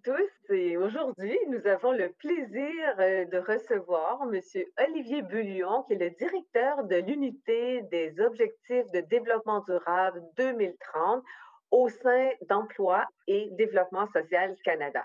tous. 0.00 0.52
Et 0.54 0.76
aujourd'hui, 0.76 1.38
nous 1.48 1.66
avons 1.66 1.92
le 1.92 2.10
plaisir 2.10 2.94
euh, 2.98 3.24
de 3.26 3.38
recevoir 3.38 4.22
M. 4.22 4.40
Olivier 4.88 5.22
Bullion, 5.22 5.82
qui 5.84 5.94
est 5.94 5.98
le 5.98 6.10
directeur 6.10 6.84
de 6.84 6.96
l'unité 6.96 7.82
des 7.90 8.18
objectifs 8.20 8.90
de 8.92 9.00
développement 9.00 9.60
durable 9.60 10.22
2030 10.36 11.22
au 11.70 11.88
sein 11.88 12.30
d'Emploi 12.48 13.06
et 13.26 13.48
Développement 13.52 14.06
social 14.12 14.56
Canada. 14.64 15.04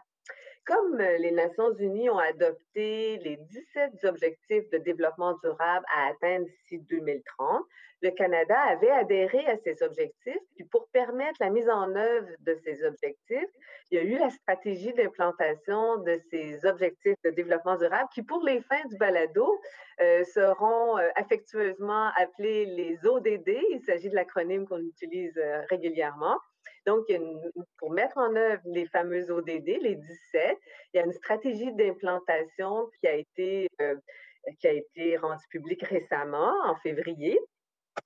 Comme 0.66 1.00
euh, 1.00 1.18
les 1.18 1.32
Nations 1.32 1.74
unies 1.76 2.10
ont 2.10 2.18
adopté 2.18 3.18
les 3.18 3.38
17 3.38 4.04
objectifs 4.04 4.70
de 4.70 4.78
développement 4.80 5.38
durable 5.44 5.86
à 5.96 6.10
atteindre 6.10 6.46
d'ici 6.46 6.80
2030, 6.90 7.66
le 8.02 8.12
Canada 8.12 8.60
avait 8.60 8.92
adhéré 8.92 9.46
à 9.48 9.58
ces 9.58 9.82
objectifs. 9.84 10.42
Puis 10.56 10.66
pour 10.66 10.88
permettre 10.90 11.38
la 11.40 11.50
mise 11.50 11.70
en 11.70 11.96
œuvre 11.96 12.28
de 12.40 12.56
ces 12.64 12.84
objectifs, 12.84 13.50
il 13.92 13.98
y 13.98 14.02
a 14.02 14.04
eu 14.04 14.18
la 14.18 14.30
stratégie 14.30 14.94
d'implantation 14.94 15.98
de 15.98 16.20
ces 16.30 16.66
objectifs 16.66 17.16
de 17.24 17.30
développement 17.32 17.78
durable 17.78 18.10
qui, 18.14 18.24
pour 18.24 18.44
les 18.44 18.62
fins 18.62 18.86
du 18.90 18.98
balado, 18.98 19.60
euh, 20.02 20.24
seront 20.26 20.98
euh, 20.98 21.10
affectueusement 21.16 22.12
appelés 22.18 22.66
les 22.66 23.06
ODD. 23.06 23.50
Il 23.72 23.82
s'agit 23.86 24.10
de 24.10 24.16
l'acronyme 24.16 24.68
qu'on 24.68 24.82
utilise 24.82 25.40
régulièrement. 25.70 26.38
Donc, 26.88 27.06
pour 27.78 27.92
mettre 27.92 28.18
en 28.18 28.34
œuvre 28.34 28.62
les 28.66 28.86
fameux 28.88 29.30
ODD, 29.30 29.68
les 29.82 29.96
17, 29.96 30.58
il 30.94 30.98
y 30.98 31.00
a 31.02 31.06
une 31.06 31.12
stratégie 31.12 31.74
d'implantation 31.74 32.90
euh, 33.06 33.96
qui 34.58 34.68
a 34.68 34.72
été 34.72 35.18
rendue 35.18 35.46
publique 35.50 35.84
récemment, 35.84 36.54
en 36.66 36.76
février, 36.78 37.38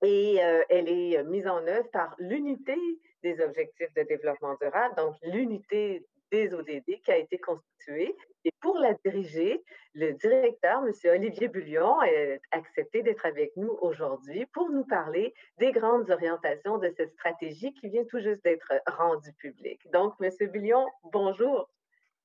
et 0.03 0.43
euh, 0.43 0.63
elle 0.69 0.89
est 0.89 1.23
mise 1.23 1.47
en 1.47 1.65
œuvre 1.67 1.89
par 1.91 2.15
l'unité 2.19 2.75
des 3.23 3.39
objectifs 3.41 3.93
de 3.95 4.03
développement 4.03 4.55
durable, 4.59 4.95
donc 4.95 5.15
l'unité 5.23 6.05
des 6.31 6.53
ODD 6.53 7.01
qui 7.03 7.11
a 7.11 7.17
été 7.17 7.37
constituée. 7.37 8.15
Et 8.45 8.51
pour 8.61 8.77
la 8.77 8.93
diriger, 9.05 9.63
le 9.93 10.13
directeur, 10.13 10.83
M. 10.83 10.93
Olivier 11.11 11.47
Bullion, 11.47 11.99
a 11.99 12.07
accepté 12.51 13.03
d'être 13.03 13.25
avec 13.25 13.55
nous 13.55 13.77
aujourd'hui 13.81 14.45
pour 14.47 14.69
nous 14.69 14.85
parler 14.85 15.33
des 15.59 15.71
grandes 15.71 16.09
orientations 16.09 16.77
de 16.77 16.91
cette 16.97 17.11
stratégie 17.11 17.73
qui 17.73 17.89
vient 17.89 18.05
tout 18.05 18.19
juste 18.19 18.43
d'être 18.43 18.71
rendue 18.87 19.33
publique. 19.33 19.81
Donc, 19.91 20.13
M. 20.21 20.31
Bullion, 20.49 20.87
bonjour. 21.11 21.69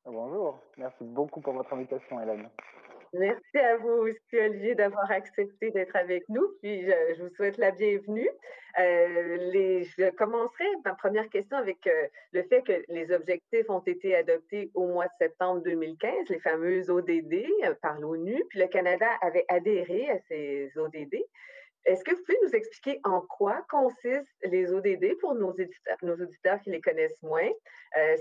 Bonjour, 0.05 0.59
merci 0.79 1.03
beaucoup 1.03 1.41
pour 1.41 1.53
votre 1.53 1.73
invitation, 1.73 2.21
Hélène. 2.23 2.49
Merci 3.19 3.59
à 3.59 3.79
vous 3.79 3.89
aussi, 3.89 4.39
Olivier, 4.39 4.75
d'avoir 4.75 5.11
accepté 5.11 5.71
d'être 5.71 5.97
avec 5.97 6.29
nous. 6.29 6.47
Puis, 6.61 6.83
je, 6.83 7.23
vous 7.23 7.35
souhaite 7.35 7.57
la 7.57 7.71
bienvenue. 7.71 8.29
Euh, 8.79 9.85
je 9.97 10.11
commencerai 10.11 10.67
ma 10.85 10.95
première 10.95 11.29
question 11.31 11.57
avec 11.57 11.87
euh, 11.87 12.09
le 12.33 12.43
fait 12.43 12.63
que 12.63 12.85
les 12.89 13.11
objectifs 13.13 13.71
ont 13.71 13.81
été 13.81 14.15
adoptés 14.15 14.71
au 14.75 14.89
mois 14.89 15.07
de 15.07 15.13
septembre 15.19 15.63
2015, 15.63 16.29
les 16.29 16.41
fameux 16.41 16.91
ODD 16.91 17.47
euh, 17.65 17.75
par 17.81 17.99
l'ONU, 17.99 18.45
puis 18.51 18.59
le 18.59 18.67
Canada 18.67 19.09
avait 19.23 19.47
adhéré 19.49 20.11
à 20.11 20.19
ces 20.29 20.71
ODD. 20.77 21.15
Est-ce 21.87 22.05
que 22.05 22.11
vous 22.11 22.23
pouvez 22.27 22.39
nous 22.43 22.55
expliquer 22.55 23.01
en 23.05 23.23
quoi 23.23 23.65
consistent 23.71 24.27
les 24.43 24.75
ODD 24.75 25.17
pour 25.21 25.35
nos 25.37 25.53
auditeurs, 25.53 26.61
qui 26.61 26.71
les 26.71 26.81
connaissent 26.81 27.23
moins, 27.23 27.49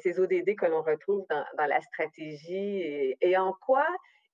ces 0.04 0.20
ODD 0.20 0.56
que 0.56 0.68
l'on 0.68 0.84
retrouve 0.84 1.26
dans, 1.32 1.66
la 1.66 1.82
stratégie 1.82 3.16
et 3.20 3.38
en 3.38 3.54
quoi 3.66 3.88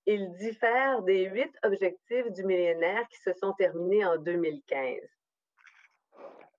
ils 0.05 0.31
diffèrent 0.33 1.01
des 1.03 1.25
huit 1.25 1.53
objectifs 1.63 2.31
du 2.31 2.43
millénaire 2.43 3.07
qui 3.09 3.17
se 3.19 3.33
sont 3.33 3.53
terminés 3.53 4.05
en 4.05 4.17
2015? 4.17 4.99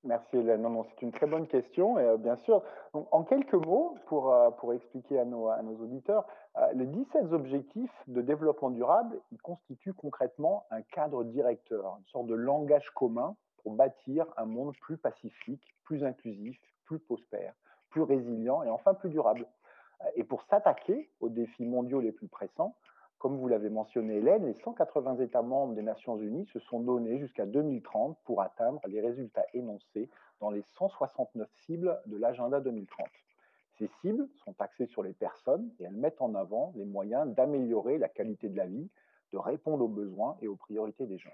Merci 0.05 0.37
Hélène. 0.37 0.67
C'est 0.91 1.03
une 1.03 1.13
très 1.13 1.27
bonne 1.27 1.47
question. 1.47 1.99
Et, 1.99 2.03
euh, 2.03 2.17
bien 2.17 2.35
sûr, 2.37 2.63
en 2.93 3.23
quelques 3.23 3.55
mots, 3.55 3.97
pour, 4.07 4.33
euh, 4.33 4.51
expliquer 4.73 5.21
à 5.21 5.25
nos, 5.25 5.49
auditeurs, 5.81 6.27
euh, 6.59 6.73
les 6.75 6.87
17 6.87 7.33
objectifs 7.33 7.93
de 8.09 8.21
développement 8.21 8.71
durable, 8.71 9.21
constituent 9.43 9.95
concrètement 9.95 10.67
un 10.71 10.83
cadre 10.83 11.23
directeur, 11.23 11.99
une 11.99 12.07
sorte 12.07 12.27
de 12.27 12.35
langage 12.35 12.91
commun 12.91 13.37
pour 13.63 13.75
bâtir 13.75 14.27
un 14.37 14.45
monde 14.45 14.75
plus 14.81 14.97
pacifique, 14.97 15.63
plus 15.85 16.03
inclusif, 16.05 16.59
plus 16.85 16.99
prospère, 16.99 17.55
plus 17.91 18.03
résilient 18.03 18.65
et 18.65 18.71
enfin 18.71 18.95
plus 18.95 19.11
durable. 19.11 19.47
Et 20.17 20.25
pour 20.25 20.43
s'attaquer 20.51 21.11
aux 21.21 21.29
défis 21.29 21.65
mondiaux 21.65 22.01
les 22.01 22.11
plus 22.11 22.27
pressants, 22.27 22.75
comme 23.23 23.37
vous 23.37 23.47
l'avez 23.47 23.71
mentionné, 23.71 24.17
Hélène, 24.17 24.47
les 24.47 24.55
180 24.65 25.19
États 25.19 25.43
membres 25.43 25.75
des 25.75 25.83
Nations 25.83 26.19
Unies 26.19 26.49
se 26.53 26.59
sont 26.59 26.81
donnés 26.81 27.21
jusqu'à 27.21 27.47
2030 27.47 28.19
pour 28.25 28.43
atteindre 28.43 28.81
les 28.89 29.01
résultats 29.01 29.45
énoncés 29.55 30.11
dans 30.41 30.51
les 30.51 30.65
169 30.77 31.49
cibles 31.65 32.01
de 32.07 32.17
l'agenda 32.17 32.61
2030. 32.61 33.07
Ces 33.79 33.89
cibles 34.01 34.29
sont 34.45 34.57
axées 34.59 34.87
sur 34.87 35.05
les 35.05 35.13
personnes 35.13 35.71
et 35.79 35.85
elles 35.85 35.95
mettent 35.95 36.21
en 36.21 36.35
avant 36.35 36.73
les 36.75 36.85
moyens 36.85 37.33
d'améliorer 37.33 37.97
la 37.97 38.09
qualité 38.09 38.49
de 38.49 38.57
la 38.57 38.67
vie, 38.67 38.91
de 39.33 39.39
répondre 39.39 39.85
aux 39.85 39.89
besoins 39.89 40.37
et 40.43 40.49
aux 40.49 40.57
priorités 40.57 41.07
des 41.07 41.19
gens. 41.19 41.31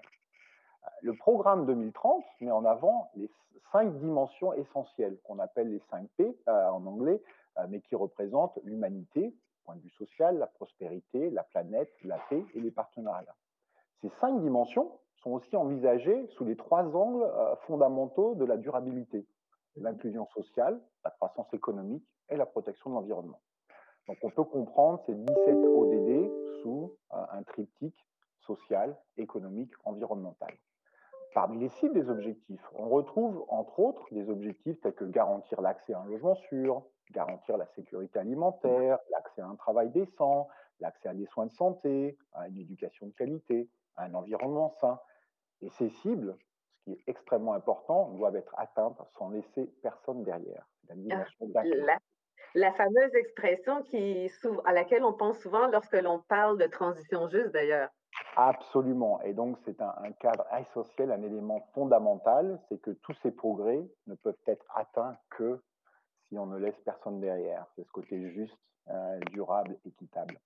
Le 1.01 1.15
programme 1.15 1.65
2030 1.65 2.23
met 2.41 2.51
en 2.51 2.65
avant 2.65 3.09
les 3.15 3.31
cinq 3.71 3.97
dimensions 3.97 4.53
essentielles 4.53 5.17
qu'on 5.23 5.39
appelle 5.39 5.71
les 5.71 5.81
5 5.89 6.07
P 6.17 6.37
euh, 6.47 6.69
en 6.69 6.85
anglais, 6.85 7.19
euh, 7.57 7.65
mais 7.67 7.81
qui 7.81 7.95
représentent 7.95 8.59
l'humanité, 8.63 9.33
point 9.69 9.75
de 9.75 9.81
vue 9.81 9.91
social, 9.91 10.39
la 10.39 10.47
prospérité, 10.47 11.29
la 11.29 11.43
planète, 11.43 11.93
la 12.03 12.17
paix 12.27 12.43
et 12.55 12.59
les 12.59 12.71
partenariats. 12.71 13.35
Ces 14.01 14.09
cinq 14.19 14.41
dimensions 14.41 14.91
sont 15.17 15.29
aussi 15.29 15.55
envisagées 15.55 16.25
sous 16.29 16.43
les 16.43 16.55
trois 16.55 16.95
angles 16.95 17.21
euh, 17.21 17.55
fondamentaux 17.67 18.33
de 18.33 18.45
la 18.45 18.57
durabilité, 18.57 19.27
l'inclusion 19.75 20.25
sociale, 20.29 20.81
la 21.03 21.11
croissance 21.11 21.53
économique 21.53 22.03
et 22.29 22.35
la 22.35 22.47
protection 22.47 22.89
de 22.89 22.95
l'environnement. 22.95 23.39
Donc 24.07 24.17
on 24.23 24.31
peut 24.31 24.43
comprendre 24.43 25.03
ces 25.05 25.13
17 25.13 25.37
ODD 25.37 26.31
sous 26.63 26.95
euh, 27.13 27.17
un 27.31 27.43
triptyque 27.43 28.07
social, 28.39 28.97
économique, 29.17 29.73
environnemental. 29.85 30.57
Parmi 31.35 31.59
les 31.59 31.69
cibles 31.69 31.93
des 31.93 32.09
objectifs, 32.09 32.67
on 32.73 32.89
retrouve 32.89 33.45
entre 33.49 33.79
autres 33.79 34.07
des 34.11 34.31
objectifs 34.31 34.81
tels 34.81 34.95
que 34.95 35.05
garantir 35.05 35.61
l'accès 35.61 35.93
à 35.93 35.99
un 35.99 36.05
logement 36.05 36.33
sûr, 36.49 36.81
garantir 37.11 37.57
la 37.57 37.65
sécurité 37.67 38.19
alimentaire, 38.19 38.99
l'accès 39.11 39.41
à 39.41 39.47
un 39.47 39.55
travail 39.55 39.89
décent, 39.89 40.47
l'accès 40.79 41.09
à 41.09 41.13
des 41.13 41.25
soins 41.27 41.47
de 41.47 41.51
santé, 41.51 42.17
à 42.33 42.47
une 42.47 42.57
éducation 42.57 43.07
de 43.07 43.13
qualité, 43.13 43.69
à 43.95 44.05
un 44.05 44.13
environnement 44.13 44.69
sain. 44.79 44.99
Et 45.61 45.69
ces 45.69 45.89
cibles, 45.89 46.37
ce 46.71 46.83
qui 46.83 46.91
est 46.93 47.03
extrêmement 47.07 47.53
important, 47.53 48.09
doivent 48.11 48.35
être 48.35 48.53
atteintes 48.57 49.01
sans 49.17 49.29
laisser 49.29 49.65
personne 49.81 50.23
derrière. 50.23 50.67
La, 50.87 51.25
ah, 51.55 51.97
la, 52.55 52.73
fameuse 52.73 53.13
expression 53.13 53.83
qui, 53.83 54.31
à 54.65 54.73
laquelle 54.73 55.03
on 55.03 55.13
pense 55.13 55.37
souvent 55.39 55.67
lorsque 55.67 56.01
l'on 56.01 56.19
parle 56.19 56.57
de 56.57 56.65
transition 56.65 57.27
juste 57.29 57.51
d'ailleurs. 57.51 57.89
Absolument. 58.35 59.21
Et 59.21 59.33
donc, 59.33 59.57
c'est 59.65 59.81
un, 59.81 60.11
cadre 60.19 60.45
essentiel, 60.59 61.11
un 61.11 61.21
élément 61.21 61.61
fondamental, 61.73 62.59
c'est 62.67 62.81
que 62.81 62.91
tous 62.91 63.13
ces 63.21 63.31
progrès 63.31 63.87
ne 64.07 64.15
peuvent 64.15 64.37
être 64.47 64.65
atteints 64.75 65.17
que 65.29 65.61
derrière. 67.11 67.65
C'est 67.75 67.83
ce 67.83 67.91
côté 67.91 68.29
juste, 68.31 68.57
euh, 68.89 69.19
durable, 69.31 69.77
équitable. 69.85 70.39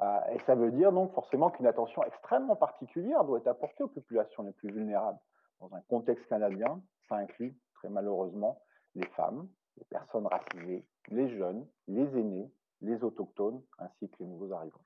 Euh, 0.00 0.20
et 0.32 0.38
ça 0.46 0.54
veut 0.54 0.70
dire 0.70 0.92
donc 0.92 1.12
forcément 1.12 1.50
qu'une 1.50 1.66
attention 1.66 2.02
extrêmement 2.04 2.56
particulière 2.56 3.24
doit 3.24 3.38
être 3.38 3.48
apportée 3.48 3.84
aux 3.84 3.88
populations 3.88 4.42
les 4.42 4.52
plus 4.52 4.70
vulnérables. 4.70 5.18
Dans 5.60 5.74
un 5.74 5.80
contexte 5.82 6.26
canadien, 6.26 6.80
ça 7.08 7.16
inclut 7.16 7.54
très 7.74 7.90
malheureusement 7.90 8.62
les 8.94 9.06
femmes, 9.08 9.48
les 9.76 9.84
personnes 9.84 10.26
racisées, 10.26 10.86
les 11.08 11.36
jeunes, 11.36 11.66
les 11.86 12.06
aînés, 12.18 12.50
les 12.80 13.02
autochtones, 13.04 13.62
ainsi 13.78 14.08
que 14.08 14.16
les 14.20 14.26
nouveaux 14.26 14.52
arrivants. 14.52 14.80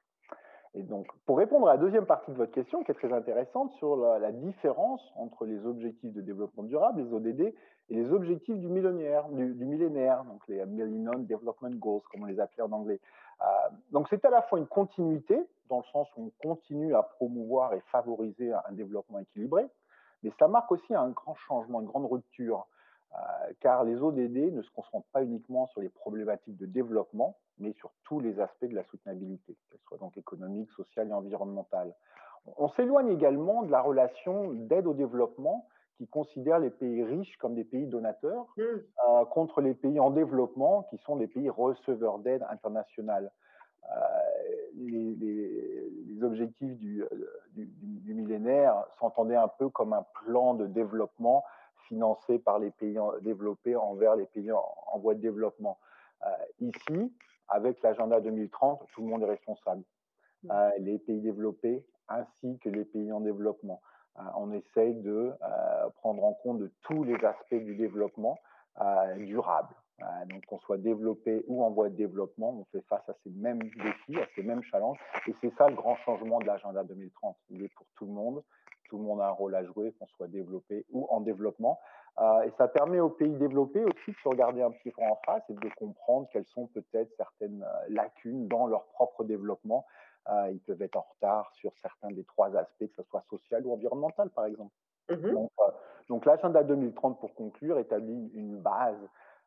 Et 0.76 0.82
donc, 0.82 1.06
pour 1.24 1.38
répondre 1.38 1.68
à 1.68 1.74
la 1.74 1.78
deuxième 1.78 2.04
partie 2.04 2.32
de 2.32 2.36
votre 2.36 2.50
question, 2.50 2.82
qui 2.82 2.90
est 2.90 2.94
très 2.94 3.12
intéressante 3.12 3.72
sur 3.74 3.96
la, 3.96 4.32
différence 4.32 5.00
entre 5.16 5.46
les 5.46 5.64
objectifs 5.64 6.12
de 6.12 6.20
développement 6.20 6.64
durable, 6.64 7.02
les 7.02 7.12
ODD, 7.12 7.40
et 7.40 7.54
les 7.94 8.10
objectifs 8.10 8.58
du 8.58 8.69
millénaire, 8.69 9.28
du, 9.28 9.64
millénaire 9.64 10.25
donc 10.25 10.40
les 10.49 10.64
Millennium 10.66 11.26
Development 11.26 11.76
Goals, 11.76 12.02
comme 12.10 12.22
on 12.22 12.26
les 12.26 12.40
appelait 12.40 12.64
en 12.64 12.72
anglais. 12.72 13.00
Euh, 13.43 13.44
donc, 13.93 14.08
c'est 14.10 14.25
à 14.25 14.31
la 14.31 14.43
fois 14.43 14.58
une 14.58 14.66
continuité, 14.66 15.38
dans 15.69 15.78
le 15.78 15.84
sens 15.93 16.08
où 16.16 16.25
on 16.26 16.49
continue 16.49 16.94
à 16.94 17.04
promouvoir 17.04 17.75
et 17.75 17.81
favoriser 17.93 18.52
un 18.52 18.72
développement 18.72 19.20
équilibré, 19.20 19.66
mais 20.25 20.32
ça 20.40 20.49
marque 20.49 20.72
aussi 20.72 20.93
un 20.94 21.10
grand 21.10 21.34
changement, 21.34 21.82
une 21.82 21.87
grande 21.87 22.10
rupture. 22.10 22.66
Euh, 23.14 23.52
car 23.61 23.84
les 23.84 23.96
ODD 24.02 24.52
ne 24.52 24.62
se 24.62 24.70
concentrent 24.72 25.06
pas 25.12 25.22
uniquement 25.22 25.66
sur 25.69 25.81
les 25.81 25.88
problématiques 25.88 26.56
de 26.56 26.66
développement, 26.66 27.37
mais 27.58 27.72
sur 27.75 27.93
tous 28.02 28.19
les 28.19 28.40
aspects 28.40 28.64
de 28.64 28.75
la 28.75 28.82
soutenabilité, 28.84 29.56
qu'elle 29.70 29.81
soit 29.87 29.99
donc 29.99 30.16
économique, 30.16 30.70
sociale 30.72 31.08
et 31.08 31.12
environnementale. 31.12 31.94
On 32.56 32.69
s'éloigne 32.70 33.11
également 33.11 33.62
de 33.62 33.70
la 33.70 33.81
relation 33.81 34.52
d'aide 34.52 34.87
au 34.87 34.94
développement 34.94 35.69
qui 35.96 36.08
considère 36.08 36.58
les 36.58 36.70
pays 36.70 37.05
riches 37.05 37.37
comme 37.38 37.55
des 37.55 37.62
pays 37.62 37.87
donateurs 37.87 38.52
mmh. 38.56 38.62
euh, 38.62 39.25
contre 39.26 39.61
les 39.61 39.75
pays 39.75 40.00
en 40.00 40.11
développement 40.11 40.82
qui 40.90 40.99
sont 40.99 41.14
des 41.14 41.28
pays 41.28 41.49
receveurs 41.49 42.19
d'aide 42.19 42.44
internationale. 42.50 43.31
Euh, 43.84 43.96
les, 44.76 46.22
objectifs 46.22 46.78
du, 46.78 47.05
du 47.55 48.14
millénaire 48.14 48.87
s'entendaient 48.99 49.37
un 49.37 49.49
peu 49.49 49.69
comme 49.69 49.93
un 49.93 50.06
plan 50.25 50.55
de 50.55 50.66
développement 50.66 51.44
financés 51.88 52.38
par 52.38 52.58
les 52.58 52.70
pays 52.70 52.98
développés 53.22 53.76
envers 53.76 54.16
les 54.16 54.26
pays 54.26 54.50
en, 54.52 54.98
voie 54.98 55.14
de 55.14 55.20
développement. 55.20 55.78
Euh, 56.25 56.31
ici, 56.60 57.12
avec 57.48 57.82
l'agenda 57.82 58.20
2030, 58.20 58.86
tout 58.92 59.02
le 59.02 59.08
monde 59.08 59.22
est 59.22 59.26
responsable. 59.31 59.82
Mmh. 60.42 60.50
Euh, 60.50 60.70
les 60.78 60.98
pays 60.98 61.20
développés 61.20 61.84
ainsi 62.08 62.58
que 62.58 62.69
les 62.69 62.84
pays 62.84 63.12
en 63.12 63.20
développement. 63.20 63.81
Euh, 64.19 64.22
on 64.36 64.52
essaye 64.52 64.94
de 64.94 65.32
prendre 65.96 66.25
en 66.25 66.34
compte 66.34 66.58
de 66.58 66.70
tous 66.82 67.04
les 67.04 67.16
aspects 67.25 67.54
du 67.54 67.75
développement 67.75 68.38
durable. 69.16 69.75
donc 70.28 70.44
qu'on 70.46 70.58
soit 70.58 70.78
développé 70.78 71.44
ou 71.46 71.62
en 71.62 71.70
voie 71.70 71.88
de 71.88 71.94
développement, 71.94 72.50
on 72.50 72.64
fait 72.72 72.84
face 72.88 73.08
à 73.08 73.14
ces 73.22 73.30
mêmes 73.30 73.60
défis, 73.60 74.20
à 74.20 74.26
ces 74.34 74.42
mêmes 74.42 74.62
challenges. 74.64 74.98
Et 75.28 75.34
c'est 75.40 75.54
ça 75.56 75.69
le 75.69 75.76
grand 75.76 75.96
changement 76.04 76.40
de 76.40 76.46
l'agenda 76.46 76.82
2030. 76.84 77.37
Il 77.50 77.62
est 77.62 77.69
pour 77.69 77.87
tout 77.96 78.06
le 78.06 78.12
monde. 78.12 78.42
Tout 78.88 78.98
le 78.98 79.04
monde 79.04 79.20
a 79.20 79.28
un 79.28 79.32
rôle 79.32 79.54
à 79.54 79.64
jouer, 79.64 79.92
qu'on 79.98 80.06
soit 80.06 80.28
développé 80.28 80.84
ou 80.90 81.06
en 81.10 81.20
développement. 81.20 81.81
Euh, 82.20 82.42
et 82.42 82.52
ça 82.58 82.69
permet 82.69 83.00
aux 83.00 83.10
pays 83.10 83.34
développés 83.34 83.84
aussi 83.84 84.12
de 84.12 84.16
se 84.22 84.28
regarder 84.28 84.62
un 84.62 84.70
petit 84.70 84.90
peu 84.90 85.02
en 85.02 85.19
face 85.26 85.42
et 85.48 85.54
de 85.54 85.69
comprendre 85.76 86.28
quelles 86.32 86.46
sont 86.46 86.66
peut-être 86.69 87.10
certaines 87.16 87.66
lacunes 87.88 88.46
dans 88.48 88.66
leur 88.66 88.84
propre 88.86 89.25
développement 89.25 89.84
euh, 90.31 90.50
ils 90.52 90.60
peuvent 90.60 90.81
être 90.81 90.96
en 90.96 91.06
retard 91.14 91.50
sur 91.54 91.72
certains 91.82 92.10
des 92.10 92.25
trois 92.25 92.56
aspects, 92.56 92.86
que 92.86 92.94
ce 92.96 93.02
soit 93.04 93.22
social 93.28 93.66
ou 93.66 93.72
environnemental, 93.72 94.31
par 94.31 94.46
exemple. 94.46 94.72
Mmh 95.10 95.32
Donc, 95.32 95.50
euh, 95.60 95.70
donc 96.08 96.25
l'agenda 96.25 96.62
2030, 96.62 97.20
pour 97.20 97.34
conclure, 97.34 97.78
établit 97.78 98.30
une 98.34 98.58
base 98.58 98.96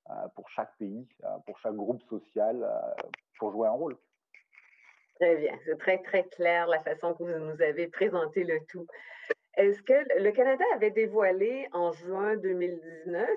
euh, 0.09 0.13
pour 0.35 0.49
chaque 0.49 0.75
pays, 0.77 1.07
euh, 1.23 1.37
pour 1.45 1.57
chaque 1.59 1.75
groupe 1.75 2.01
social, 2.03 2.63
euh, 2.63 3.07
pour 3.39 3.51
jouer 3.51 3.67
un 3.67 3.71
rôle. 3.71 3.97
Très 5.19 5.35
bien, 5.37 5.57
c'est 5.65 5.77
très, 5.79 5.97
très 6.03 6.23
clair 6.25 6.67
la 6.67 6.79
façon 6.81 7.13
que 7.15 7.23
vous 7.23 7.39
nous 7.39 7.61
avez 7.61 7.87
présenté 7.87 8.43
le 8.43 8.59
tout. 8.69 8.85
Est-ce 9.55 9.81
que 9.81 10.21
le 10.21 10.31
Canada 10.31 10.63
avait 10.75 10.91
dévoilé 10.91 11.67
en 11.71 11.91
juin 11.91 12.35
2019 12.37 13.27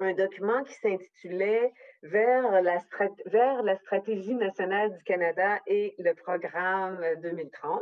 un 0.00 0.12
document 0.14 0.62
qui 0.64 0.74
s'intitulait 0.74 1.72
vers 2.02 2.62
la, 2.62 2.78
vers 3.26 3.62
la 3.62 3.76
stratégie 3.76 4.34
nationale 4.34 4.96
du 4.96 5.02
Canada 5.04 5.60
et 5.66 5.94
le 5.98 6.14
programme 6.14 7.00
2030. 7.22 7.80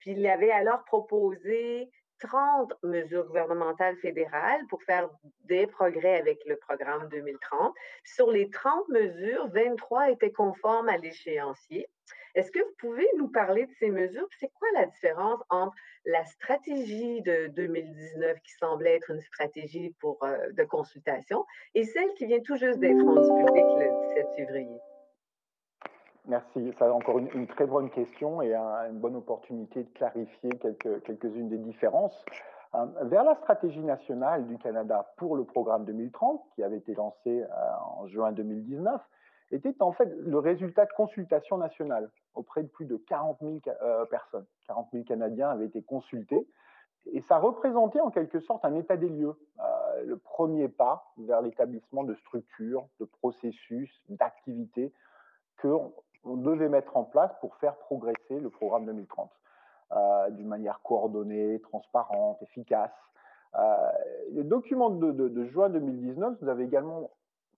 Puis 0.00 0.12
il 0.12 0.26
avait 0.26 0.50
alors 0.50 0.84
proposé 0.84 1.90
30 2.20 2.74
mesures 2.82 3.26
gouvernementales 3.26 3.96
fédérales 3.96 4.66
pour 4.68 4.82
faire 4.82 5.08
des 5.44 5.66
progrès 5.66 6.18
avec 6.18 6.40
le 6.46 6.56
programme 6.56 7.08
2030. 7.08 7.74
Sur 8.04 8.30
les 8.30 8.50
30 8.50 8.88
mesures, 8.88 9.48
23 9.52 10.10
étaient 10.10 10.32
conformes 10.32 10.88
à 10.88 10.96
l'échéancier. 10.96 11.88
Est-ce 12.34 12.50
que 12.50 12.58
vous 12.58 12.74
pouvez 12.78 13.06
nous 13.16 13.28
parler 13.28 13.66
de 13.66 13.72
ces 13.78 13.90
mesures? 13.90 14.26
C'est 14.40 14.50
quoi 14.58 14.68
la 14.74 14.86
différence 14.86 15.40
entre 15.50 15.74
la 16.04 16.24
stratégie 16.24 17.22
de 17.22 17.46
2019 17.48 18.40
qui 18.40 18.52
semblait 18.54 18.96
être 18.96 19.10
une 19.10 19.20
stratégie 19.20 19.94
euh, 20.04 20.52
de 20.52 20.64
consultation 20.64 21.44
et 21.74 21.84
celle 21.84 22.12
qui 22.14 22.26
vient 22.26 22.40
tout 22.40 22.56
juste 22.56 22.80
d'être 22.80 23.04
rendue 23.04 23.44
publique 23.44 23.64
le 23.78 24.08
17 24.08 24.26
février? 24.36 24.78
Merci. 26.26 26.74
C'est 26.78 26.84
encore 26.84 27.18
une, 27.18 27.46
très 27.46 27.66
bonne 27.66 27.90
question 27.90 28.40
et 28.42 28.54
un, 28.54 28.90
une 28.90 28.98
bonne 28.98 29.16
opportunité 29.16 29.84
de 29.84 29.90
clarifier 29.90 30.50
quelques, 30.60 31.02
quelques-unes 31.04 31.50
des 31.50 31.58
différences. 31.58 32.24
Euh, 32.74 32.86
vers 33.02 33.24
la 33.24 33.34
stratégie 33.36 33.82
nationale 33.82 34.46
du 34.46 34.58
Canada 34.58 35.12
pour 35.16 35.36
le 35.36 35.44
programme 35.44 35.84
2030, 35.84 36.42
qui 36.54 36.62
avait 36.62 36.78
été 36.78 36.94
lancé 36.94 37.42
euh, 37.42 37.46
en 37.98 38.06
juin 38.08 38.32
2019, 38.32 39.00
était 39.54 39.74
en 39.80 39.92
fait 39.92 40.12
le 40.18 40.38
résultat 40.38 40.86
de 40.86 40.92
consultations 40.92 41.58
nationales 41.58 42.10
auprès 42.34 42.62
de 42.62 42.68
plus 42.68 42.86
de 42.86 42.96
40 42.96 43.38
000 43.40 43.58
euh, 43.82 44.04
personnes. 44.06 44.46
40 44.66 44.88
000 44.92 45.04
Canadiens 45.04 45.50
avaient 45.50 45.66
été 45.66 45.82
consultés 45.82 46.46
et 47.12 47.20
ça 47.22 47.38
représentait 47.38 48.00
en 48.00 48.10
quelque 48.10 48.40
sorte 48.40 48.64
un 48.64 48.74
état 48.74 48.96
des 48.96 49.08
lieux, 49.08 49.34
euh, 49.60 50.04
le 50.04 50.16
premier 50.16 50.68
pas 50.68 51.12
vers 51.18 51.42
l'établissement 51.42 52.04
de 52.04 52.14
structures, 52.14 52.86
de 52.98 53.04
processus, 53.04 53.90
d'activités 54.08 54.92
qu'on 55.60 55.92
on 56.24 56.36
devait 56.36 56.68
mettre 56.68 56.96
en 56.96 57.04
place 57.04 57.30
pour 57.40 57.56
faire 57.56 57.76
progresser 57.76 58.40
le 58.40 58.48
programme 58.48 58.86
2030 58.86 59.30
euh, 59.92 60.30
d'une 60.30 60.48
manière 60.48 60.80
coordonnée, 60.82 61.60
transparente, 61.60 62.42
efficace. 62.42 62.90
Euh, 63.56 63.76
le 64.32 64.42
document 64.42 64.90
de, 64.90 65.12
de, 65.12 65.28
de, 65.28 65.44
juin 65.44 65.68
2019 65.68 66.38
nous 66.40 66.48
avait 66.48 66.64
également 66.64 67.10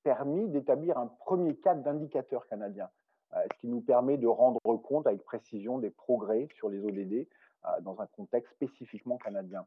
permis 0.07 0.47
d'établir 0.51 0.99
un 0.99 1.09
premier 1.09 1.57
cadre 1.57 1.83
d'indicateurs 1.83 2.47
canadiens, 2.47 2.89
euh, 3.35 3.43
ce 3.43 3.59
qui 3.59 3.67
nous 3.67 3.81
permet 3.81 4.17
de 4.17 4.29
rendre 4.29 4.61
compte 4.85 5.05
avec 5.09 5.25
précision 5.25 5.81
des 5.81 5.91
progrès 5.91 6.47
sur 6.55 6.69
les 6.69 6.79
ODD 6.79 7.27
euh, 7.67 7.81
dans 7.81 8.01
un 8.01 8.07
contexte 8.07 8.53
spécifiquement 8.53 9.19
canadien. 9.19 9.67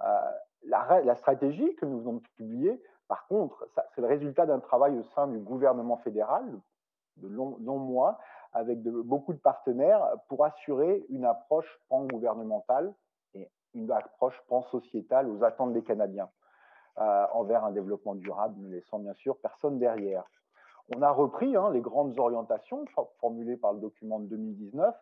Euh, 0.00 0.30
la, 0.62 1.14
stratégie 1.16 1.74
que 1.74 1.84
nous 1.84 1.98
venons 1.98 2.14
de 2.14 2.22
publier, 2.38 2.82
par 3.08 3.26
contre, 3.26 3.68
c'est 3.94 4.00
le 4.00 4.06
résultat 4.06 4.46
d'un 4.46 4.58
travail 4.58 4.98
au 4.98 5.04
sein 5.14 5.26
du 5.26 5.38
gouvernement 5.38 5.98
fédéral, 5.98 6.46
de 7.18 7.28
longs, 7.28 7.58
longs 7.60 7.78
mois 7.78 8.18
avec 8.54 8.82
de, 8.82 8.90
beaucoup 8.90 9.34
de 9.34 9.38
partenaires 9.38 10.02
pour 10.28 10.46
assurer 10.46 11.04
une 11.10 11.26
approche 11.26 11.78
pan-gouvernementale 11.90 12.94
et 13.34 13.50
une 13.74 13.90
approche 13.90 14.40
pan-sociétale 14.48 15.28
aux 15.28 15.44
attentes 15.44 15.74
des 15.74 15.82
Canadiens 15.82 16.30
euh, 16.98 17.26
envers 17.32 17.64
un 17.64 17.72
développement 17.72 18.14
durable, 18.14 18.54
ne 18.58 18.68
laissant 18.68 18.98
bien 18.98 19.14
sûr 19.14 19.36
personne 19.38 19.78
derrière. 19.78 20.24
On 20.94 21.02
a 21.02 21.10
repris 21.10 21.56
hein, 21.56 21.70
les 21.72 21.80
grandes 21.80 22.18
orientations 22.18 22.84
formulées 23.20 23.56
par 23.56 23.72
le 23.72 23.80
document 23.80 24.20
de 24.20 24.26
2019, 24.26 24.94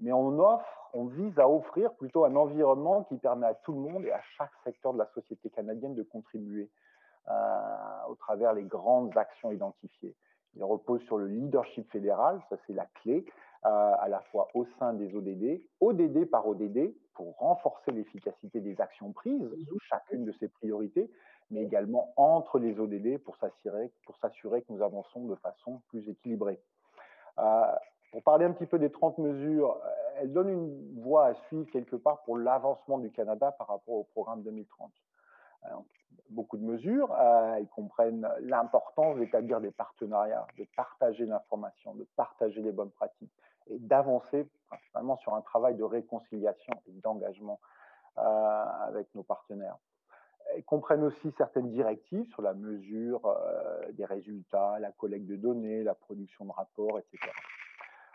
mais 0.00 0.12
on 0.12 0.38
offre, 0.38 0.90
on 0.92 1.06
vise 1.06 1.38
à 1.38 1.48
offrir 1.48 1.94
plutôt 1.94 2.24
un 2.24 2.36
environnement 2.36 3.04
qui 3.04 3.16
permet 3.16 3.46
à 3.46 3.54
tout 3.54 3.72
le 3.72 3.78
monde 3.78 4.04
et 4.04 4.12
à 4.12 4.20
chaque 4.36 4.52
secteur 4.64 4.92
de 4.92 4.98
la 4.98 5.08
société 5.14 5.48
canadienne 5.50 5.94
de 5.94 6.02
contribuer 6.02 6.70
euh, 7.30 7.32
au 8.08 8.14
travers 8.16 8.52
les 8.52 8.64
grandes 8.64 9.16
actions 9.16 9.52
identifiées. 9.52 10.14
Il 10.54 10.64
repose 10.64 11.00
sur 11.02 11.18
le 11.18 11.26
leadership 11.28 11.90
fédéral, 11.90 12.40
ça 12.50 12.56
c'est 12.66 12.74
la 12.74 12.86
clé, 13.02 13.24
euh, 13.64 13.68
à 13.68 14.08
la 14.08 14.20
fois 14.32 14.48
au 14.54 14.66
sein 14.78 14.92
des 14.92 15.14
ODD, 15.14 15.62
ODD 15.80 16.28
par 16.28 16.46
ODD, 16.46 16.94
pour 17.14 17.36
renforcer 17.38 17.92
l'efficacité 17.92 18.60
des 18.60 18.80
actions 18.80 19.12
prises 19.12 19.48
sous 19.68 19.78
chacune 19.88 20.24
de 20.24 20.32
ces 20.40 20.48
priorités, 20.48 21.10
mais 21.52 21.62
également 21.62 22.12
entre 22.16 22.58
les 22.58 22.78
ODD 22.78 23.18
pour 23.18 23.36
s'assurer, 23.36 23.92
que 24.62 24.72
nous 24.72 24.82
avançons 24.82 25.26
de 25.26 25.36
façon 25.36 25.80
plus 25.88 26.08
équilibrée. 26.08 26.60
Euh, 27.38 27.72
pour 28.10 28.22
parler 28.22 28.44
un 28.44 28.52
petit 28.52 28.66
peu 28.66 28.78
des 28.78 28.90
30 28.90 29.18
mesures, 29.18 29.80
elles 30.16 30.32
donnent 30.32 30.50
une 30.50 31.00
voie 31.00 31.26
à 31.26 31.34
suivre 31.46 31.70
quelque 31.70 31.96
part 31.96 32.22
pour 32.24 32.36
l'avancement 32.36 32.98
du 32.98 33.10
Canada 33.10 33.52
par 33.52 33.68
rapport 33.68 33.94
au 33.94 34.04
programme 34.04 34.42
2030 34.42 34.90
beaucoup 36.32 36.56
de 36.56 36.64
mesures. 36.64 37.12
Euh, 37.12 37.58
ils 37.60 37.68
comprennent 37.68 38.28
l'importance 38.40 39.18
d'établir 39.18 39.60
des 39.60 39.70
partenariats, 39.70 40.46
de 40.58 40.66
partager 40.76 41.26
l'information, 41.26 41.94
de 41.94 42.06
partager 42.16 42.60
les 42.60 42.72
bonnes 42.72 42.90
pratiques 42.90 43.32
et 43.68 43.78
d'avancer 43.78 44.48
principalement 44.68 45.16
sur 45.18 45.34
un 45.34 45.42
travail 45.42 45.76
de 45.76 45.84
réconciliation 45.84 46.74
et 46.88 46.92
d'engagement 46.92 47.60
euh, 48.18 48.64
avec 48.88 49.14
nos 49.14 49.22
partenaires. 49.22 49.76
Ils 50.56 50.64
comprennent 50.64 51.04
aussi 51.04 51.32
certaines 51.38 51.70
directives 51.70 52.28
sur 52.30 52.42
la 52.42 52.54
mesure 52.54 53.24
euh, 53.26 53.92
des 53.92 54.04
résultats, 54.04 54.78
la 54.80 54.92
collecte 54.92 55.26
de 55.26 55.36
données, 55.36 55.82
la 55.82 55.94
production 55.94 56.44
de 56.44 56.52
rapports, 56.52 56.98
etc. 56.98 57.32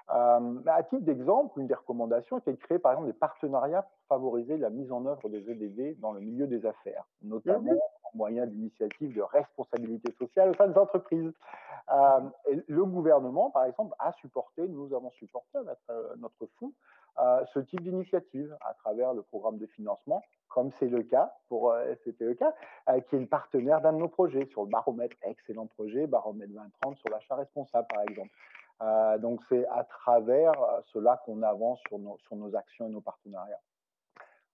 Euh, 0.10 0.62
à 0.68 0.84
titre 0.84 1.04
d'exemple, 1.04 1.60
une 1.60 1.68
des 1.68 1.74
recommandations 1.74 2.38
était 2.38 2.54
de 2.54 2.58
créer 2.58 2.80
par 2.80 2.94
exemple 2.94 3.08
des 3.08 3.18
partenariats 3.18 3.82
pour 3.82 4.18
favoriser 4.18 4.58
la 4.58 4.70
mise 4.70 4.90
en 4.92 5.06
œuvre 5.06 5.28
des 5.28 5.50
EDD 5.50 6.00
dans 6.00 6.14
le 6.14 6.22
milieu 6.22 6.48
des 6.48 6.66
affaires, 6.66 7.06
notamment 7.22 7.74
mmh 7.74 7.78
au 8.14 8.18
moyen 8.18 8.46
d'initiatives 8.46 9.14
de 9.14 9.22
responsabilité 9.22 10.14
sociale 10.18 10.52
au 10.52 10.54
sein 10.54 10.70
des 10.70 10.78
entreprises. 10.78 11.30
Euh, 11.92 12.22
le 12.68 12.86
gouvernement, 12.86 13.52
par 13.52 13.66
exemple, 13.66 13.94
a 14.00 14.14
supporté, 14.14 14.66
nous 14.66 14.94
avons 14.96 15.12
supporté 15.12 15.58
notre, 15.58 16.16
notre 16.18 16.48
fonds, 16.58 16.72
ce 17.54 17.60
type 17.60 17.82
d'initiative 17.82 18.56
à 18.62 18.74
travers 18.74 19.14
le 19.14 19.22
programme 19.22 19.58
de 19.58 19.66
financement, 19.68 20.24
comme 20.50 20.72
c'est 20.72 20.88
le 20.88 21.04
cas 21.04 21.34
pour 21.50 21.72
euh, 21.72 21.94
SCPEK, 21.96 22.42
euh, 22.42 23.00
qui 23.02 23.16
est 23.16 23.20
le 23.20 23.28
partenaire 23.28 23.82
d'un 23.82 23.94
de 23.94 23.98
nos 23.98 24.08
projets 24.08 24.46
sur 24.46 24.64
le 24.64 24.70
baromètre, 24.70 25.16
excellent 25.24 25.68
projet, 25.68 26.08
baromètre 26.08 26.52
2030 26.52 26.98
sur 26.98 27.10
l'achat 27.10 27.36
responsable, 27.36 27.88
par 27.88 28.02
exemple. 28.02 28.30
Euh, 28.82 29.18
donc 29.18 29.42
c'est 29.50 29.68
à 29.68 29.84
travers 29.84 30.52
euh, 30.62 30.82
cela 30.94 31.22
qu'on 31.26 31.42
avance 31.42 31.80
sur 31.88 32.00
nos, 32.00 32.18
sur 32.20 32.36
nos 32.36 32.56
actions 32.56 32.88
et 32.88 32.92
nos 32.92 33.02
partenariats. 33.02 33.62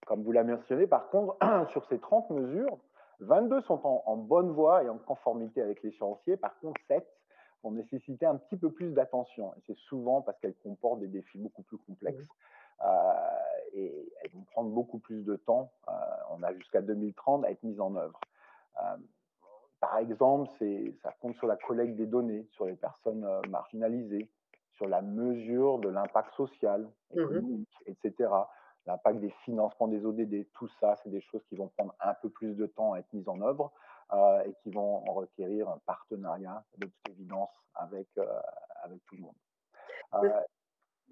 Comme 0.06 0.24
vous 0.24 0.32
l'avez 0.32 0.54
mentionné, 0.54 0.88
par 0.88 1.10
contre, 1.10 1.38
sur 1.72 1.86
ces 1.86 2.00
30 2.00 2.30
mesures, 2.32 2.78
22 3.20 3.62
sont 3.62 3.80
en, 3.84 4.18
bonne 4.18 4.52
voie 4.52 4.84
et 4.84 4.90
en 4.90 4.98
conformité 4.98 5.62
avec 5.62 5.82
l'échéancier. 5.84 6.36
Par 6.36 6.58
contre, 6.60 6.82
7 6.88 7.06
vont 7.64 7.72
nécessiter 7.72 8.26
un 8.26 8.36
petit 8.36 8.58
peu 8.58 8.72
plus 8.72 8.92
d'attention. 8.92 9.54
Et 9.56 9.62
c'est 9.66 9.78
souvent 9.78 10.22
parce 10.22 10.38
qu'elles 10.40 10.56
comportent 10.64 11.00
des 11.00 11.08
défis 11.08 11.38
beaucoup 11.38 11.64
plus 11.64 11.78
complexes. 11.78 12.26
Mmh. 12.26 12.86
Euh, 12.86 13.14
et 13.74 14.14
elles 14.22 14.32
vont 14.32 14.44
prendre 14.52 14.70
beaucoup 14.70 15.00
plus 15.00 15.24
de 15.24 15.36
temps. 15.36 15.72
Euh, 15.88 15.92
on 16.32 16.44
a 16.44 16.54
jusqu'à 16.54 16.82
2030 16.82 17.46
à 17.46 17.52
être 17.52 17.64
mises 17.64 17.80
en 17.80 17.96
œuvre. 17.96 18.20
Euh, 18.82 18.98
par 19.80 19.98
exemple, 19.98 20.50
ça 21.02 21.14
compte 21.22 21.36
sur 21.36 21.48
la 21.48 21.58
collecte 21.58 21.96
des 21.96 22.06
données 22.06 22.48
sur 22.52 22.66
les 22.66 22.76
personnes 22.76 23.28
marginalisées, 23.50 24.30
sur 24.76 24.88
la 24.88 25.02
mesure 25.02 25.80
de 25.80 25.90
l'impact 25.90 26.34
social, 26.36 26.82
mmh 27.14 27.20
économique, 27.20 27.70
mmh. 27.88 27.92
etc. 27.92 28.30
L'impact 28.86 29.20
des 29.20 29.34
financements 29.46 29.88
des 29.88 30.06
ODD, 30.06 30.46
tout 30.54 30.70
ça, 30.80 30.98
c'est 31.04 31.10
des 31.10 31.22
choses 31.22 31.42
qui 31.48 31.56
vont 31.56 31.70
prendre 31.78 31.96
un 32.02 32.14
peu 32.16 32.30
plus 32.30 32.56
de 32.56 32.66
temps 32.66 32.94
à 32.94 33.00
être 33.00 33.14
mises 33.14 33.30
en 33.30 33.40
œuvre 33.42 33.72
euh, 34.14 34.44
et 34.46 34.54
qui 34.62 34.72
vont 34.72 35.08
en 35.10 35.14
requérir 35.14 35.70
un 35.70 35.80
partenariat 35.86 36.64
de 36.78 36.88
toute 36.88 37.16
évidence 37.16 37.52
avec, 37.76 38.08
euh, 38.18 38.26
avec 38.84 39.00
tout 39.06 39.16
le 39.16 39.22
monde. 39.22 40.34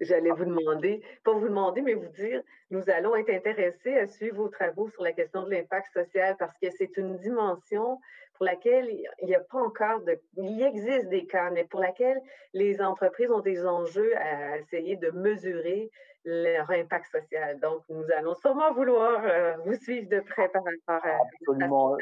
J'allais 0.00 0.30
vous 0.30 0.44
demander, 0.44 1.02
pas 1.22 1.32
vous 1.32 1.48
demander, 1.48 1.80
mais 1.80 1.94
vous 1.94 2.08
dire, 2.08 2.42
nous 2.70 2.88
allons 2.90 3.14
être 3.14 3.30
intéressés 3.30 3.96
à 3.96 4.06
suivre 4.06 4.36
vos 4.36 4.48
travaux 4.48 4.88
sur 4.88 5.02
la 5.02 5.12
question 5.12 5.42
de 5.42 5.50
l'impact 5.50 5.92
social 5.92 6.36
parce 6.38 6.56
que 6.58 6.70
c'est 6.70 6.96
une 6.96 7.18
dimension 7.18 8.00
pour 8.34 8.46
laquelle 8.46 8.88
il 8.88 9.26
n'y 9.26 9.34
a 9.34 9.40
pas 9.40 9.58
encore 9.58 10.00
de, 10.00 10.18
il 10.36 10.62
existe 10.62 11.08
des 11.08 11.26
cas, 11.26 11.50
mais 11.50 11.64
pour 11.64 11.80
laquelle 11.80 12.20
les 12.52 12.80
entreprises 12.80 13.30
ont 13.30 13.40
des 13.40 13.64
enjeux 13.66 14.16
à 14.16 14.58
essayer 14.58 14.96
de 14.96 15.10
mesurer 15.10 15.90
leur 16.24 16.70
impact 16.70 17.06
social. 17.10 17.60
Donc, 17.60 17.82
nous 17.88 18.04
allons 18.16 18.34
sûrement 18.34 18.72
vouloir 18.72 19.22
euh, 19.24 19.56
vous 19.64 19.74
suivre 19.74 20.08
de 20.08 20.20
près 20.20 20.48
par 20.48 20.62
rapport 20.64 21.10
à 21.10 21.18
Absolument. 21.40 21.96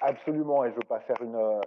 Absolument, 0.00 0.64
et 0.64 0.68
je 0.68 0.72
ne 0.72 0.76
veux 0.76 0.88
pas 0.88 1.00
faire 1.00 1.20
une, 1.22 1.36
euh, 1.36 1.60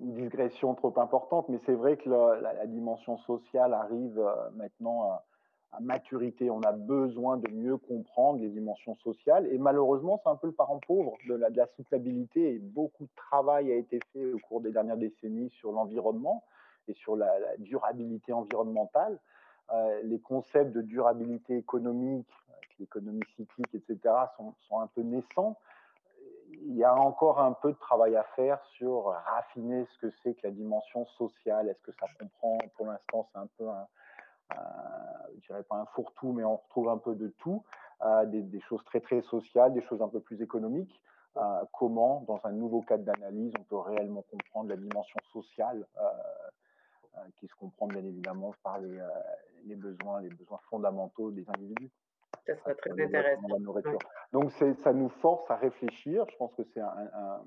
une, 0.00 0.14
digression 0.14 0.74
trop 0.74 0.92
importante, 0.98 1.48
mais 1.48 1.58
c'est 1.64 1.74
vrai 1.74 1.96
que 1.96 2.08
la, 2.10 2.66
dimension 2.66 3.16
sociale 3.18 3.72
arrive 3.72 4.18
euh, 4.18 4.50
maintenant 4.54 5.04
à, 5.04 5.24
maturité. 5.80 6.50
On 6.50 6.62
a 6.62 6.72
besoin 6.72 7.36
de 7.36 7.48
mieux 7.50 7.76
comprendre 7.76 8.40
les 8.40 8.48
dimensions 8.48 8.96
sociales, 8.96 9.46
et 9.52 9.58
malheureusement, 9.58 10.20
c'est 10.22 10.30
un 10.30 10.36
peu 10.36 10.48
le 10.48 10.52
parent 10.52 10.80
pauvre 10.86 11.16
de 11.28 11.34
la, 11.34 11.50
de 11.50 12.38
et 12.38 12.58
beaucoup 12.58 13.04
de 13.04 13.14
travail 13.16 13.70
a 13.72 13.76
été 13.76 14.00
fait 14.12 14.32
au 14.32 14.38
cours 14.38 14.60
des 14.60 14.72
dernières 14.72 14.96
décennies 14.96 15.50
sur 15.50 15.72
l'environnement 15.72 16.42
et 16.88 16.94
sur 16.94 17.16
la, 17.16 17.30
durabilité 17.58 18.32
environnementale. 18.32 19.18
Euh, 19.72 20.00
les 20.04 20.18
concepts 20.18 20.72
de 20.72 20.80
durabilité 20.80 21.58
économique, 21.58 22.30
l'économie 22.80 23.20
cyclique, 23.36 23.74
etc., 23.74 24.14
sont 24.68 24.80
un 24.80 24.86
peu 24.86 25.02
naissants 25.02 25.58
il 26.66 26.76
y 26.76 26.84
a 26.84 26.94
encore 26.94 27.40
un 27.40 27.52
peu 27.52 27.72
de 27.72 27.78
travail 27.78 28.16
à 28.16 28.24
faire 28.36 28.62
sur 28.76 29.04
raffiner 29.04 29.86
ce 29.94 30.06
que 30.06 30.14
c'est 30.22 30.34
que 30.34 30.46
la 30.46 30.52
dimension 30.52 31.06
sociale. 31.18 31.68
Est-ce 31.68 31.82
que 31.82 31.92
ça 31.98 32.06
comprend 32.18 32.58
Pour 32.76 32.86
l'instant, 32.86 33.28
c'est 33.32 33.38
un 33.38 33.48
peu 33.58 33.68
un, 33.68 33.86
je 35.34 35.46
dirais 35.46 35.62
pas 35.62 35.76
un 35.76 35.86
fourre-tout, 35.86 36.32
mais 36.32 36.44
on 36.44 36.56
retrouve 36.56 36.88
un 36.88 36.98
peu 36.98 37.14
de 37.14 37.28
tout, 37.38 37.62
euh, 38.02 38.24
des, 38.26 38.60
choses 38.68 38.84
très 38.84 39.00
très 39.00 39.22
sociales, 39.22 39.72
des 39.72 39.82
choses 39.82 40.02
un 40.02 40.08
peu 40.08 40.20
plus 40.20 40.40
économiques. 40.42 41.00
Euh, 41.36 41.64
comment, 41.72 42.24
dans 42.26 42.40
un 42.44 42.52
nouveau 42.52 42.82
cadre 42.82 43.04
d'analyse, 43.04 43.52
on 43.58 43.62
peut 43.62 43.78
réellement 43.78 44.24
comprendre 44.30 44.70
la 44.70 44.76
dimension 44.76 45.18
sociale 45.32 45.86
euh, 46.00 47.20
qui 47.38 47.46
se 47.46 47.54
comprend 47.54 47.86
bien 47.86 48.04
évidemment 48.04 48.54
par 48.62 48.78
les, 48.78 49.76
besoins, 49.76 50.20
les 50.20 50.30
besoins 50.30 50.60
fondamentaux 50.70 51.30
des 51.30 51.44
individus. 51.48 51.90
Ça 52.46 52.56
sera 52.56 52.74
très 52.74 52.90
intéressant. 52.92 53.42
Donc 54.32 54.50
ça 54.52 54.92
nous 54.92 55.08
force 55.08 55.50
à 55.50 55.56
réfléchir. 55.56 56.24
Je 56.30 56.36
pense 56.36 56.54
que 56.54 56.62
c'est 56.72 56.80
un, 56.80 57.08
un, 57.14 57.40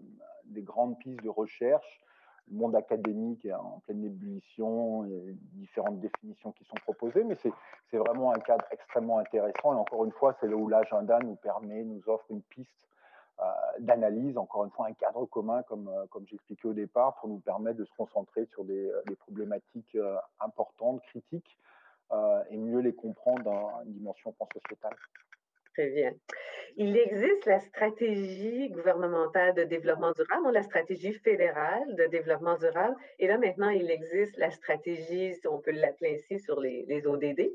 des 0.45 0.61
grandes 0.61 0.97
pistes 0.99 1.23
de 1.23 1.29
recherche. 1.29 2.01
Le 2.49 2.57
monde 2.57 2.75
académique 2.75 3.45
est 3.45 3.53
en 3.53 3.79
pleine 3.85 4.03
ébullition, 4.03 5.05
il 5.05 5.11
y 5.11 5.29
a 5.29 5.33
différentes 5.53 5.99
définitions 5.99 6.51
qui 6.51 6.65
sont 6.65 6.75
proposées, 6.83 7.23
mais 7.23 7.35
c'est 7.35 7.97
vraiment 7.97 8.33
un 8.33 8.39
cadre 8.39 8.65
extrêmement 8.71 9.19
intéressant. 9.19 9.73
Et 9.73 9.77
encore 9.77 10.03
une 10.05 10.11
fois, 10.11 10.35
c'est 10.39 10.47
là 10.47 10.55
où 10.55 10.67
l'agenda 10.67 11.19
nous 11.19 11.35
permet, 11.35 11.83
nous 11.83 12.01
offre 12.07 12.25
une 12.29 12.41
piste 12.41 12.89
euh, 13.39 13.43
d'analyse, 13.79 14.37
encore 14.37 14.65
une 14.65 14.71
fois 14.71 14.87
un 14.87 14.93
cadre 14.93 15.25
commun, 15.25 15.63
comme, 15.63 15.87
euh, 15.87 16.05
comme 16.09 16.27
j'expliquais 16.27 16.67
au 16.67 16.73
départ, 16.73 17.15
pour 17.15 17.29
nous 17.29 17.39
permettre 17.39 17.77
de 17.77 17.85
se 17.85 17.93
concentrer 17.93 18.45
sur 18.47 18.65
des, 18.65 18.91
des 19.07 19.15
problématiques 19.15 19.95
euh, 19.95 20.17
importantes, 20.41 21.01
critiques, 21.03 21.57
euh, 21.57 21.80
et 22.49 22.57
mieux 22.57 22.81
les 22.81 22.93
comprendre 22.93 23.43
dans 23.43 23.81
une 23.85 23.93
dimension 23.93 24.33
sociétale. 24.53 24.95
Très 25.73 25.89
bien. 25.89 26.11
Il 26.75 26.97
existe 26.97 27.45
la 27.45 27.59
stratégie 27.59 28.69
gouvernementale 28.69 29.53
de 29.53 29.63
développement 29.63 30.11
durable, 30.11 30.51
la 30.51 30.63
stratégie 30.63 31.13
fédérale 31.13 31.95
de 31.95 32.07
développement 32.07 32.57
durable, 32.57 32.95
et 33.19 33.27
là 33.27 33.37
maintenant 33.37 33.69
il 33.69 33.89
existe 33.89 34.35
la 34.37 34.51
stratégie, 34.51 35.33
si 35.35 35.47
on 35.47 35.59
peut 35.59 35.71
l'appeler 35.71 36.15
ainsi, 36.15 36.39
sur 36.39 36.59
les, 36.59 36.85
les, 36.87 37.05
ODD. 37.07 37.51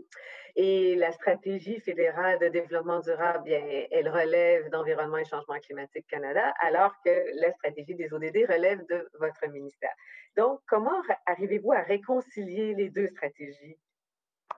Et 0.57 0.95
la 0.97 1.13
stratégie 1.13 1.79
fédérale 1.81 2.39
de 2.39 2.49
développement 2.49 3.01
durable, 3.01 3.45
bien, 3.45 3.63
elle 3.91 4.09
relève 4.09 4.71
d'Environnement 4.71 5.19
et 5.19 5.25
Changement 5.27 5.59
climatique 5.61 6.07
Canada, 6.09 6.55
alors 6.61 6.95
que 7.05 7.11
la 7.41 7.53
stratégie 7.53 7.95
des 7.95 8.13
ODD 8.13 8.47
relève 8.49 8.87
de 8.87 9.07
votre 9.21 9.47
ministère. 9.49 9.93
Donc, 10.37 10.61
comment 10.67 11.03
arrivez-vous 11.27 11.73
à 11.73 11.83
réconcilier 11.83 12.75
les 12.75 12.89
deux 12.89 13.09
stratégies? 13.09 13.77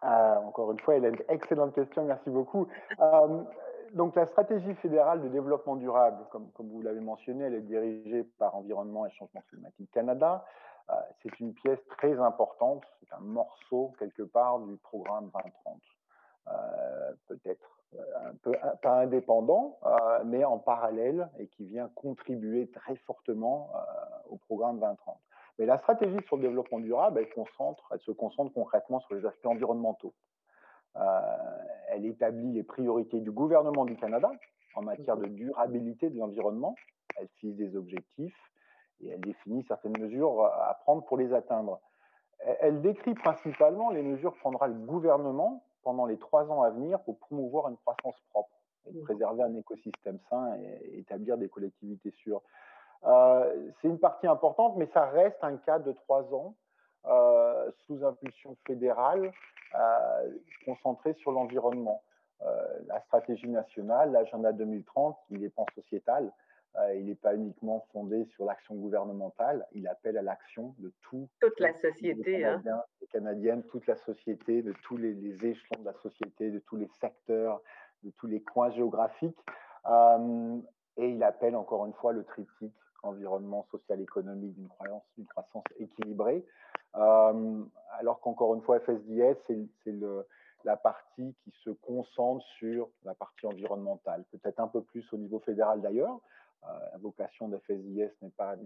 Euh, 0.05 0.37
encore 0.37 0.71
une 0.73 0.81
fois, 0.81 0.97
Hélène, 0.97 1.17
excellente 1.29 1.75
question, 1.75 2.05
merci 2.05 2.31
beaucoup. 2.31 2.69
Euh, 3.01 3.43
donc 3.95 4.15
la 4.15 4.27
stratégie 4.27 4.75
fédérale 4.77 5.23
de 5.23 5.29
développement 5.29 5.77
durable, 5.77 6.19
comme, 6.31 6.51
vous 6.59 6.83
l'avez 6.83 7.01
mentionné, 7.01 7.45
elle 7.45 7.55
est 7.55 7.63
dirigée 7.63 8.25
par 8.39 8.55
Environnement 8.55 9.07
et 9.07 9.11
Changement 9.11 9.43
climatique 9.49 9.91
Canada. 9.93 10.45
Euh, 10.91 10.95
c'est 11.23 11.41
une 11.41 11.53
pièce 11.53 11.81
très 11.89 12.19
importante, 12.19 12.85
c'est 13.01 13.13
un 13.15 13.21
morceau 13.21 13.93
quelque 13.99 14.23
part 14.23 14.61
du 14.61 14.77
programme 14.77 15.31
2030. 15.35 15.81
Euh, 16.49 17.13
peut-être 17.27 17.67
un 18.23 18.35
peu 18.43 18.53
pas 18.83 19.01
indépendant, 19.01 19.79
mais 20.27 20.45
en 20.45 20.59
parallèle 20.59 21.31
et 21.39 21.47
qui 21.47 21.65
vient 21.65 21.89
contribuer 21.95 22.69
très 22.69 22.97
fortement 22.97 23.71
au 24.29 24.37
programme 24.37 24.79
2030. 24.79 25.17
Mais 25.59 25.67
la 25.67 25.79
stratégie 25.79 26.19
sur 26.27 26.37
le 26.37 26.43
développement 26.43 26.79
durable, 26.79 27.21
elle, 27.21 27.33
concentre, 27.33 27.89
elle 27.93 28.01
se 28.01 28.13
concentre 28.13 28.53
concrètement 28.53 29.01
sur 29.01 29.15
les 29.15 29.27
aspects 29.27 29.47
environnementaux. 29.47 30.15
Euh, 30.97 31.01
elle 31.89 32.07
établit 32.07 32.53
les 32.53 32.63
priorités 32.63 33.21
du 33.21 33.31
gouvernement 33.31 33.85
du 33.85 33.97
Canada 33.97 34.31
en 34.75 34.83
matière 34.83 35.17
de 35.17 35.27
durabilité 35.27 36.11
de 36.11 36.19
l'environnement. 36.19 36.75
Elle 37.17 37.29
fixe 37.41 37.57
des 37.57 37.77
objectifs 37.77 38.39
et 39.01 39.09
elle 39.09 39.21
définit 39.21 39.65
certaines 39.67 39.99
mesures 39.99 40.45
à 40.45 40.75
prendre 40.83 41.05
pour 41.05 41.17
les 41.17 41.33
atteindre. 41.33 41.81
Elle 42.61 42.81
décrit 42.81 43.15
principalement 43.15 43.91
les 43.91 44.03
mesures 44.03 44.33
que 44.35 44.39
prendra 44.39 44.69
le 44.69 44.75
gouvernement 44.75 45.65
pendant 45.83 46.07
les 46.07 46.19
trois 46.19 46.51
ans 46.51 46.63
à 46.63 46.71
venir 46.71 47.01
pour 47.01 47.19
promouvoir 47.19 47.69
une 47.69 47.77
croissance 47.79 48.21
propre, 48.31 48.55
et 48.87 49.01
préserver 49.01 49.43
un 49.43 49.55
écosystème 49.55 50.19
sain 50.31 50.55
et 50.57 50.99
établir 50.99 51.37
des 51.37 51.49
collectivités 51.49 52.13
sûres. 52.13 52.43
Euh, 53.07 53.71
c'est 53.81 53.89
une 53.89 53.99
partie 53.99 54.27
importante, 54.27 54.77
mais 54.77 54.89
ça 54.93 55.07
reste 55.07 55.39
un 55.43 55.57
cadre 55.57 55.85
de 55.85 55.93
trois 55.93 56.23
ans 56.35 56.55
euh, 57.07 57.71
sous 57.87 58.05
impulsion 58.05 58.57
fédérale 58.67 59.33
euh, 59.75 60.31
concentré 60.65 61.15
sur 61.15 61.33
l'environnement. 61.33 62.03
La 62.87 63.01
stratégie 63.01 63.49
nationale, 63.49 64.13
l'agenda 64.13 64.53
2030, 64.53 65.19
il 65.31 65.43
est 65.43 65.49
pan-sociétal. 65.49 66.33
Il 66.95 67.07
n'est 67.07 67.17
pas 67.17 67.35
uniquement 67.35 67.85
fondé 67.93 68.27
sur 68.27 68.45
l'action 68.45 68.77
gouvernementale, 68.77 69.67
il 69.73 69.89
appelle 69.89 70.17
à 70.17 70.23
l'action 70.23 70.77
de 70.79 70.93
tout, 71.03 71.29
toute 71.41 71.59
la 71.59 71.73
société, 71.73 72.37
les 72.37 72.43
Canadiens, 72.43 72.77
hein. 72.77 72.85
les 73.01 73.07
Canadiennes, 73.09 73.63
toute 73.65 73.89
la 73.89 73.97
société, 73.97 74.63
de 74.63 74.73
tous 74.85 74.97
les, 74.97 75.15
les, 75.15 75.45
échelons 75.45 75.81
de 75.81 75.87
la 75.87 75.95
société, 75.95 76.53
de 76.53 76.61
tous 76.61 76.77
les 76.77 76.87
secteurs, 77.01 77.61
de 78.05 78.11
tous 78.11 78.29
les 78.29 78.41
coins 78.41 78.71
géographiques. 78.71 79.41
Et 80.99 81.09
il 81.09 81.23
appelle 81.25 81.57
encore 81.57 81.87
une 81.87 81.95
fois 81.95 82.13
le 82.13 82.23
triptyque 82.23 82.75
environnement 83.03 83.67
social 83.71 84.01
économique 84.01 84.55
d'une 84.55 85.27
croissance 85.27 85.65
équilibrée. 85.79 86.45
Euh, 86.97 87.65
alors 87.99 88.21
qu'encore 88.21 88.55
une 88.55 88.63
fois 88.63 88.81
FSDS 88.81 89.37
c'est 89.47 89.95
la 90.65 90.77
partie 90.77 91.35
qui 91.45 91.53
se 91.63 91.71
concentre 91.71 92.45
sur 92.59 92.89
la 93.05 93.15
partie 93.15 93.47
environnementale. 93.47 94.25
Peut-être 94.33 94.61
un 94.61 94.69
peu 94.69 94.83
plus 94.83 95.11
au 95.13 95.17
niveau 95.17 95.39
fédéral 95.41 95.81
d'ailleurs. 95.81 96.19
Euh, 96.65 96.79
la 96.93 96.99
vocation 96.99 97.49
de 97.49 97.59
FSDS 97.59 98.11
n'est 98.23 98.31
pas 98.31 98.57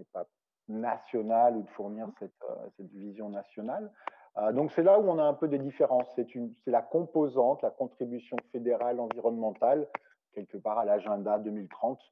nationale 0.68 1.56
ou 1.56 1.62
de 1.62 1.70
fournir 1.70 2.08
cette, 2.18 2.32
euh, 2.48 2.54
cette 2.76 2.90
vision 2.92 3.28
nationale. 3.28 3.90
Euh, 4.38 4.52
donc 4.52 4.72
c'est 4.72 4.82
là 4.82 4.98
où 4.98 5.08
on 5.08 5.18
a 5.18 5.24
un 5.24 5.34
peu 5.34 5.48
des 5.48 5.58
différences. 5.58 6.08
C'est 6.16 6.26
la 6.66 6.82
composante 6.82 7.62
la 7.62 7.70
contribution 7.70 8.36
fédérale 8.50 9.00
environnementale 9.00 9.86
quelque 10.32 10.56
part 10.56 10.78
à 10.78 10.84
l'agenda 10.84 11.38
2030 11.38 11.98
euh, 11.98 12.02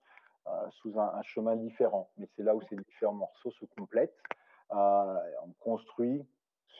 sous 0.81 0.99
un, 0.99 1.15
un, 1.15 1.23
chemin 1.23 1.57
différent. 1.57 2.11
Mais 2.17 2.29
c'est 2.37 2.43
là 2.43 2.55
où 2.55 2.63
ces 2.69 2.77
différents 2.77 3.15
morceaux 3.15 3.51
se 3.53 3.65
complètent. 3.77 4.17
Euh, 4.73 5.19
on 5.43 5.53
construit 5.61 6.25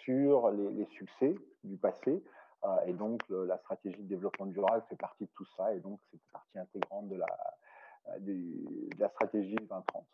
sur 0.05 0.51
les, 0.51 0.71
les, 0.71 0.87
succès 0.87 1.35
du 1.65 1.77
passé. 1.77 2.23
Euh, 2.65 2.77
et 2.87 2.93
donc, 2.93 3.21
le, 3.29 3.47
la 3.47 3.59
stratégie 3.59 4.03
de 4.03 4.09
développement 4.09 4.47
durable 4.47 4.85
fait 4.89 4.97
partie 4.97 5.25
de 5.25 5.31
tout 5.35 5.47
ça. 5.57 5.75
Et 5.75 5.81
donc, 5.81 5.99
c'est 6.11 6.17
une 6.17 6.33
partie 6.33 6.59
intégrante 6.59 7.09
de 7.09 7.17
la, 7.17 8.19
de, 8.19 8.33
de 8.33 9.01
la 9.01 9.09
stratégie 9.09 9.55
2030. 9.55 10.07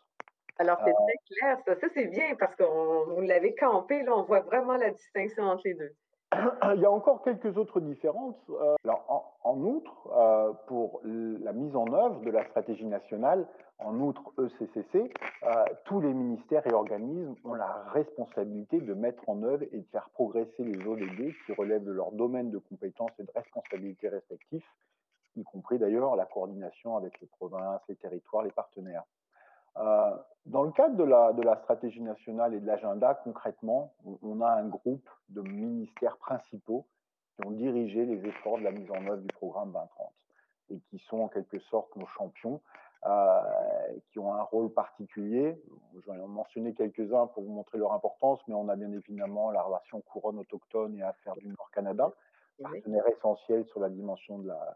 Alors, 0.59 0.79
c'est 0.83 0.93
très 0.93 1.35
clair, 1.35 1.59
ça. 1.65 1.79
Ça, 1.79 1.87
c'est 1.93 2.07
bien 2.07 2.35
parce 2.35 2.55
que 2.55 2.63
vous 2.63 3.21
l'avez 3.21 3.53
campé, 3.53 4.01
là, 4.03 4.17
on 4.17 4.23
voit 4.23 4.39
vraiment 4.41 4.75
la 4.75 4.89
distinction 4.89 5.43
entre 5.43 5.61
les 5.65 5.75
deux. 5.75 5.95
Il 6.33 6.81
y 6.81 6.85
a 6.85 6.91
encore 6.91 7.23
quelques 7.23 7.57
autres 7.57 7.79
différences. 7.79 8.35
Euh, 8.49 8.75
en 9.43 9.61
outre, 9.61 10.09
euh, 10.11 10.51
pour 10.67 11.01
la 11.03 11.53
mise 11.53 11.75
en 11.75 11.91
œuvre 11.93 12.19
de 12.21 12.31
la 12.31 12.43
stratégie 12.49 12.85
nationale, 12.85 13.47
en 13.79 13.99
outre 13.99 14.33
ECCC, 14.37 15.13
euh, 15.43 15.65
tous 15.85 16.01
les 16.01 16.13
ministères 16.13 16.65
et 16.67 16.73
organismes 16.73 17.35
ont 17.45 17.53
la 17.53 17.83
responsabilité 17.93 18.81
de 18.81 18.93
mettre 18.93 19.27
en 19.29 19.43
œuvre 19.43 19.63
et 19.71 19.77
de 19.77 19.85
faire 19.91 20.09
progresser 20.09 20.63
les 20.63 20.85
ODD 20.85 21.33
qui 21.45 21.53
relèvent 21.53 21.85
de 21.85 21.91
leur 21.91 22.11
domaine 22.11 22.51
de 22.51 22.57
compétences 22.57 23.11
et 23.19 23.23
de 23.23 23.31
responsabilités 23.33 24.09
respectifs, 24.09 24.67
y 25.35 25.43
compris 25.43 25.77
d'ailleurs 25.77 26.15
la 26.15 26.25
coordination 26.25 26.97
avec 26.97 27.21
les 27.21 27.27
provinces, 27.27 27.81
les 27.87 27.95
territoires, 27.95 28.43
les 28.43 28.51
partenaires. 28.51 29.03
Euh, 29.79 30.15
dans 30.45 30.63
le 30.63 30.71
cadre 30.71 30.95
de 30.95 31.03
la, 31.03 31.33
de 31.33 31.41
la 31.41 31.57
stratégie 31.57 32.01
nationale 32.01 32.53
et 32.53 32.59
de 32.59 32.65
l'agenda, 32.65 33.19
concrètement, 33.23 33.93
on, 34.21 34.41
a 34.41 34.49
un 34.49 34.67
groupe 34.67 35.07
de 35.29 35.41
ministères 35.41 36.17
principaux 36.17 36.85
qui 37.35 37.45
ont 37.45 37.51
dirigé 37.51 38.05
les 38.05 38.25
efforts 38.25 38.57
de 38.57 38.63
la 38.63 38.71
mise 38.71 38.89
en 38.89 39.05
œuvre 39.07 39.21
du 39.21 39.27
programme 39.27 39.71
2030 39.73 40.13
et 40.69 40.79
qui 40.89 40.99
sont 41.09 41.19
en 41.19 41.27
quelque 41.27 41.59
sorte 41.59 41.93
nos 41.95 42.07
champions, 42.07 42.61
euh, 43.05 43.41
qui 44.11 44.19
ont 44.19 44.33
un 44.33 44.41
rôle 44.41 44.73
particulier. 44.73 45.61
Je 45.93 46.11
vais 46.11 46.19
en 46.19 46.27
mentionner 46.27 46.73
quelques-uns 46.73 47.27
pour 47.27 47.43
vous 47.43 47.53
montrer 47.53 47.77
leur 47.77 47.91
importance, 47.91 48.39
mais 48.47 48.53
on 48.53 48.69
a 48.69 48.75
bien 48.75 48.91
évidemment 48.91 49.51
la 49.51 49.61
relation 49.61 50.01
couronne 50.01 50.39
autochtone 50.39 50.95
et 50.95 51.03
affaires 51.03 51.35
du 51.35 51.47
Nord-Canada, 51.49 52.11
partenaire 52.61 53.07
essentiel 53.09 53.65
sur 53.65 53.81
la 53.81 53.89
dimension 53.89 54.39
de 54.39 54.47
la, 54.47 54.75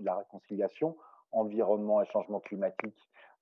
de 0.00 0.04
la 0.04 0.16
réconciliation, 0.16 0.96
environnement 1.32 2.02
et 2.02 2.06
changement 2.06 2.40
climatique 2.40 2.96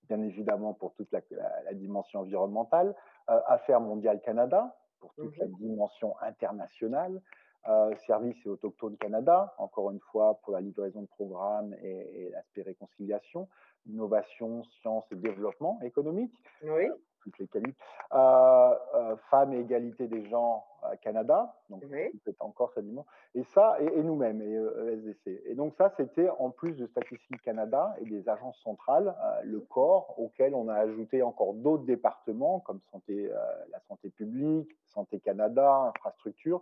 bien 0.09 0.21
évidemment 0.23 0.75
pour 0.75 0.93
toute 0.95 1.11
la, 1.13 1.21
la, 1.31 1.63
la 1.65 1.75
dimension 1.75 2.21
environnementale, 2.21 2.95
euh, 3.31 3.41
Affaires 3.47 3.81
mondiales 3.81 4.21
Canada, 4.21 4.77
pour 5.01 5.15
toute 5.15 5.37
mmh. 5.37 5.41
la 5.41 5.47
dimension 5.47 6.15
internationale, 6.21 7.21
euh, 7.69 7.95
Services 8.07 8.37
et 8.45 8.49
Autochtones 8.49 8.97
Canada, 8.97 9.55
encore 9.59 9.91
une 9.91 10.01
fois 10.01 10.39
pour 10.43 10.53
la 10.53 10.61
livraison 10.61 11.03
de 11.03 11.07
programmes 11.07 11.75
et, 11.83 12.27
et 12.27 12.31
l'aspect 12.31 12.63
réconciliation, 12.63 13.49
Innovation, 13.87 14.65
Sciences 14.81 15.05
et 15.13 15.17
Développement 15.17 15.79
économique, 15.83 16.35
oui. 16.63 16.89
Euh, 17.25 17.31
toutes 17.31 17.39
les 17.39 17.47
qualités, 17.47 17.77
euh, 18.13 18.75
euh, 18.95 19.17
Femmes 19.31 19.53
et 19.55 19.61
Égalité 19.61 20.07
des 20.07 20.29
genres 20.29 20.71
Canada, 21.01 21.55
donc 21.71 21.83
oui. 21.91 22.11
c'est 22.25 22.37
encore 22.43 22.73
dimension, 22.77 23.07
et 23.35 23.43
ça, 23.43 23.77
et, 23.81 23.87
et 23.87 24.03
nous-mêmes, 24.03 24.43
et 24.43 24.53
ESDC. 24.53 25.43
Et 25.47 25.55
donc 25.55 25.75
ça, 25.77 25.93
c'était 25.97 26.29
en 26.39 26.51
plus 26.51 26.73
de 26.73 26.87
Statistique 26.87 27.41
Canada 27.43 27.97
et 28.01 28.05
des 28.05 28.29
agences 28.29 28.59
centrales, 28.63 29.15
euh, 29.23 29.41
le 29.45 29.61
corps 29.61 30.15
auquel 30.19 30.55
on 30.55 30.69
a 30.69 30.75
ajouté 30.75 31.23
encore 31.23 31.55
d'autres 31.55 31.85
départements 31.85 32.61
comme 32.61 32.81
santé, 32.91 33.31
euh, 33.31 33.37
la 33.73 33.81
santé 33.89 34.11
publique, 34.11 34.71
Santé 34.89 35.21
Canada, 35.21 35.93
infrastructure. 35.97 36.61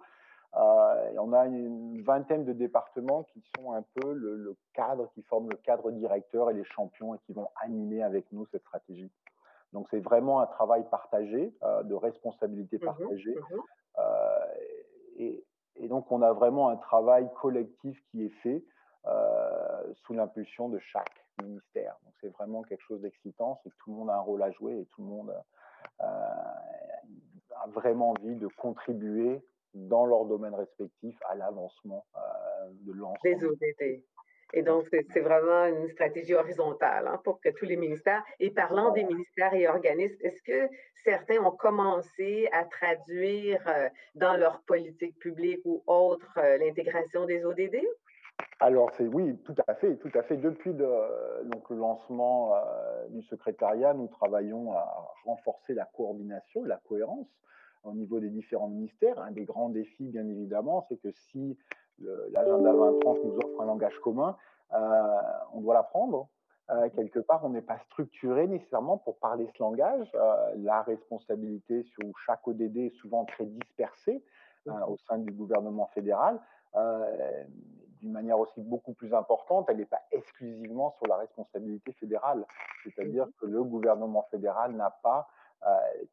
Euh, 0.54 1.12
et 1.12 1.19
on 1.19 1.33
a 1.33 1.47
une 1.47 2.02
vingtaine 2.02 2.45
de 2.45 2.52
départements 2.52 3.23
qui 3.25 3.42
sont 3.57 3.73
un 3.73 3.83
peu 3.95 4.12
le, 4.12 4.37
le, 4.37 4.57
cadre, 4.75 5.11
qui 5.14 5.23
forment 5.23 5.49
le 5.49 5.57
cadre 5.57 5.90
directeur 5.90 6.50
et 6.50 6.54
les 6.54 6.64
champions 6.64 7.14
et 7.14 7.19
qui 7.26 7.33
vont 7.33 7.49
animer 7.57 8.02
avec 8.02 8.31
nous 8.33 8.47
cette 8.52 8.62
stratégie. 8.62 9.11
Donc 9.73 9.87
c'est 9.91 10.00
vraiment 10.00 10.41
un 10.41 10.47
travail 10.47 10.85
partagé, 10.91 11.52
euh, 11.62 11.83
de 11.83 11.95
responsabilité 11.95 12.79
partagée. 12.79 13.35
Mmh, 13.35 13.55
mmh. 13.55 13.61
Euh, 13.99 14.47
et, 15.19 15.45
et, 15.76 15.88
donc, 15.88 16.11
on 16.11 16.23
a 16.23 16.33
vraiment 16.33 16.69
un 16.69 16.76
travail 16.76 17.29
collectif 17.41 17.99
qui 18.11 18.25
est 18.25 18.35
fait 18.43 18.64
euh, 19.07 19.95
sous 20.05 20.14
l'impulsion 20.14 20.69
de 20.69 20.79
chaque 20.79 21.26
ministère. 21.43 21.97
Donc, 22.05 22.14
c'est 22.21 22.33
vraiment 22.33 22.62
quelque 22.62 22.83
chose 22.83 23.00
d'excitant, 23.00 23.61
c'est 23.62 23.71
que 23.71 23.75
tout 23.85 23.91
le 23.91 23.97
monde 23.97 24.11
a 24.11 24.17
un 24.17 24.21
rôle 24.21 24.43
à 24.43 24.50
jouer 24.50 24.79
et 24.79 24.87
tout 24.87 25.02
le 25.02 25.09
monde 25.09 25.35
a 26.00 27.67
vraiment 27.69 28.11
envie 28.11 28.37
de 28.37 28.49
contribuer 28.49 29.45
dans 29.75 30.05
leur 30.05 30.25
domaine 30.25 30.55
respectif 30.55 31.17
à 31.29 31.35
l'avancement 31.35 32.05
de 32.71 32.93
l'ensemble. 32.93 33.19
Des 33.23 33.45
ODD. 33.45 34.02
Et 34.52 34.62
donc, 34.62 34.87
c'est 34.90 35.21
vraiment 35.21 35.64
une 35.66 35.88
stratégie 35.88 36.35
horizontale 36.35 37.06
hein, 37.06 37.21
pour 37.25 37.40
que 37.40 37.49
tous 37.49 37.64
les 37.64 37.76
ministères, 37.76 38.23
et 38.38 38.50
parlant 38.50 38.90
des 38.90 39.04
ministères 39.04 39.54
et 39.54 39.66
organismes, 39.66 40.18
est-ce 40.21 40.42
que 40.42 40.68
certains 41.04 41.38
ont 41.38 41.52
commencé 41.52 42.49
à 42.52 42.64
traduire 42.64 43.62
euh, 43.66 43.88
dans 44.14 44.37
leur 44.37 44.61
politique 44.62 45.18
publique 45.18 45.61
ou 45.64 45.82
autre 45.87 46.38
euh, 46.38 46.59
l'intégration 46.59 47.25
des 47.25 47.44
ODD? 47.44 47.76
Alors, 48.61 48.90
c'est 48.92 49.06
oui, 49.06 49.37
tout 49.44 49.54
à 49.66 49.75
fait, 49.75 49.97
tout 49.97 50.11
à 50.14 50.23
fait. 50.23 50.37
Depuis 50.37 50.75
de, 50.75 50.87
donc, 51.44 51.68
le 51.71 51.76
lancement 51.76 52.54
euh, 52.54 53.09
du 53.09 53.23
secrétariat, 53.23 53.94
nous 53.94 54.09
travaillons 54.09 54.73
à 54.73 55.14
renforcer 55.25 55.75
la 55.75 55.87
coordination 55.87 56.62
la 56.64 56.80
cohérence 56.88 57.28
au 57.85 57.92
niveau 57.92 58.21
des 58.21 58.28
différents 58.28 58.68
ministères. 58.68 59.19
Un 59.21 59.32
des 59.32 59.45
grands 59.45 59.69
défis, 59.69 60.08
bien 60.08 60.28
évidemment, 60.28 60.84
c'est 60.88 60.97
que 60.97 61.10
si 61.10 61.58
l'agenda 61.99 62.73
2030 62.73 63.25
nous 63.25 63.37
offre 63.37 63.61
un 63.61 63.67
langage 63.67 63.99
commun, 64.00 64.37
euh, 64.75 65.21
on 65.52 65.61
doit 65.61 65.75
l'apprendre. 65.75 66.28
Euh, 66.71 66.89
quelque 66.91 67.19
part, 67.19 67.45
on 67.45 67.50
n'est 67.50 67.63
pas 67.63 67.78
structuré 67.91 68.47
nécessairement 68.47 68.97
pour 68.97 69.19
parler 69.19 69.49
ce 69.55 69.63
langage. 69.63 70.09
Euh, 70.15 70.55
la 70.57 70.83
responsabilité 70.83 71.83
sur 71.83 72.07
chaque 72.25 72.47
ODD 72.47 72.76
est 72.78 72.97
souvent 73.00 73.25
très 73.25 73.45
dispersée 73.45 74.23
au 74.87 74.97
sein 75.09 75.19
du 75.19 75.33
gouvernement 75.33 75.91
fédéral. 75.93 76.39
D'une 78.00 78.13
manière 78.13 78.39
aussi 78.39 78.61
beaucoup 78.61 78.93
plus 78.95 79.13
importante, 79.13 79.67
elle 79.69 79.78
n'est 79.78 79.85
pas 79.85 80.02
exclusivement 80.13 80.95
sur 80.99 81.09
la 81.09 81.17
responsabilité 81.17 81.93
fédérale. 81.95 82.47
C'est-à-dire 82.85 83.26
que 83.41 83.47
le 83.47 83.65
gouvernement 83.65 84.23
fédéral 84.31 84.73
n'a 84.75 84.91
pas 85.02 85.28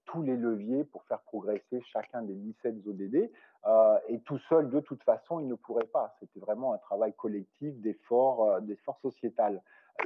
tous 0.05 0.21
les 0.21 0.35
leviers 0.35 0.83
pour 0.83 1.03
faire 1.03 1.19
progresser 1.21 1.81
chacun 1.91 2.21
des 2.21 2.33
17 2.33 2.87
ODD. 2.87 3.31
Euh, 3.67 3.99
et 4.07 4.19
tout 4.21 4.39
seul, 4.49 4.69
de 4.69 4.79
toute 4.79 5.03
façon, 5.03 5.39
il 5.39 5.47
ne 5.47 5.55
pourrait 5.55 5.87
pas. 5.87 6.15
C'était 6.19 6.39
vraiment 6.39 6.73
un 6.73 6.77
travail 6.77 7.13
collectif 7.13 7.75
d'effort, 7.81 8.43
euh, 8.43 8.59
d'effort 8.61 8.97
sociétal. 9.01 9.61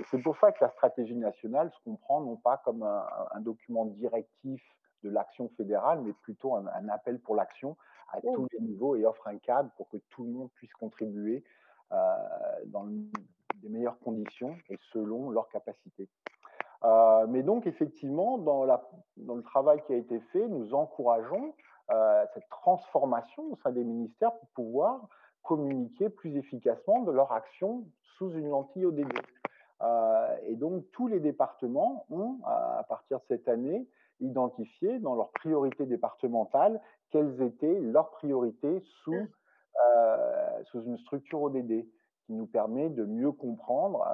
C'est 0.10 0.22
pour 0.22 0.38
ça 0.40 0.52
que 0.52 0.64
la 0.64 0.72
stratégie 0.72 1.16
nationale 1.16 1.72
se 1.72 1.84
comprend 1.84 2.22
non 2.22 2.36
pas 2.36 2.58
comme 2.66 2.82
un, 2.82 3.06
un 3.32 3.40
document 3.42 3.86
directif 3.86 4.64
de 5.04 5.10
l'action 5.10 5.50
fédérale, 5.56 6.02
mais 6.02 6.14
plutôt 6.14 6.56
un, 6.56 6.66
un 6.68 6.90
appel 6.90 7.20
pour 7.20 7.36
l'action 7.36 7.78
à 8.12 8.18
oui. 8.24 8.34
tous 8.34 8.48
les 8.54 8.60
niveaux 8.60 8.96
et 8.96 9.06
offre 9.06 9.28
un 9.28 9.38
cadre 9.38 9.70
pour 9.78 9.88
que 9.90 9.98
tout 10.10 10.24
le 10.24 10.32
monde 10.32 10.50
puisse 10.56 10.74
contribuer 10.74 11.44
euh, 11.92 11.96
dans 12.68 12.86
les 13.62 13.70
meilleures 13.70 14.00
conditions 14.00 14.58
et 14.70 14.80
selon 14.92 15.30
leurs 15.30 15.50
capacités. 15.50 16.10
Euh, 16.86 17.26
mais 17.28 17.44
donc, 17.44 17.66
effectivement, 17.66 18.38
dans, 18.38 18.66
le 18.66 19.42
travail 19.44 19.82
qui 19.86 19.94
a 19.94 19.98
été 19.98 20.20
fait, 20.32 20.48
nous 20.48 20.74
encourageons 20.74 21.54
euh, 21.92 22.26
cette 22.34 22.50
transformation 22.50 23.52
au 23.52 23.58
sein 23.64 23.72
des 23.72 23.84
ministères 23.84 24.34
pour 24.34 24.50
pouvoir 24.50 25.08
communiquer 25.44 26.10
plus 26.10 26.36
efficacement 26.38 27.02
de 27.02 27.12
leur 27.12 27.32
action 27.32 27.86
sous 28.18 28.32
une 28.32 28.50
lentille 28.50 28.86
ODD. 28.86 29.12
Euh, 29.82 30.38
et 30.46 30.56
donc, 30.56 30.86
tous 30.92 31.08
les 31.08 31.20
départements 31.20 32.06
ont, 32.10 32.40
à 32.46 32.86
partir 32.88 33.20
de 33.20 33.24
cette 33.28 33.48
année, 33.48 33.88
identifié 34.20 35.00
dans 35.00 35.16
leurs 35.16 35.32
priorités 35.32 35.86
départementales 35.86 36.82
quelles 37.12 37.42
étaient 37.42 37.80
leurs 37.80 38.10
priorités 38.12 38.82
sous, 39.04 39.28
une 40.74 40.98
structure 40.98 41.42
ODD 41.42 41.86
qui 42.26 42.34
nous 42.34 42.46
permet 42.46 42.90
de 42.90 43.06
mieux 43.06 43.32
comprendre 43.32 44.08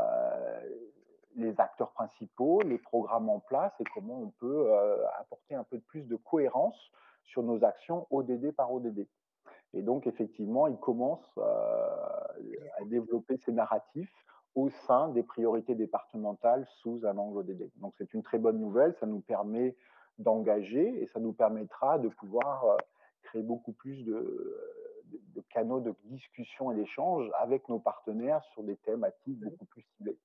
les 1.35 1.59
acteurs 1.59 1.91
principaux, 1.91 2.61
les 2.61 2.77
programmes 2.77 3.29
en 3.29 3.39
place 3.39 3.73
et 3.79 3.83
comment 3.93 4.21
on 4.21 4.29
peut 4.39 4.71
euh, 4.71 4.97
apporter 5.19 5.55
un 5.55 5.63
peu 5.63 5.79
plus 5.79 6.03
de 6.03 6.15
cohérence 6.15 6.77
sur 7.25 7.43
nos 7.43 7.63
actions 7.63 8.07
ODD 8.09 8.51
par 8.51 8.73
ODD. 8.73 9.07
Et 9.73 9.81
donc, 9.81 10.07
effectivement, 10.07 10.67
ils 10.67 10.77
commencent 10.77 11.37
euh, 11.37 11.87
à 12.79 12.85
développer 12.85 13.37
ces 13.37 13.51
narratifs 13.51 14.13
au 14.55 14.69
sein 14.87 15.09
des 15.09 15.21
priorités 15.21 15.75
départementales 15.75 16.65
sous 16.81 17.05
un 17.05 17.17
angle 17.17 17.39
ODD. 17.39 17.69
Donc, 17.75 17.93
c'est 17.97 18.13
une 18.13 18.23
très 18.23 18.39
bonne 18.39 18.59
nouvelle. 18.59 18.95
Ça 18.99 19.05
nous 19.05 19.21
permet 19.21 19.75
d'engager 20.17 21.01
et 21.01 21.07
ça 21.07 21.19
nous 21.19 21.33
permettra 21.33 21.99
de 21.99 22.09
pouvoir 22.09 22.65
euh, 22.65 22.77
créer 23.21 23.43
beaucoup 23.43 23.73
plus 23.73 24.03
de, 24.03 24.57
de 25.35 25.41
canaux 25.49 25.79
de 25.79 25.93
discussion 26.05 26.71
et 26.71 26.75
d'échange 26.75 27.29
avec 27.39 27.69
nos 27.69 27.79
partenaires 27.79 28.43
sur 28.53 28.63
des 28.63 28.75
thématiques 28.77 29.39
beaucoup 29.39 29.65
plus 29.65 29.83
ciblées. 29.95 30.18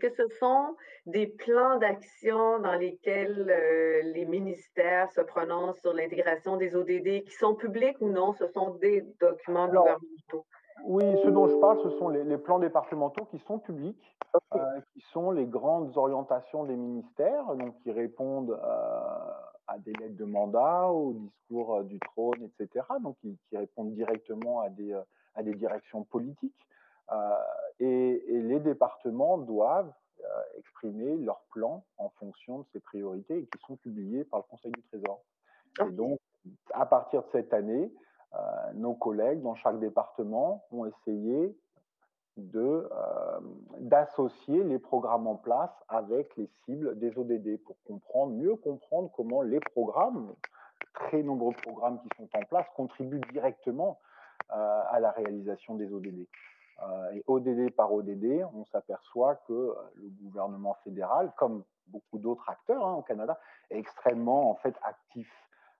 Est-ce 0.00 0.14
que 0.14 0.28
ce 0.28 0.34
sont 0.36 0.76
des 1.06 1.26
plans 1.26 1.78
d'action 1.78 2.60
dans 2.60 2.74
lesquels 2.74 3.46
euh, 3.48 4.02
les 4.12 4.26
ministères 4.26 5.10
se 5.12 5.20
prononcent 5.20 5.80
sur 5.80 5.92
l'intégration 5.92 6.56
des 6.56 6.76
ODD 6.76 7.24
qui 7.24 7.32
sont 7.32 7.54
publics 7.54 7.96
ou 8.00 8.08
non? 8.08 8.32
Ce 8.34 8.46
sont 8.48 8.74
des 8.74 9.04
documents 9.20 9.64
Alors, 9.64 9.84
gouvernementaux? 9.84 10.46
Oui, 10.84 11.04
ce 11.24 11.28
dont 11.28 11.48
je 11.48 11.56
parle, 11.56 11.80
ce 11.82 11.90
sont 11.98 12.08
les, 12.10 12.22
les 12.22 12.38
plans 12.38 12.60
départementaux 12.60 13.24
qui 13.24 13.38
sont 13.40 13.58
publics, 13.58 14.16
okay. 14.32 14.60
euh, 14.60 14.80
qui 14.92 15.00
sont 15.12 15.32
les 15.32 15.46
grandes 15.46 15.96
orientations 15.96 16.64
des 16.64 16.76
ministères, 16.76 17.46
donc 17.56 17.74
qui 17.82 17.90
répondent 17.90 18.52
euh, 18.52 19.32
à 19.66 19.78
des 19.78 19.92
lettres 19.94 20.16
de 20.16 20.24
mandat, 20.24 20.88
au 20.88 21.14
discours 21.14 21.82
du 21.82 21.98
trône, 21.98 22.48
etc. 22.60 22.86
Donc 23.02 23.16
qui, 23.20 23.36
qui 23.48 23.56
répondent 23.56 23.94
directement 23.94 24.60
à 24.60 24.68
des, 24.68 24.96
à 25.34 25.42
des 25.42 25.54
directions 25.54 26.04
politiques. 26.04 26.54
Euh, 27.12 27.38
et, 27.80 28.34
et, 28.34 28.40
les 28.42 28.60
départements 28.60 29.38
doivent 29.38 29.92
euh, 30.20 30.58
exprimer 30.58 31.16
leur 31.16 31.40
plan 31.52 31.84
en 31.96 32.10
fonction 32.10 32.58
de 32.58 32.64
ces 32.72 32.80
priorités 32.80 33.38
et 33.38 33.46
qui 33.46 33.58
sont 33.66 33.76
publiés 33.76 34.24
par 34.24 34.40
le 34.40 34.44
Conseil 34.50 34.72
du 34.72 34.82
Trésor. 34.82 35.22
Et 35.80 35.90
donc, 35.90 36.18
à 36.72 36.86
partir 36.86 37.22
de 37.22 37.28
cette 37.32 37.54
année, 37.54 37.92
euh, 38.34 38.38
nos 38.74 38.94
collègues 38.94 39.40
dans 39.42 39.54
chaque 39.54 39.78
département 39.78 40.66
ont 40.70 40.84
essayé 40.84 41.56
de 42.36 42.88
euh, 42.92 43.40
d'associer 43.80 44.62
les 44.64 44.78
programmes 44.78 45.26
en 45.26 45.36
place 45.36 45.72
avec 45.88 46.36
les 46.36 46.48
cibles 46.64 46.98
des 46.98 47.16
ODD 47.18 47.60
pour 47.64 47.76
comprendre 47.84 48.32
mieux 48.34 48.54
comprendre 48.54 49.10
comment 49.16 49.42
les 49.42 49.60
programmes 49.60 50.34
très 50.94 51.22
nombreux 51.22 51.54
programmes 51.62 52.00
qui 52.00 52.08
sont 52.16 52.28
en 52.34 52.44
place 52.44 52.66
contribuent 52.76 53.20
directement 53.32 53.98
euh, 54.52 54.82
à 54.90 55.00
la 55.00 55.10
réalisation 55.10 55.74
des 55.74 55.92
ODD. 55.92 56.26
Euh, 56.82 57.10
et 57.12 57.24
ODD 57.26 57.70
par 57.74 57.92
ODD, 57.92 58.44
on 58.54 58.64
s'aperçoit 58.66 59.36
que 59.48 59.52
euh, 59.52 59.74
le 59.96 60.08
gouvernement 60.22 60.76
fédéral, 60.84 61.32
comme 61.36 61.64
beaucoup 61.88 62.18
d'autres 62.18 62.48
acteurs 62.48 62.86
hein, 62.86 62.94
au 62.94 63.02
Canada, 63.02 63.38
est 63.70 63.78
extrêmement 63.78 64.50
en 64.50 64.54
fait 64.56 64.74
actif. 64.82 65.28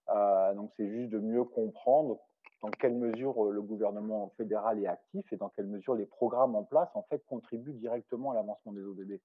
Euh, 0.09 0.55
donc 0.55 0.73
c'est 0.77 0.89
juste 0.89 1.11
de 1.11 1.21
mieux 1.21 1.45
comprendre 1.45 2.19
dans 2.63 2.71
quelle 2.71 2.95
mesure 2.95 3.45
le 3.45 3.63
gouvernement 3.63 4.33
fédéral 4.37 4.83
est 4.83 4.89
actif 4.89 5.33
et 5.33 5.37
dans 5.37 5.51
quelle 5.51 5.67
mesure 5.67 5.95
les 5.95 6.07
programmes 6.07 6.57
en 6.57 6.65
place 6.65 6.89
en 6.95 7.03
fait 7.03 7.25
contribuent 7.27 7.75
directement 7.75 8.33
à 8.33 8.35
l'avancement 8.35 8.73
des 8.73 8.83
ODD. 8.83 9.21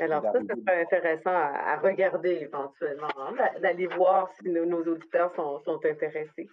Alors 0.00 0.22
ça, 0.22 0.32
ça 0.32 0.40
serait 0.40 0.82
intéressant 0.82 1.30
à, 1.30 1.76
regarder 1.76 2.38
éventuellement, 2.40 3.08
hein, 3.18 3.34
d'aller 3.60 3.86
voir 3.86 4.32
si 4.34 4.48
nos, 4.48 4.82
auditeurs 4.82 5.32
sont, 5.36 5.60
sont 5.60 5.84
intéressés. 5.84 6.48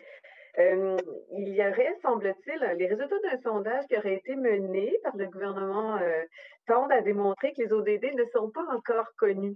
Euh, 0.57 0.97
il 1.31 1.49
y 1.49 1.61
aurait, 1.61 1.95
semble-t-il, 2.01 2.77
les 2.77 2.87
résultats 2.87 3.19
d'un 3.23 3.41
sondage 3.41 3.85
qui 3.85 3.97
aurait 3.97 4.15
été 4.15 4.35
mené 4.35 4.97
par 5.03 5.15
le 5.15 5.27
gouvernement 5.27 5.97
euh, 5.97 6.23
tendent 6.67 6.91
à 6.91 7.01
démontrer 7.01 7.53
que 7.53 7.61
les 7.61 7.71
ODD 7.71 8.15
ne 8.15 8.25
sont 8.33 8.49
pas 8.49 8.65
encore 8.73 9.07
connus 9.17 9.55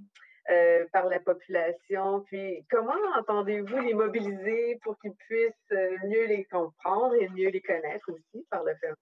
euh, 0.51 0.85
par 0.93 1.07
la 1.07 1.19
population. 1.19 2.21
Puis, 2.27 2.65
comment 2.69 2.93
entendez-vous 3.17 3.79
les 3.79 3.93
mobiliser 3.93 4.79
pour 4.83 4.97
qu'ils 4.99 5.15
puissent 5.15 5.79
mieux 6.05 6.25
les 6.27 6.45
comprendre 6.45 7.15
et 7.15 7.27
mieux 7.29 7.49
les 7.49 7.61
connaître 7.61 8.11
aussi 8.11 8.45
par 8.49 8.63
le 8.63 8.73
fait? 8.75 8.93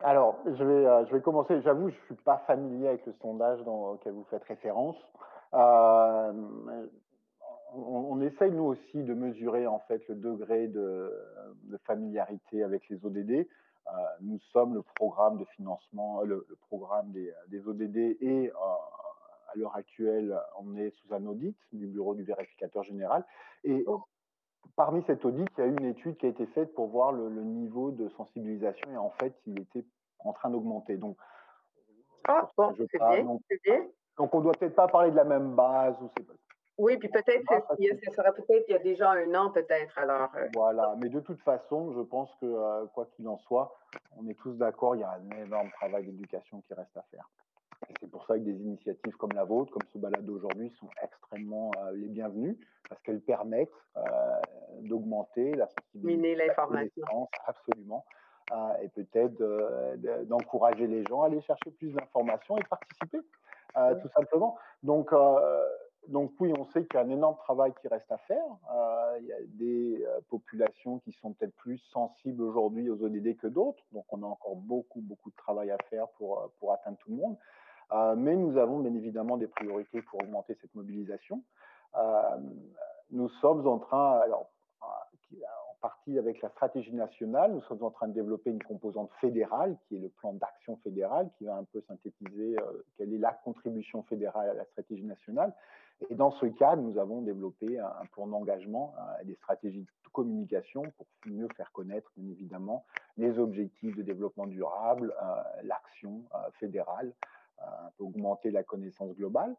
Alors, 0.00 0.38
je 0.44 0.62
vais, 0.62 1.06
je 1.06 1.14
vais 1.14 1.22
commencer. 1.22 1.60
J'avoue, 1.62 1.88
je 1.88 1.94
ne 1.94 2.04
suis 2.06 2.24
pas 2.24 2.44
familier 2.46 2.88
avec 2.88 3.06
le 3.06 3.14
sondage 3.22 3.62
dans, 3.64 3.92
auquel 3.92 4.12
vous 4.12 4.26
faites 4.30 4.44
référence 4.44 4.96
on, 7.76 8.20
essaye 8.20 8.50
nous 8.52 8.64
aussi 8.64 9.02
de 9.02 9.14
mesurer 9.14 9.66
en 9.66 9.78
fait 9.80 10.06
le 10.08 10.14
degré 10.14 10.68
de, 10.68 11.12
familiarité 11.84 12.62
avec 12.62 12.88
les 12.88 13.04
ODD. 13.04 13.30
Euh, 13.30 13.90
nous 14.20 14.38
sommes 14.52 14.74
le 14.74 14.82
programme 14.82 15.38
de 15.38 15.44
financement, 15.44 16.22
le, 16.22 16.46
programme 16.68 17.12
des, 17.12 17.66
ODD 17.66 17.96
et 17.96 18.50
euh, 18.50 18.52
à 18.54 19.56
l'heure 19.56 19.76
actuelle, 19.76 20.38
on 20.58 20.76
est 20.76 20.90
sous 20.90 21.14
un 21.14 21.24
audit 21.26 21.56
du 21.72 21.86
bureau 21.86 22.14
du 22.14 22.24
vérificateur 22.24 22.82
général. 22.82 23.24
Et 23.64 23.84
parmi 24.74 25.02
cet 25.06 25.24
audit, 25.24 25.48
il 25.56 25.60
y 25.60 25.64
a 25.64 25.66
eu 25.66 25.76
une 25.76 25.84
étude 25.86 26.16
qui 26.16 26.26
a 26.26 26.28
été 26.28 26.46
faite 26.46 26.74
pour 26.74 26.88
voir 26.88 27.12
le, 27.12 27.28
niveau 27.42 27.90
de 27.90 28.08
sensibilisation 28.10 28.90
et 28.92 28.96
en 28.96 29.10
fait, 29.10 29.34
il 29.46 29.60
était 29.60 29.84
en 30.20 30.32
train 30.32 30.50
d'augmenter. 30.50 30.96
Donc, 30.96 31.16
ah, 32.28 32.48
bon, 32.56 32.74
c'est 32.76 32.98
bien, 32.98 33.22
donc, 33.22 33.42
bien. 33.64 33.86
Donc, 34.18 34.34
on 34.34 34.40
doit 34.40 34.52
peut-être 34.52 34.74
pas 34.74 34.88
parler 34.88 35.12
de 35.12 35.16
la 35.16 35.24
même 35.24 35.54
base 35.54 35.94
ou 36.00 36.10
c'est 36.16 36.26
oui, 36.78 36.98
puis 36.98 37.08
peut-être 37.08 37.44
ce 37.78 38.12
sera 38.12 38.32
peut-être 38.32 38.64
il 38.68 38.72
y 38.72 38.74
a 38.74 38.78
déjà 38.78 39.10
un 39.10 39.34
an, 39.34 39.50
peut-être. 39.50 39.98
Alors. 39.98 40.30
Euh. 40.36 40.46
Voilà, 40.54 40.94
mais 40.98 41.08
de 41.08 41.20
toute 41.20 41.40
façon, 41.40 41.92
je 41.92 42.00
pense 42.02 42.30
que 42.40 42.46
euh, 42.46 42.84
quoi 42.94 43.06
qu'il 43.16 43.26
en 43.28 43.38
soit, 43.38 43.74
on 44.18 44.28
est 44.28 44.34
tous 44.34 44.52
d'accord, 44.52 44.94
il 44.94 45.00
y 45.00 45.04
a 45.04 45.10
un 45.10 45.44
énorme 45.44 45.70
travail 45.70 46.04
d'éducation 46.04 46.60
qui 46.66 46.74
reste 46.74 46.96
à 46.96 47.02
faire. 47.10 47.28
Et 47.88 47.94
c'est 48.00 48.10
pour 48.10 48.26
ça 48.26 48.34
que 48.34 48.40
des 48.40 48.56
initiatives 48.60 49.16
comme 49.16 49.32
la 49.32 49.44
vôtre, 49.44 49.72
comme 49.72 49.86
ce 49.92 49.98
balade 49.98 50.24
d'aujourd'hui, 50.24 50.70
sont 50.78 50.88
extrêmement 51.02 51.70
euh, 51.78 51.92
les 51.92 52.08
bienvenues 52.08 52.58
parce 52.88 53.00
qu'elles 53.02 53.20
permettent 53.20 53.68
d'augmenter 54.82 55.54
la 55.54 55.66
sensibilité, 55.66 56.36
l'information, 56.36 57.28
absolument, 57.46 58.04
et 58.80 58.88
peut-être 58.90 59.34
d'encourager 60.26 60.86
les 60.86 61.02
gens 61.08 61.22
à 61.22 61.26
aller 61.26 61.40
chercher 61.40 61.72
plus 61.72 61.92
d'informations 61.92 62.56
et 62.58 62.62
participer, 62.62 63.18
tout 63.74 64.08
simplement. 64.14 64.56
Donc 64.84 65.12
donc 66.08 66.32
oui, 66.40 66.52
on 66.56 66.64
sait 66.66 66.84
qu'il 66.84 66.94
y 66.94 67.02
a 67.02 67.04
un 67.04 67.10
énorme 67.10 67.36
travail 67.38 67.72
qui 67.80 67.88
reste 67.88 68.10
à 68.10 68.18
faire. 68.18 68.44
Euh, 68.72 69.18
il 69.20 69.26
y 69.26 69.32
a 69.32 69.40
des 69.48 70.04
euh, 70.04 70.20
populations 70.28 70.98
qui 71.00 71.12
sont 71.20 71.32
peut-être 71.32 71.54
plus 71.56 71.78
sensibles 71.92 72.42
aujourd'hui 72.42 72.88
aux 72.90 73.02
ODD 73.02 73.36
que 73.36 73.48
d'autres. 73.48 73.82
Donc 73.92 74.04
on 74.10 74.22
a 74.22 74.26
encore 74.26 74.56
beaucoup, 74.56 75.00
beaucoup 75.00 75.30
de 75.30 75.36
travail 75.36 75.70
à 75.70 75.78
faire 75.90 76.08
pour, 76.18 76.40
euh, 76.40 76.46
pour 76.60 76.72
atteindre 76.72 76.98
tout 76.98 77.10
le 77.10 77.16
monde. 77.16 77.36
mais 78.18 78.36
nous 78.36 78.56
avons 78.58 78.80
bien 78.80 78.94
évidemment 78.94 79.36
des 79.36 79.46
priorités 79.46 80.02
pour 80.02 80.22
augmenter 80.22 80.56
cette 80.60 80.74
mobilisation. 80.74 81.42
nous 83.10 83.28
sommes 83.40 83.66
en 83.66 83.78
train, 83.78 84.18
alors 84.18 84.50
en 84.82 85.74
partie 85.80 86.18
avec 86.18 86.42
la 86.42 86.50
stratégie 86.50 86.92
nationale, 86.92 87.52
nous 87.52 87.62
sommes 87.62 87.84
en 87.84 87.90
train 87.90 88.08
de 88.08 88.14
développer 88.14 88.50
une 88.50 88.62
composante 88.62 89.10
fédérale 89.20 89.76
qui 89.86 89.96
est 89.96 90.00
le 90.00 90.08
plan 90.08 90.32
d'action 90.32 90.76
fédéral 90.82 91.30
qui 91.38 91.44
va 91.44 91.56
un 91.56 91.64
peu 91.64 91.80
synthétiser 91.82 92.56
quelle 92.96 93.14
est 93.14 93.18
la 93.18 93.32
contribution 93.44 94.02
fédérale 94.04 94.50
à 94.50 94.54
la 94.54 94.64
stratégie 94.64 95.04
nationale. 95.04 95.52
Et 96.10 96.14
dans 96.14 96.30
ce 96.30 96.46
cadre, 96.46 96.82
nous 96.82 96.98
avons 96.98 97.22
développé 97.22 97.78
un, 97.78 98.06
plan 98.12 98.26
d'engagement 98.26 98.94
et 99.20 99.24
des 99.24 99.34
stratégies 99.34 99.82
de 99.82 100.10
communication 100.12 100.82
pour 100.96 101.06
mieux 101.26 101.48
faire 101.56 101.72
connaître, 101.72 102.10
bien 102.16 102.30
évidemment, 102.30 102.84
les 103.16 103.38
objectifs 103.38 103.96
de 103.96 104.02
développement 104.02 104.46
durable, 104.46 105.14
euh, 105.22 105.42
l'action 105.62 106.22
euh, 106.34 106.38
fédérale, 106.52 107.12
euh, 107.60 107.64
augmenter 107.98 108.50
la 108.50 108.62
connaissance 108.62 109.14
globale. 109.14 109.54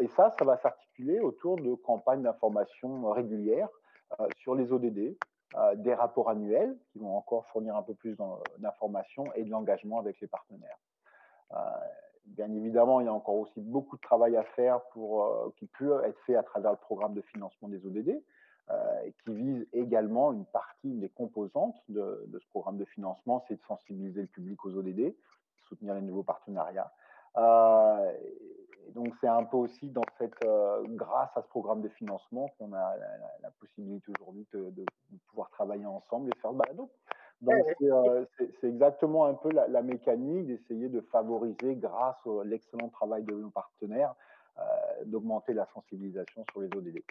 et 0.00 0.08
ça, 0.08 0.34
ça 0.38 0.44
va 0.44 0.58
s'articuler 0.58 1.20
autour 1.20 1.56
de 1.56 1.74
campagnes 1.74 2.22
d'information 2.22 3.10
régulières 3.10 3.70
sur 4.36 4.54
les 4.54 4.70
ODD, 4.70 5.16
des 5.76 5.94
rapports 5.94 6.28
annuels 6.28 6.76
qui 6.90 6.98
vont 6.98 7.16
encore 7.16 7.46
fournir 7.46 7.74
un 7.74 7.82
peu 7.82 7.94
plus 7.94 8.14
d'informations 8.58 9.32
et 9.32 9.44
de 9.44 9.50
l'engagement 9.50 9.98
avec 9.98 10.20
les 10.20 10.26
partenaires. 10.26 10.78
Bien 12.26 12.50
évidemment, 12.54 13.00
il 13.00 13.04
y 13.04 13.08
a 13.08 13.12
encore 13.12 13.36
aussi 13.36 13.60
beaucoup 13.60 13.96
de 13.96 14.00
travail 14.00 14.36
à 14.36 14.44
faire 14.44 14.80
euh, 14.96 15.50
qui 15.56 15.66
peut 15.66 16.02
être 16.04 16.18
fait 16.24 16.36
à 16.36 16.42
travers 16.42 16.70
le 16.70 16.76
programme 16.76 17.14
de 17.14 17.20
financement 17.20 17.68
des 17.68 17.84
ODD, 17.84 18.22
euh, 18.70 19.10
qui 19.24 19.34
vise 19.34 19.66
également 19.72 20.32
une 20.32 20.46
partie, 20.46 20.94
des 20.94 21.08
composantes 21.08 21.76
de, 21.88 22.28
ce 22.32 22.48
programme 22.50 22.78
de 22.78 22.84
financement, 22.84 23.44
c'est 23.48 23.54
de 23.54 23.66
sensibiliser 23.66 24.22
le 24.22 24.28
public 24.28 24.64
aux 24.64 24.76
ODD, 24.76 25.14
soutenir 25.68 25.94
les 25.94 26.00
nouveaux 26.00 26.22
partenariats. 26.22 26.92
Euh, 27.36 28.12
donc 28.94 29.08
c'est 29.20 29.28
un 29.28 29.44
peu 29.44 29.56
aussi 29.56 29.88
dans 29.88 30.04
cette, 30.18 30.34
grâce 30.90 31.30
à 31.36 31.42
ce 31.42 31.48
programme 31.48 31.82
de 31.82 31.88
financement 31.88 32.52
qu'on 32.58 32.72
a 32.72 32.96
la, 33.42 33.50
possibilité 33.58 34.12
aujourd'hui 34.20 34.46
de, 34.52 34.84
pouvoir 35.28 35.50
travailler 35.50 35.86
ensemble 35.86 36.28
et 36.28 36.38
faire 36.40 36.52
le 36.52 36.58
balado. 36.58 36.90
Donc, 37.42 37.66
euh, 37.82 38.24
c'est 38.60 38.68
exactement 38.68 39.26
un 39.26 39.34
peu 39.34 39.50
la, 39.50 39.82
mécanique 39.82 40.46
d'essayer 40.46 40.88
de 40.88 41.00
favoriser, 41.00 41.74
grâce 41.74 42.16
à 42.24 42.44
l'excellent 42.44 42.88
travail 42.88 43.24
de 43.24 43.34
nos 43.34 43.50
partenaires, 43.50 44.14
euh, 44.58 44.62
d'augmenter 45.06 45.52
la 45.52 45.66
sensibilisation 45.74 46.44
sur 46.52 46.60
les 46.60 46.68
ODD. 46.68 47.02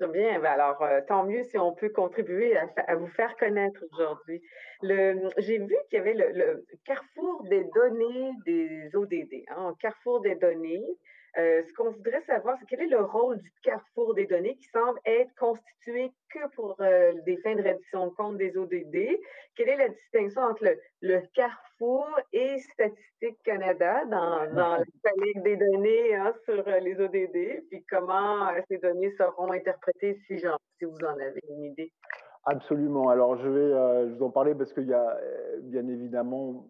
Bien. 0.00 0.38
Ben 0.38 0.44
alors, 0.44 0.80
euh, 0.82 1.00
tant 1.08 1.24
mieux 1.24 1.42
si 1.42 1.58
on 1.58 1.72
peut 1.72 1.88
contribuer 1.88 2.56
à, 2.56 2.94
vous 2.94 3.08
faire 3.08 3.36
connaître 3.36 3.84
aujourd'hui. 3.92 4.40
J'ai 5.38 5.58
vu 5.58 5.76
qu'il 5.90 5.98
y 5.98 6.00
avait 6.00 6.14
le, 6.14 6.64
carrefour 6.84 7.42
des 7.50 7.64
données 7.74 8.30
des 8.46 8.94
ODD, 8.94 9.44
hein, 9.48 9.74
carrefour 9.80 10.20
des 10.20 10.36
données. 10.36 10.84
Euh, 11.38 11.62
ce 11.62 11.72
qu'on 11.74 11.90
voudrait 11.90 12.22
savoir, 12.22 12.56
c'est 12.58 12.66
quel 12.66 12.80
est 12.80 12.88
le 12.88 13.00
rôle 13.00 13.38
du 13.38 13.52
carrefour 13.62 14.12
des 14.14 14.26
données 14.26 14.56
qui 14.56 14.68
semble 14.70 14.98
être 15.04 15.32
constitué 15.36 16.10
que 16.34 16.48
pour 16.56 16.74
euh, 16.80 17.12
des 17.26 17.36
fins 17.38 17.54
de 17.54 17.62
reddition 17.62 18.08
de 18.08 18.14
compte 18.14 18.38
des 18.38 18.56
ODD. 18.56 19.20
Quelle 19.54 19.68
est 19.68 19.76
la 19.76 19.88
distinction 19.88 20.42
entre 20.42 20.64
le, 21.00 21.22
carrefour 21.34 22.08
et 22.32 22.58
Statistique 22.58 23.40
Canada 23.44 24.04
dans, 24.06 24.42
la 24.52 24.82
collecte 25.04 25.42
des 25.44 25.56
données 25.56 26.16
hein, 26.16 26.34
sur 26.44 26.66
euh, 26.66 26.80
les 26.80 26.98
ODD, 26.98 27.68
puis 27.70 27.84
comment 27.88 28.48
ces 28.68 28.78
données 28.78 29.14
seront 29.16 29.52
interprétées 29.52 30.18
si, 30.26 30.40
si 30.40 30.84
vous 30.84 31.04
en 31.04 31.20
avez 31.20 31.40
une 31.50 31.66
idée? 31.66 31.92
Absolument. 32.46 33.10
Alors, 33.10 33.36
je 33.36 33.48
vais 33.48 34.06
vous 34.06 34.24
en 34.24 34.30
parler 34.30 34.56
parce 34.56 34.72
qu'il 34.72 34.88
y 34.88 34.94
a 34.94 35.16
bien 35.60 35.86
évidemment 35.86 36.66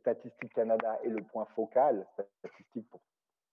Statistique 0.00 0.54
Canada 0.54 0.98
est 1.04 1.08
le 1.08 1.22
point 1.22 1.46
focal, 1.54 2.06
statistique 2.14 2.88
pour 2.88 3.00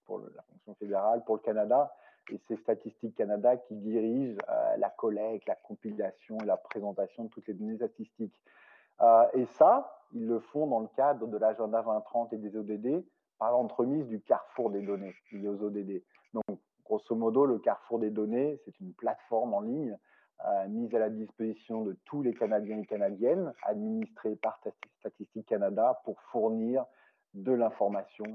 pour 0.09 0.19
la 0.19 0.41
fonction 0.41 0.73
fédérale, 0.73 1.23
pour 1.23 1.35
le 1.35 1.41
Canada. 1.41 1.93
Et 2.31 2.39
c'est 2.47 2.57
Statistique 2.57 3.15
Canada 3.15 3.57
qui 3.57 3.75
dirige 3.75 4.35
euh, 4.49 4.77
la 4.77 4.89
collecte, 4.89 5.47
la 5.47 5.55
compilation 5.55 6.37
et 6.39 6.45
la 6.45 6.57
présentation 6.57 7.25
de 7.25 7.29
toutes 7.29 7.47
les 7.47 7.53
données 7.53 7.77
statistiques. 7.77 8.33
Euh, 9.01 9.25
et 9.33 9.45
ça, 9.45 9.99
ils 10.13 10.27
le 10.27 10.39
font 10.39 10.65
dans 10.65 10.79
le 10.79 10.87
cadre 10.95 11.27
de 11.27 11.37
l'agenda 11.37 11.81
2030 11.83 12.33
et 12.33 12.37
des 12.37 12.57
ODD 12.57 13.05
par 13.37 13.51
l'entremise 13.51 14.07
du 14.07 14.19
carrefour 14.21 14.71
des 14.71 14.81
données 14.81 15.15
liées 15.31 15.47
aux 15.47 15.61
ODD. 15.61 16.01
Donc, 16.33 16.59
grosso 16.85 17.15
modo, 17.15 17.45
le 17.45 17.59
carrefour 17.59 17.99
des 17.99 18.09
données, 18.09 18.59
c'est 18.65 18.79
une 18.79 18.93
plateforme 18.93 19.53
en 19.53 19.61
ligne 19.61 19.97
euh, 20.45 20.67
mise 20.69 20.93
à 20.95 20.99
la 20.99 21.09
disposition 21.09 21.83
de 21.83 21.97
tous 22.05 22.23
les 22.23 22.33
Canadiens 22.33 22.79
et 22.79 22.85
Canadiennes, 22.85 23.53
administrée 23.63 24.35
par 24.35 24.59
Statistique 24.99 25.47
Canada 25.47 26.01
pour 26.03 26.19
fournir 26.31 26.85
de 27.33 27.51
l'information 27.51 28.25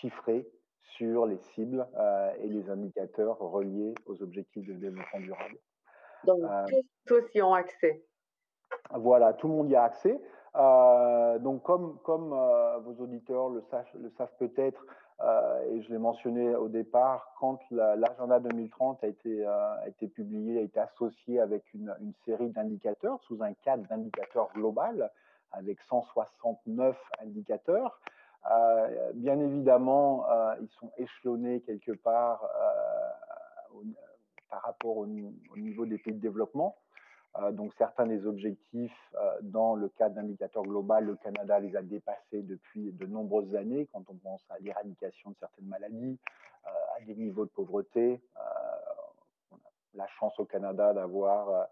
chiffrés 0.00 0.48
sur 0.96 1.26
les 1.26 1.38
cibles 1.38 1.86
euh, 1.96 2.32
et 2.40 2.48
les 2.48 2.70
indicateurs 2.70 3.38
reliés 3.38 3.94
aux 4.06 4.22
objectifs 4.22 4.66
de 4.66 4.74
développement 4.74 5.20
durable. 5.20 5.56
Donc, 6.24 6.40
euh, 6.42 6.80
tous 7.06 7.34
y 7.34 7.42
ont 7.42 7.54
accès. 7.54 8.04
Voilà, 8.90 9.32
tout 9.34 9.48
le 9.48 9.54
monde 9.54 9.70
y 9.70 9.76
a 9.76 9.84
accès. 9.84 10.20
Euh, 10.56 11.38
donc, 11.38 11.62
comme, 11.62 11.98
comme 12.04 12.30
vos 12.84 13.02
auditeurs 13.02 13.48
le, 13.48 13.62
le 14.00 14.10
savent 14.10 14.34
peut-être, 14.38 14.86
et 15.70 15.80
je 15.82 15.90
l'ai 15.90 15.98
mentionné 15.98 16.54
au 16.56 16.68
départ, 16.68 17.32
quand 17.38 17.58
l'agenda 17.70 18.40
2030 18.40 19.04
a 19.04 19.06
été, 19.06 19.44
a 19.46 19.84
été 19.86 20.08
publié, 20.08 20.58
a 20.58 20.62
été 20.62 20.80
associé 20.80 21.40
avec 21.40 21.72
une, 21.72 21.94
une 22.00 22.12
série 22.24 22.50
d'indicateurs 22.50 23.20
sous 23.22 23.42
un 23.42 23.52
cadre 23.64 23.86
d'indicateurs 23.88 24.50
global, 24.54 25.10
avec 25.52 25.80
169 25.82 26.96
indicateurs. 27.20 28.00
Euh, 28.50 29.12
bien 29.14 29.38
évidemment, 29.40 30.30
euh, 30.30 30.54
ils 30.60 30.68
sont 30.78 30.90
échelonnés 30.98 31.60
quelque 31.62 31.92
part 31.92 32.44
euh, 32.44 33.80
par 34.50 34.62
rapport 34.62 34.98
au, 34.98 35.06
au, 35.06 35.56
niveau 35.56 35.86
des 35.86 35.98
pays 35.98 36.14
de 36.14 36.20
développement. 36.20 36.76
donc 37.52 37.72
certains 37.76 38.06
des 38.06 38.24
objectifs 38.26 39.12
dans 39.42 39.74
le 39.74 39.88
cadre 39.88 40.14
d'indicateurs 40.14 40.62
global, 40.62 41.04
le 41.04 41.16
Canada 41.16 41.58
les 41.58 41.74
a 41.74 41.82
dépassés 41.82 42.42
depuis 42.42 42.92
de 42.92 43.06
nombreuses 43.06 43.56
années 43.56 43.88
quand 43.92 44.04
on 44.08 44.14
pense 44.14 44.44
à 44.50 44.58
l'éradication 44.60 45.30
de 45.30 45.36
certaines 45.40 45.66
maladies, 45.66 46.20
à 46.64 47.00
des 47.04 47.16
niveaux 47.16 47.46
de 47.46 47.50
pauvreté. 47.50 48.22
on 49.50 49.56
a 49.56 49.58
la 49.94 50.06
chance 50.06 50.38
au 50.38 50.44
Canada 50.44 50.92
d'avoir 50.92 51.66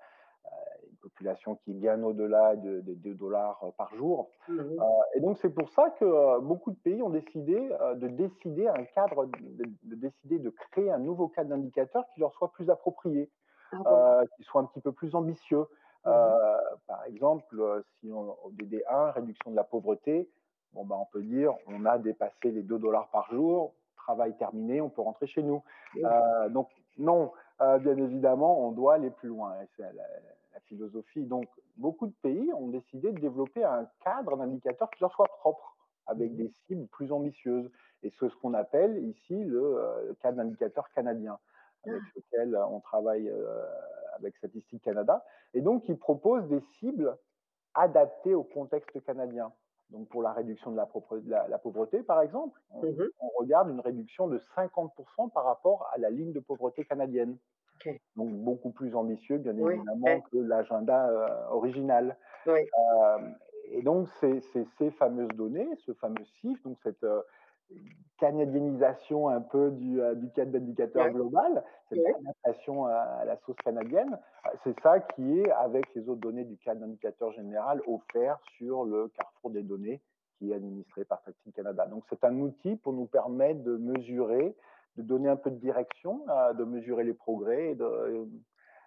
population 1.23 1.55
qui 1.57 1.71
est 1.71 1.75
bien 1.75 2.03
au-delà 2.03 2.57
de, 2.57 2.81
de 2.81 2.95
2 2.95 3.15
dollars 3.15 3.65
par 3.77 3.95
jour. 3.95 4.29
Mmh. 4.49 4.59
Euh, 4.59 4.85
et 5.15 5.21
donc 5.21 5.39
c'est 5.39 5.51
pour 5.51 5.69
ça 5.71 5.91
que 5.91 6.05
euh, 6.05 6.41
beaucoup 6.41 6.73
de 6.73 6.77
pays 6.77 7.01
ont 7.03 7.11
décidé 7.11 7.71
euh, 7.81 7.95
de 7.95 8.09
décider 8.09 8.67
un 8.67 8.85
cadre, 8.95 9.27
de, 9.27 9.65
de, 9.85 9.95
décider 9.95 10.39
de 10.39 10.51
créer 10.51 10.91
un 10.91 10.99
nouveau 10.99 11.29
cadre 11.29 11.51
d'indicateur 11.51 12.05
qui 12.13 12.21
leur 12.21 12.33
soit 12.33 12.51
plus 12.53 12.71
approprié, 12.71 13.31
ah 13.73 14.23
qui 14.37 14.43
soit 14.43 14.61
un 14.61 14.65
petit 14.65 14.81
peu 14.81 14.93
plus 14.93 15.15
ambitieux. 15.15 15.65
Mmh. 16.05 16.11
par 16.89 17.05
exemple, 17.07 17.85
si 18.01 18.11
on, 18.13 18.37
au 18.45 18.51
DD1, 18.51 19.13
réduction 19.13 19.53
de 19.53 19.57
la 19.57 19.63
pauvreté, 19.63 20.29
bon 20.73 20.85
ben 20.85 20.97
on 20.97 21.07
peut 21.13 21.23
dire 21.23 21.55
on 21.69 21.85
a 21.85 21.97
dépassé 21.99 22.51
les 22.51 22.63
2 22.63 22.79
dollars 22.81 23.09
par 23.11 23.31
jour, 23.33 23.73
travail 23.95 24.37
terminé, 24.37 24.81
on 24.81 24.91
peut 24.91 25.03
rentrer 25.03 25.29
chez 25.29 25.45
nous. 25.45 25.63
Donc 26.51 26.69
non, 26.99 27.31
euh, 27.61 27.79
bien 27.79 27.97
évidemment, 27.97 28.67
on 28.67 28.73
doit 28.73 28.95
aller 28.95 29.11
plus 29.11 29.29
loin. 29.29 29.55
La, 29.79 29.89
philosophie. 30.73 31.25
Donc, 31.25 31.47
beaucoup 31.77 32.07
de 32.07 32.15
pays 32.23 32.53
ont 32.55 32.69
décidé 32.69 33.13
de 33.13 33.21
développer 33.21 33.65
un 33.65 33.87
cadre 34.05 34.37
d'indicateurs 34.37 34.91
qui 34.91 35.01
leur 35.01 35.13
soit 35.13 35.29
propre, 35.39 35.77
avec 36.07 36.35
des 36.35 36.49
cibles 36.67 36.87
plus 36.89 37.13
ambitieuses. 37.13 37.71
Et 38.03 38.13
c'est 38.19 38.29
ce 38.29 38.35
qu'on 38.37 38.55
appelle 38.55 38.99
ici 39.05 39.45
le, 39.45 39.63
euh, 39.63 40.09
le 40.09 40.15
cadre 40.15 40.39
d'indicateur 40.39 40.89
canadien, 40.91 41.39
avec 41.87 42.01
ah. 42.05 42.13
lequel 42.17 42.57
on 42.71 42.81
travaille 42.81 43.29
euh, 43.29 43.65
avec 44.17 44.37
Statistique 44.37 44.83
Canada. 44.83 45.25
Et 45.55 45.61
donc, 45.61 45.89
ils 45.89 45.99
proposent 45.99 46.49
des 46.49 46.61
cibles 46.79 47.17
adaptées 47.75 48.35
au 48.35 48.43
contexte 48.43 49.01
canadien. 49.05 49.53
Donc, 49.91 50.09
pour 50.09 50.23
la 50.23 50.33
réduction 50.33 50.71
de 50.71 50.77
la, 50.77 50.89
la, 51.27 51.49
la 51.49 51.59
pauvreté, 51.59 52.03
par 52.03 52.23
exemple, 52.23 52.59
on, 52.71 52.83
mmh 52.83 53.09
on, 53.21 53.29
regarde 53.39 53.69
une 53.69 53.81
réduction 53.81 54.27
de 54.27 54.39
50% 54.57 55.31
par 55.31 55.45
rapport 55.45 55.89
à 55.93 55.99
la 55.99 56.09
ligne 56.09 56.33
de 56.33 56.41
pauvreté 56.41 56.85
canadienne. 56.85 57.37
Okay. 57.85 58.01
Donc, 58.17 58.31
beaucoup 58.31 58.71
plus 58.71 58.95
ambitieux, 58.95 59.39
bien 59.39 59.53
oui, 59.55 59.75
évidemment, 59.75 60.07
ouais. 60.07 60.23
que 60.31 60.39
l'agenda 60.39 61.09
euh, 61.09 61.49
original. 61.51 62.17
Oui. 62.47 62.61
Euh, 62.79 63.19
et 63.73 63.83
donc, 63.83 64.09
c'est 64.21 64.41
ces 64.79 64.91
fameuses 64.93 65.29
données, 65.37 65.69
ce 65.87 65.93
fameux 65.95 66.25
CIF, 66.41 66.63
donc 66.63 66.79
cette 66.83 67.03
euh, 67.05 67.23
canadianisation 68.19 69.29
un 69.29 69.41
peu 69.41 69.71
du, 69.71 70.01
euh, 70.01 70.15
du 70.15 70.31
cadre 70.31 70.53
d'indicateur 70.53 71.07
ouais. 71.07 71.13
global, 71.13 71.65
cette 71.89 71.99
ouais. 71.99 72.15
adaptation 72.21 72.87
à, 72.87 72.95
à, 72.95 73.25
la 73.25 73.37
sauce 73.39 73.57
canadienne, 73.65 74.19
c'est 74.63 74.79
ça 74.81 75.01
qui 75.01 75.41
est, 75.41 75.51
avec 75.53 75.93
les 75.95 76.09
autres 76.09 76.21
données 76.21 76.45
du 76.45 76.57
cadre 76.59 76.81
d'indicateur 76.83 77.33
général, 77.33 77.81
offert 77.87 78.39
sur 78.57 78.85
le 78.85 79.09
carrefour 79.09 79.51
des 79.51 79.63
données 79.63 80.01
qui 80.39 80.51
est 80.51 80.55
administré 80.55 81.05
par 81.05 81.21
Statistique 81.21 81.55
Canada. 81.55 81.87
Donc 81.87 82.05
c'est 82.11 82.23
un 82.25 82.37
outil 82.39 82.77
pour 82.77 82.93
nous 82.93 83.07
permettre 83.07 83.63
de 83.63 83.77
mesurer, 83.77 84.55
de 84.97 85.03
donner 85.03 85.29
un 85.29 85.37
peu 85.37 85.51
de 85.51 85.57
direction, 85.57 86.25
euh, 86.29 86.53
de 86.55 86.65
mesurer 86.65 87.05
les 87.05 87.15
progrès 87.15 87.71
et 87.71 87.75
de, 87.75 88.29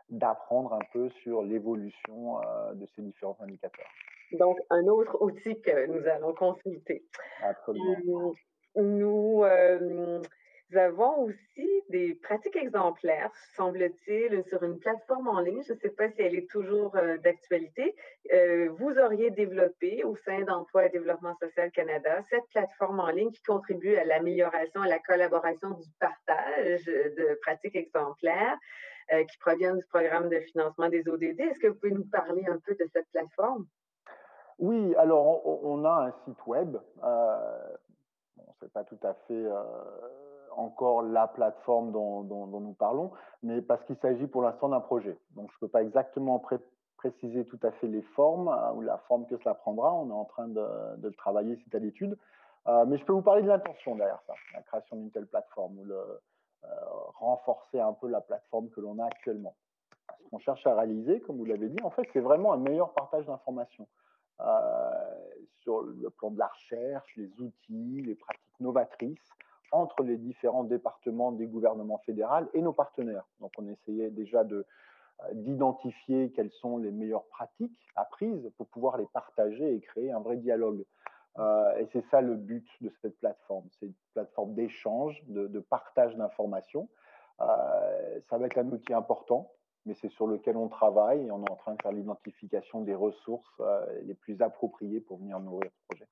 d'apprendre 0.10 0.74
un 0.74 0.86
peu 0.94 1.10
sur 1.24 1.44
l'évolution 1.44 2.40
euh, 2.40 2.74
de 2.74 2.86
ces 2.96 3.02
différents 3.02 3.38
indicateurs. 3.42 3.88
Donc, 4.34 4.58
un 4.70 4.86
autre 4.88 5.22
outil 5.22 5.60
que 5.62 5.88
nous 5.88 6.08
allons 6.08 6.34
consulter. 6.34 7.04
Absolument. 7.42 8.34
Nous, 8.76 9.44
euh, 9.44 10.22
nous 10.72 10.80
avons 10.80 11.20
aussi 11.26 11.84
des 11.90 12.16
pratiques 12.16 12.56
exemplaires, 12.56 13.32
semble-t-il, 13.56 14.44
sur 14.46 14.64
une 14.64 14.80
plateforme 14.80 15.28
en 15.28 15.40
ligne. 15.40 15.62
Je 15.64 15.74
ne 15.74 15.78
sais 15.78 15.90
pas 15.90 16.10
si 16.10 16.22
elle 16.22 16.36
est 16.36 16.50
toujours 16.50 16.96
euh, 16.96 17.18
d'actualité. 17.20 17.96
Euh, 18.34 18.70
vous 18.78 18.98
auriez 18.98 19.30
développé 19.30 20.04
au 20.04 20.16
sein 20.16 20.42
d'Emploi 20.42 20.88
et 20.88 20.90
Développement 20.90 21.36
social 21.36 21.72
Canada 21.72 22.20
cette 22.30 22.48
plateforme 22.52 23.00
en 23.00 23.10
ligne 23.10 23.32
qui 23.32 23.44
contribue 23.44 23.96
à 23.96 24.06
l'amélioration, 24.06 24.82
à 24.82 24.88
la 24.88 25.00
collaboration 25.00 25.72
du 25.72 25.88
partage 26.00 26.86
de 26.86 27.40
pratiques 27.42 27.76
exemplaires 27.76 28.58
euh, 29.14 29.24
qui 29.24 29.38
proviennent 29.38 29.78
du 29.78 29.86
programme 29.86 30.30
de 30.30 30.40
financement 30.40 30.90
des 30.90 31.08
ODD. 31.08 31.40
Est-ce 31.40 31.60
que 31.60 31.68
vous 31.68 31.76
pouvez 31.76 31.94
nous 31.94 32.06
parler 32.06 32.44
un 32.48 32.58
peu 32.58 32.74
de 32.74 32.90
cette 32.92 33.08
plateforme? 33.12 33.68
Oui, 34.58 34.96
alors 34.96 35.46
on, 35.46 35.84
a 35.86 36.08
un 36.08 36.12
site 36.24 36.48
web. 36.48 36.78
Bon, 36.96 38.46
c'est 38.60 38.72
pas 38.72 38.86
tout 38.86 39.00
à 39.04 39.14
fait 39.28 39.46
encore 40.58 41.02
la 41.02 41.28
plateforme 41.28 41.92
dont, 41.92 42.24
nous 42.24 42.74
parlons, 42.74 43.12
mais 43.44 43.62
parce 43.62 43.84
qu'il 43.86 43.98
s'agit 43.98 44.28
pour 44.28 44.42
l'instant 44.42 44.70
d'un 44.70 44.82
projet. 44.82 45.18
Donc 45.32 45.52
je 45.54 45.60
peux 45.60 45.68
pas 45.68 45.84
exactement 45.84 46.40
pré 46.40 46.58
préciser 46.98 47.46
tout 47.46 47.60
à 47.62 47.72
fait 47.74 47.88
les 47.88 48.02
formes 48.02 48.48
euh, 48.48 48.72
ou 48.74 48.82
la 48.82 48.98
forme 49.00 49.28
que 49.28 49.38
cela 49.38 49.54
prendra. 49.54 49.94
On 49.94 50.10
est 50.10 50.14
en 50.14 50.26
train 50.26 50.48
de, 50.48 50.96
de 50.98 51.08
le 51.10 51.14
travailler, 51.14 51.60
c'est 51.64 51.76
à 51.76 51.80
l'étude. 51.80 52.18
Euh, 52.68 52.86
mais 52.88 52.98
je 52.98 53.06
peux 53.06 53.14
vous 53.14 53.22
parler 53.22 53.44
de 53.44 53.48
l'intention 53.48 53.96
derrière 53.96 54.22
ça, 54.26 54.34
la 54.54 54.64
création 54.64 54.96
d'une 54.96 55.12
telle 55.12 55.28
plateforme 55.28 55.78
ou 55.78 55.84
le 55.84 55.96
euh, 55.96 56.68
renforcer 57.20 57.80
un 57.80 57.94
peu 57.94 58.08
la 58.08 58.22
plateforme 58.22 58.70
que 58.70 58.82
l'on 58.82 58.98
a 58.98 59.06
actuellement. 59.06 59.56
Ce 60.24 60.30
qu'on 60.30 60.40
cherche 60.40 60.66
à 60.66 60.74
réaliser, 60.74 61.20
comme 61.22 61.38
vous 61.38 61.46
l'avez 61.46 61.70
dit, 61.70 61.82
en 61.84 61.92
fait, 61.92 62.08
c'est 62.12 62.22
vraiment 62.22 62.54
un 62.54 62.58
meilleur 62.58 62.92
partage 62.94 63.26
d'informations. 63.26 63.88
Euh, 64.42 65.16
sur 65.62 65.82
le 65.84 66.10
plan 66.10 66.32
de 66.32 66.40
la 66.40 66.48
recherche, 66.48 67.16
les 67.16 67.30
outils, 67.40 68.02
les 68.02 68.16
pratiques 68.16 68.60
novatrices 68.60 69.30
entre 69.72 70.04
les 70.04 70.18
différents 70.18 70.64
départements 70.64 71.32
des 71.32 71.48
gouvernements 71.48 72.00
fédéraux 72.06 72.48
et 72.54 72.62
nos 72.62 72.74
partenaires. 72.74 73.26
Donc 73.40 73.52
on 73.58 73.68
essayait 73.68 74.10
déjà 74.10 74.44
de 74.44 74.66
euh, 75.24 75.34
d'identifier 75.34 76.32
quelles 76.32 76.52
sont 76.52 76.78
les 76.78 76.92
meilleures 76.92 77.28
pratiques 77.28 77.80
apprises 77.96 78.52
pour 78.58 78.68
pouvoir 78.68 78.98
les 78.98 79.06
partager 79.08 79.76
et 79.76 79.80
créer 79.80 80.12
un 80.12 80.20
vrai 80.20 80.38
dialogue. 80.38 80.84
Euh, 81.38 81.78
et 81.78 81.88
c'est 81.94 82.04
ça 82.10 82.22
le 82.22 82.36
but 82.36 82.68
de 82.82 82.92
cette 83.02 83.18
plateforme. 83.20 83.66
C'est 83.80 83.88
une 83.88 83.94
plateforme 84.14 84.54
d'échange, 84.56 85.22
de, 85.28 85.60
partage 85.60 86.16
d'informations. 86.16 86.90
Euh, 87.42 88.20
ça 88.30 88.38
va 88.38 88.48
être 88.48 88.58
un 88.58 88.70
outil 88.72 88.94
important 88.94 89.52
mais 89.88 89.94
c'est 89.94 90.10
sur 90.10 90.26
lequel 90.26 90.58
on 90.58 90.68
travaille 90.68 91.28
et 91.28 91.32
on 91.32 91.44
est 91.46 91.52
en 91.52 91.56
train 91.58 91.76
de 91.76 91.82
faire 91.84 91.92
l'identification 91.92 92.82
des 92.82 92.96
ressources 92.96 93.62
les 94.02 94.16
plus 94.16 94.42
appropriées 94.42 95.00
pour 95.00 95.20
venir 95.20 95.40
nourrir 95.40 95.70
ce 95.72 95.88
projet. 95.88 96.08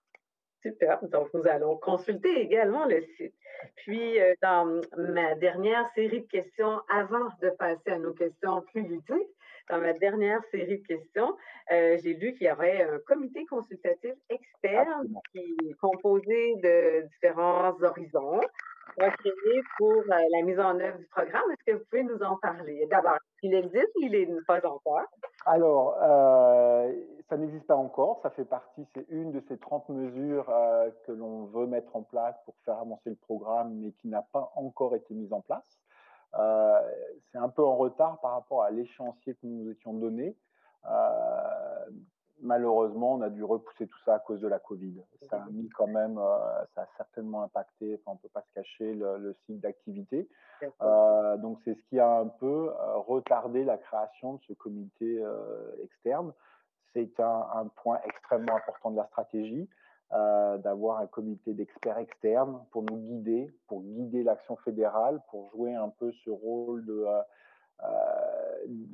Super. 0.64 1.00
Donc, 1.10 1.28
nous 1.34 1.46
allons 1.48 1.76
consulter 1.78 2.40
également 2.40 2.86
le 2.86 3.02
site. 3.18 3.34
Puis, 3.76 4.20
euh, 4.20 4.34
dans 4.42 4.82
ma 4.98 5.36
dernière 5.36 5.90
série 5.94 6.22
de 6.22 6.28
questions, 6.28 6.80
avant 6.90 7.28
de 7.42 7.50
passer 7.52 7.92
à 7.92 8.00
nos 8.00 8.14
questions 8.14 8.62
plus 8.72 8.82
ludiques, 8.82 9.36
dans 9.70 9.80
ma 9.80 9.94
dernière 9.94 10.42
série 10.52 10.80
de 10.80 10.88
questions, 10.88 11.36
euh, 11.72 11.98
j'ai 12.04 12.14
lu 12.14 12.34
qu'il 12.34 12.48
y 12.48 12.52
aurait 12.52 12.84
un 12.84 13.00
comité 13.00 13.46
consultatif 13.46 14.14
externe 14.30 15.14
qui 15.32 15.56
est 15.70 15.74
composé 15.80 16.56
de 16.64 17.08
différents 17.08 17.76
horizons 17.82 18.42
pour 19.78 19.92
euh, 19.92 20.04
la 20.32 20.42
mise 20.44 20.60
en 20.60 20.80
œuvre 20.80 20.98
du 20.98 21.06
programme. 21.08 21.44
Est-ce 21.52 21.72
que 21.72 21.78
vous 21.78 21.84
pouvez 21.90 22.04
nous 22.04 22.22
en 22.22 22.38
parler? 22.38 22.86
D'abord, 22.90 23.18
il 23.42 23.54
existe 23.54 23.90
ou 23.96 24.04
il 24.04 24.12
n'est 24.12 24.42
pas 24.48 24.60
encore? 24.68 25.06
Alors, 25.46 25.98
euh, 26.02 26.92
ça 27.30 27.38
n'existe 27.38 27.68
pas 27.68 27.76
encore. 27.76 28.20
Ça 28.24 28.30
fait 28.30 28.46
partie, 28.46 28.86
c'est 28.94 29.06
une 29.10 29.32
de 29.32 29.44
ces 29.48 29.58
30 29.58 29.90
mesures 29.90 30.50
euh, 30.50 30.90
que 31.06 31.12
l'on 31.12 31.46
veut 31.46 31.68
mettre 31.68 31.96
en 31.96 32.04
place 32.04 32.36
pour 32.46 32.56
faire 32.66 32.78
avancer 32.80 33.10
le 33.10 33.16
programme, 33.16 33.74
mais 33.76 33.92
qui 33.94 34.08
n'a 34.08 34.24
pas 34.32 34.52
encore 34.56 34.96
été 34.96 35.14
mise 35.14 35.34
en 35.34 35.42
place. 35.42 35.80
C'est 37.32 37.38
un 37.38 37.50
peu 37.50 37.64
en 37.64 37.76
retard 37.76 38.20
par 38.22 38.32
rapport 38.32 38.64
à 38.64 38.72
l'échéancier 38.72 39.36
que 39.36 39.46
nous 39.46 39.66
nous 39.66 39.72
étions 39.72 39.94
donné. 39.94 40.36
Malheureusement, 42.44 43.14
on 43.14 43.22
a 43.22 43.30
dû 43.30 43.42
repousser 43.42 43.88
tout 43.88 44.00
ça 44.04 44.16
à 44.16 44.20
cause 44.20 44.42
de 44.42 44.50
la 44.50 44.60
Covid. 44.60 45.02
Ça 45.30 45.38
a 45.38 45.50
mis 45.50 45.70
quand 45.70 45.88
même, 45.88 46.18
euh, 46.18 46.66
ça 46.76 46.82
a 46.82 46.88
certainement 46.98 47.42
impacté, 47.42 48.02
on 48.06 48.18
peut 48.18 48.28
pas 48.28 48.42
se 48.42 48.54
cacher, 48.54 48.94
le, 48.94 49.18
le 49.18 49.36
d'activité. 49.48 50.28
Euh, 50.82 51.38
donc, 51.38 51.60
c'est 51.64 51.74
ce 51.74 51.82
qui 51.90 52.00
a 52.02 52.20
un 52.20 52.28
peu 52.28 52.70
euh, 52.70 52.98
retardé 52.98 53.64
la 53.64 53.78
création 53.78 54.34
de 54.34 54.42
ce 54.46 54.52
comité 54.54 55.24
externe. 55.84 56.34
C'est 56.94 57.18
un, 57.22 57.72
point 57.78 58.00
extrêmement 58.04 58.58
important 58.58 58.92
de 58.92 58.98
la 58.98 59.08
stratégie, 59.08 59.70
d'avoir 60.12 61.00
un 61.00 61.08
comité 61.08 61.54
d'experts 61.54 61.98
externes 61.98 62.62
pour 62.72 62.84
nous 62.84 62.98
guider, 62.98 63.56
pour 63.68 63.82
guider 63.82 64.22
l'action 64.22 64.58
fédérale, 64.58 65.22
pour 65.30 65.50
jouer 65.52 65.74
un 65.74 65.90
peu 65.90 66.12
ce 66.26 66.30
rôle 66.30 66.86
de, 66.86 67.08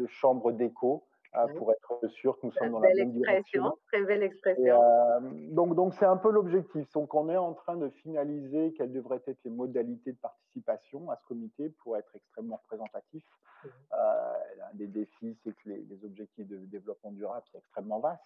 chambre 0.07 0.51
d'écho 0.51 1.03
oui. 1.35 1.53
pour 1.57 1.71
être 1.71 2.07
sûr 2.07 2.39
que 2.39 2.47
nous 2.47 2.51
sommes 2.53 2.71
dans 2.71 2.79
la 2.79 2.89
bonne 2.89 3.11
direction. 3.11 3.77
Très 3.87 4.03
belle 4.03 4.23
expression. 4.23 4.63
Et, 4.63 4.71
euh, 4.71 5.19
donc, 5.51 5.75
donc 5.75 5.93
c'est 5.93 6.05
un 6.05 6.17
peu 6.17 6.31
l'objectif. 6.31 6.91
Donc, 6.93 7.13
on 7.13 7.29
est 7.29 7.37
en 7.37 7.53
train 7.53 7.77
de 7.77 7.89
finaliser 7.89 8.73
quelles 8.73 8.91
devraient 8.91 9.21
être 9.27 9.39
les 9.43 9.51
modalités 9.51 10.11
de 10.11 10.17
participation 10.17 11.09
à 11.11 11.17
ce 11.17 11.25
comité 11.27 11.69
pour 11.83 11.97
être 11.97 12.09
extrêmement 12.15 12.57
représentatif. 12.63 13.23
Euh, 13.65 14.33
l'un 14.57 14.73
des 14.73 14.87
défis, 14.87 15.37
c'est 15.43 15.51
que 15.51 15.69
les, 15.69 15.81
les, 15.83 16.05
objectifs 16.05 16.47
de 16.47 16.57
développement 16.57 17.11
durable 17.11 17.45
sont 17.51 17.59
extrêmement 17.59 17.99
vastes. 17.99 18.21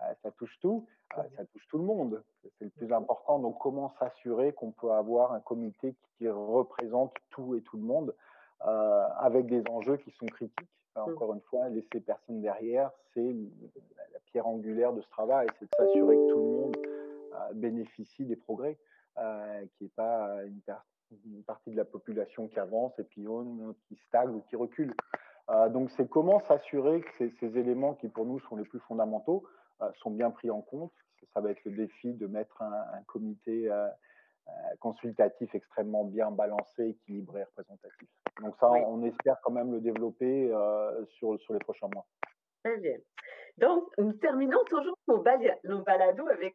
euh, 0.00 0.14
ça 0.22 0.30
touche 0.32 0.58
tout, 0.60 0.86
euh, 1.18 1.22
ça 1.36 1.44
touche 1.46 1.66
tout 1.68 1.78
le 1.78 1.84
monde. 1.84 2.22
C'est 2.58 2.64
le 2.64 2.70
plus 2.70 2.92
important. 2.92 3.38
Donc, 3.38 3.58
comment 3.58 3.92
s'assurer 3.98 4.52
qu'on 4.52 4.72
peut 4.72 4.92
avoir 4.92 5.32
un 5.32 5.40
comité 5.40 5.94
qui 6.16 6.28
représente 6.28 7.14
tout 7.30 7.54
et 7.54 7.62
tout 7.62 7.76
le 7.76 7.84
monde 7.84 8.14
euh, 8.66 9.06
avec 9.18 9.46
des 9.46 9.62
enjeux 9.70 9.96
qui 9.98 10.10
sont 10.12 10.26
critiques? 10.26 10.68
Mhm. 10.96 11.02
encore 11.02 11.34
une 11.34 11.40
fois, 11.42 11.68
laisser 11.68 12.00
personne 12.00 12.40
derrière, 12.42 12.90
c'est 13.14 13.34
la 14.12 14.20
pierre 14.26 14.46
angulaire 14.46 14.92
de 14.92 15.00
ce 15.00 15.08
travail, 15.08 15.46
c'est 15.58 15.64
de 15.64 15.70
s'assurer 15.76 16.16
que 16.16 16.32
tout 16.32 16.38
le 16.38 16.44
monde 16.44 16.76
euh, 16.86 17.52
bénéficie 17.54 18.24
des 18.24 18.36
progrès, 18.36 18.78
euh, 19.18 19.60
qu'il 19.76 19.86
n'y 19.86 19.86
ait 19.86 19.94
pas 19.96 20.44
une, 20.44 20.60
per 20.60 20.76
une, 21.26 21.42
partie 21.44 21.70
de 21.70 21.76
la 21.76 21.84
population 21.84 22.48
qui 22.48 22.58
avance 22.58 22.98
et 22.98 23.04
puis 23.04 23.22
une 23.22 23.66
autre 23.68 23.80
qui 23.88 23.96
stagne 24.08 24.30
ou 24.30 24.40
qui 24.48 24.56
recule. 24.56 24.94
Euh, 25.50 25.68
donc 25.68 25.90
c'est 25.96 26.08
comment 26.08 26.40
s'assurer 26.40 27.02
que 27.02 27.10
ces, 27.18 27.34
ces, 27.40 27.58
éléments 27.58 27.94
qui 27.94 28.08
pour 28.08 28.24
nous 28.24 28.38
sont 28.40 28.56
les 28.56 28.64
plus 28.64 28.78
fondamentaux 28.80 29.44
euh, 29.82 29.90
sont 30.02 30.10
bien 30.10 30.30
pris 30.30 30.50
en 30.50 30.60
compte. 30.60 30.92
Ça 31.34 31.40
va 31.40 31.50
être 31.50 31.64
le 31.64 31.72
défi 31.72 32.12
de 32.12 32.26
mettre 32.26 32.60
un, 32.62 32.72
un 32.72 33.02
comité 33.06 33.70
euh, 33.70 34.52
consultatif 34.80 35.54
extrêmement 35.54 36.04
bien 36.04 36.30
balancé, 36.30 36.88
équilibré, 36.88 37.44
représentatif. 37.44 38.08
Donc 38.40 38.54
ça, 38.58 38.70
Oui. 38.70 38.80
on 38.86 39.02
espère 39.04 39.36
quand 39.42 39.52
même 39.52 39.72
le 39.72 39.80
développer 39.80 40.50
euh, 40.52 41.04
sur, 41.06 41.38
sur 41.40 41.52
les 41.52 41.60
prochains 41.60 41.88
mois. 41.92 42.06
Très 42.64 42.78
bien. 42.78 42.96
Donc, 43.58 43.84
nous 43.98 44.12
terminons 44.14 44.64
toujours 44.64 44.96
nos, 45.08 45.18
balados 45.18 46.28
avec 46.28 46.54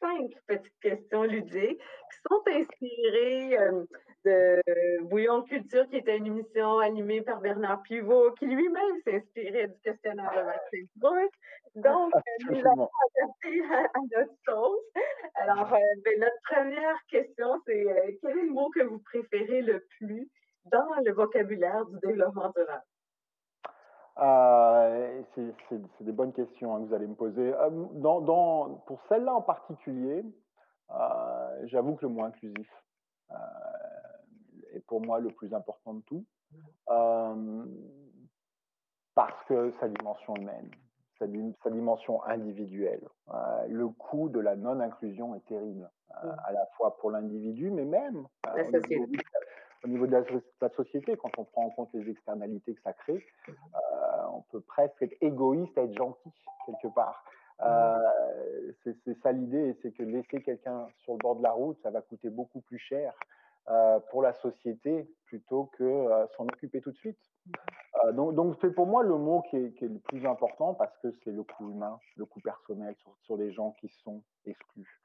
cinq 0.00 0.30
petites 0.46 0.80
questions 0.80 1.24
ludiques 1.24 1.80
qui 1.80 2.18
sont 2.28 2.42
inspirées 2.46 3.58
euh, 3.58 3.84
de 4.24 5.02
Bouillon 5.04 5.42
Culture, 5.42 5.88
qui 5.88 5.96
était 5.96 6.16
une 6.16 6.26
émission 6.26 6.78
animée 6.78 7.22
par 7.22 7.40
Bernard 7.40 7.82
Pivot, 7.82 8.32
qui 8.32 8.46
lui-même 8.46 8.96
s'inspirait 9.04 9.68
du 9.68 9.80
questionnaire 9.82 10.30
de 10.36 10.42
Maxime 10.42 10.86
Proust. 11.00 11.32
Donc, 11.76 12.12
nous 12.50 12.62
l'avons 12.62 12.90
adapté 13.18 13.62
à, 13.72 13.78
à, 13.78 14.00
notre 14.16 14.34
sauce. 14.46 15.02
Alors, 15.34 15.72
euh, 15.72 15.78
ben, 16.04 16.20
notre 16.20 16.40
première 16.48 16.98
question, 17.08 17.60
c'est 17.66 17.86
euh, 17.86 18.12
quel 18.20 18.38
est 18.38 18.42
le 18.42 18.50
mot 18.50 18.70
que 18.70 18.82
vous 18.82 19.00
préférez 19.00 19.62
le 19.62 19.84
plus? 19.98 20.28
Dans 20.66 20.94
le 21.04 21.12
vocabulaire 21.12 21.84
du 21.86 21.98
développement 22.00 22.50
durable? 22.50 22.82
Euh, 24.18 25.22
c'est 25.34 26.04
des 26.04 26.12
bonnes 26.12 26.32
questions 26.32 26.74
hein, 26.74 26.80
que 26.82 26.86
vous 26.86 26.94
allez 26.94 27.08
me 27.08 27.16
poser. 27.16 27.52
Euh, 27.52 27.70
dans, 27.94 28.20
dans, 28.20 28.74
pour 28.86 29.00
celle-là 29.08 29.34
en 29.34 29.42
particulier, 29.42 30.24
euh, 30.90 31.60
j'avoue 31.64 31.96
que 31.96 32.06
le 32.06 32.12
mot 32.12 32.22
inclusif 32.22 32.70
euh, 33.32 33.34
est 34.72 34.86
pour 34.86 35.00
moi 35.00 35.18
le 35.18 35.30
plus 35.30 35.52
important 35.52 35.94
de 35.94 36.02
tout, 36.02 36.24
parce 39.14 39.44
que 39.48 39.72
sa 39.80 39.88
dimension 39.88 40.36
humaine, 40.36 40.70
sa, 41.18 41.26
sa 41.62 41.70
dimension 41.70 42.22
individuelle, 42.24 43.08
le 43.68 43.88
coût 43.88 44.28
de 44.28 44.38
la 44.38 44.54
non-inclusion 44.54 45.34
est 45.34 45.44
terrible, 45.46 45.90
euh, 46.22 46.32
à 46.44 46.52
la 46.52 46.66
fois 46.76 46.96
pour 46.98 47.10
l'individu, 47.10 47.70
mais 47.70 47.84
même 47.84 48.28
la 48.44 48.80
société. 48.80 49.18
Au 49.84 49.88
niveau, 49.88 50.04
au 50.04 50.06
niveau 50.06 50.06
de 50.06 50.12
la, 50.12 50.20
de 50.22 50.42
la, 50.60 50.68
société, 50.70 51.16
quand 51.16 51.30
on 51.38 51.44
prend 51.44 51.66
en 51.66 51.70
compte 51.70 51.90
les 51.94 52.10
externalités 52.10 52.74
que 52.74 52.82
ça 52.82 52.92
crée, 52.92 53.24
euh, 53.48 53.52
on 54.32 54.42
peut 54.50 54.60
presque 54.60 55.00
être 55.02 55.16
égoïste 55.20 55.76
à 55.78 55.82
être 55.82 55.96
gentil 55.96 56.30
quelque 56.66 56.92
part. 56.94 57.24
Euh, 57.60 58.72
c'est 58.82 59.22
ça 59.22 59.32
l'idée, 59.32 59.76
c'est 59.82 59.92
que 59.92 60.02
laisser 60.02 60.42
quelqu'un 60.42 60.88
sur 60.98 61.12
le 61.12 61.18
bord 61.18 61.36
de 61.36 61.42
la 61.42 61.52
route, 61.52 61.78
ça 61.82 61.90
va 61.90 62.00
coûter 62.00 62.30
beaucoup 62.30 62.60
plus 62.60 62.78
cher 62.78 63.14
euh, 63.68 64.00
pour 64.10 64.22
la 64.22 64.32
société 64.34 65.08
plutôt 65.26 65.70
que 65.78 66.06
s'en 66.36 66.44
occuper 66.44 66.80
tout 66.80 66.90
de 66.90 66.96
suite. 66.96 67.18
Donc, 68.12 68.34
donc 68.34 68.56
c'est 68.60 68.74
pour 68.74 68.86
moi 68.86 69.02
le 69.02 69.16
mot 69.16 69.42
qui 69.50 69.56
est, 69.56 69.70
qui 69.74 69.84
est, 69.84 69.88
le 69.88 69.98
plus 69.98 70.26
important 70.26 70.74
parce 70.74 70.96
que 70.98 71.08
c'est 71.22 71.30
le 71.30 71.42
coût 71.42 71.70
humain, 71.70 71.98
le 72.16 72.24
coût 72.24 72.40
personnel 72.40 72.94
sur, 72.96 73.14
sur 73.22 73.36
les 73.36 73.52
gens 73.52 73.70
qui 73.80 73.88
sont 74.02 74.22
exclus. 74.46 75.00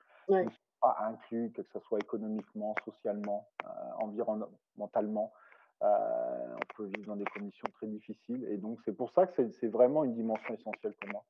Pas 0.81 0.95
inclus, 1.01 1.51
que 1.51 1.61
ce 1.73 1.79
soit 1.79 1.99
économiquement, 1.99 2.75
socialement, 2.85 3.47
euh, 3.63 3.67
environnementalement. 3.99 5.33
Euh, 5.81 6.55
on 6.55 6.75
peut 6.75 6.85
vivre 6.85 7.07
dans 7.07 7.15
des 7.15 7.25
conditions 7.25 7.67
très 7.73 7.87
difficiles. 7.87 8.45
Et 8.49 8.57
donc, 8.57 8.79
c'est 8.85 8.95
pour 8.95 9.11
ça 9.11 9.27
que 9.27 9.49
c'est 9.59 9.67
vraiment 9.67 10.03
une 10.03 10.15
dimension 10.15 10.53
essentielle 10.53 10.93
pour 10.99 11.11
moi. 11.11 11.23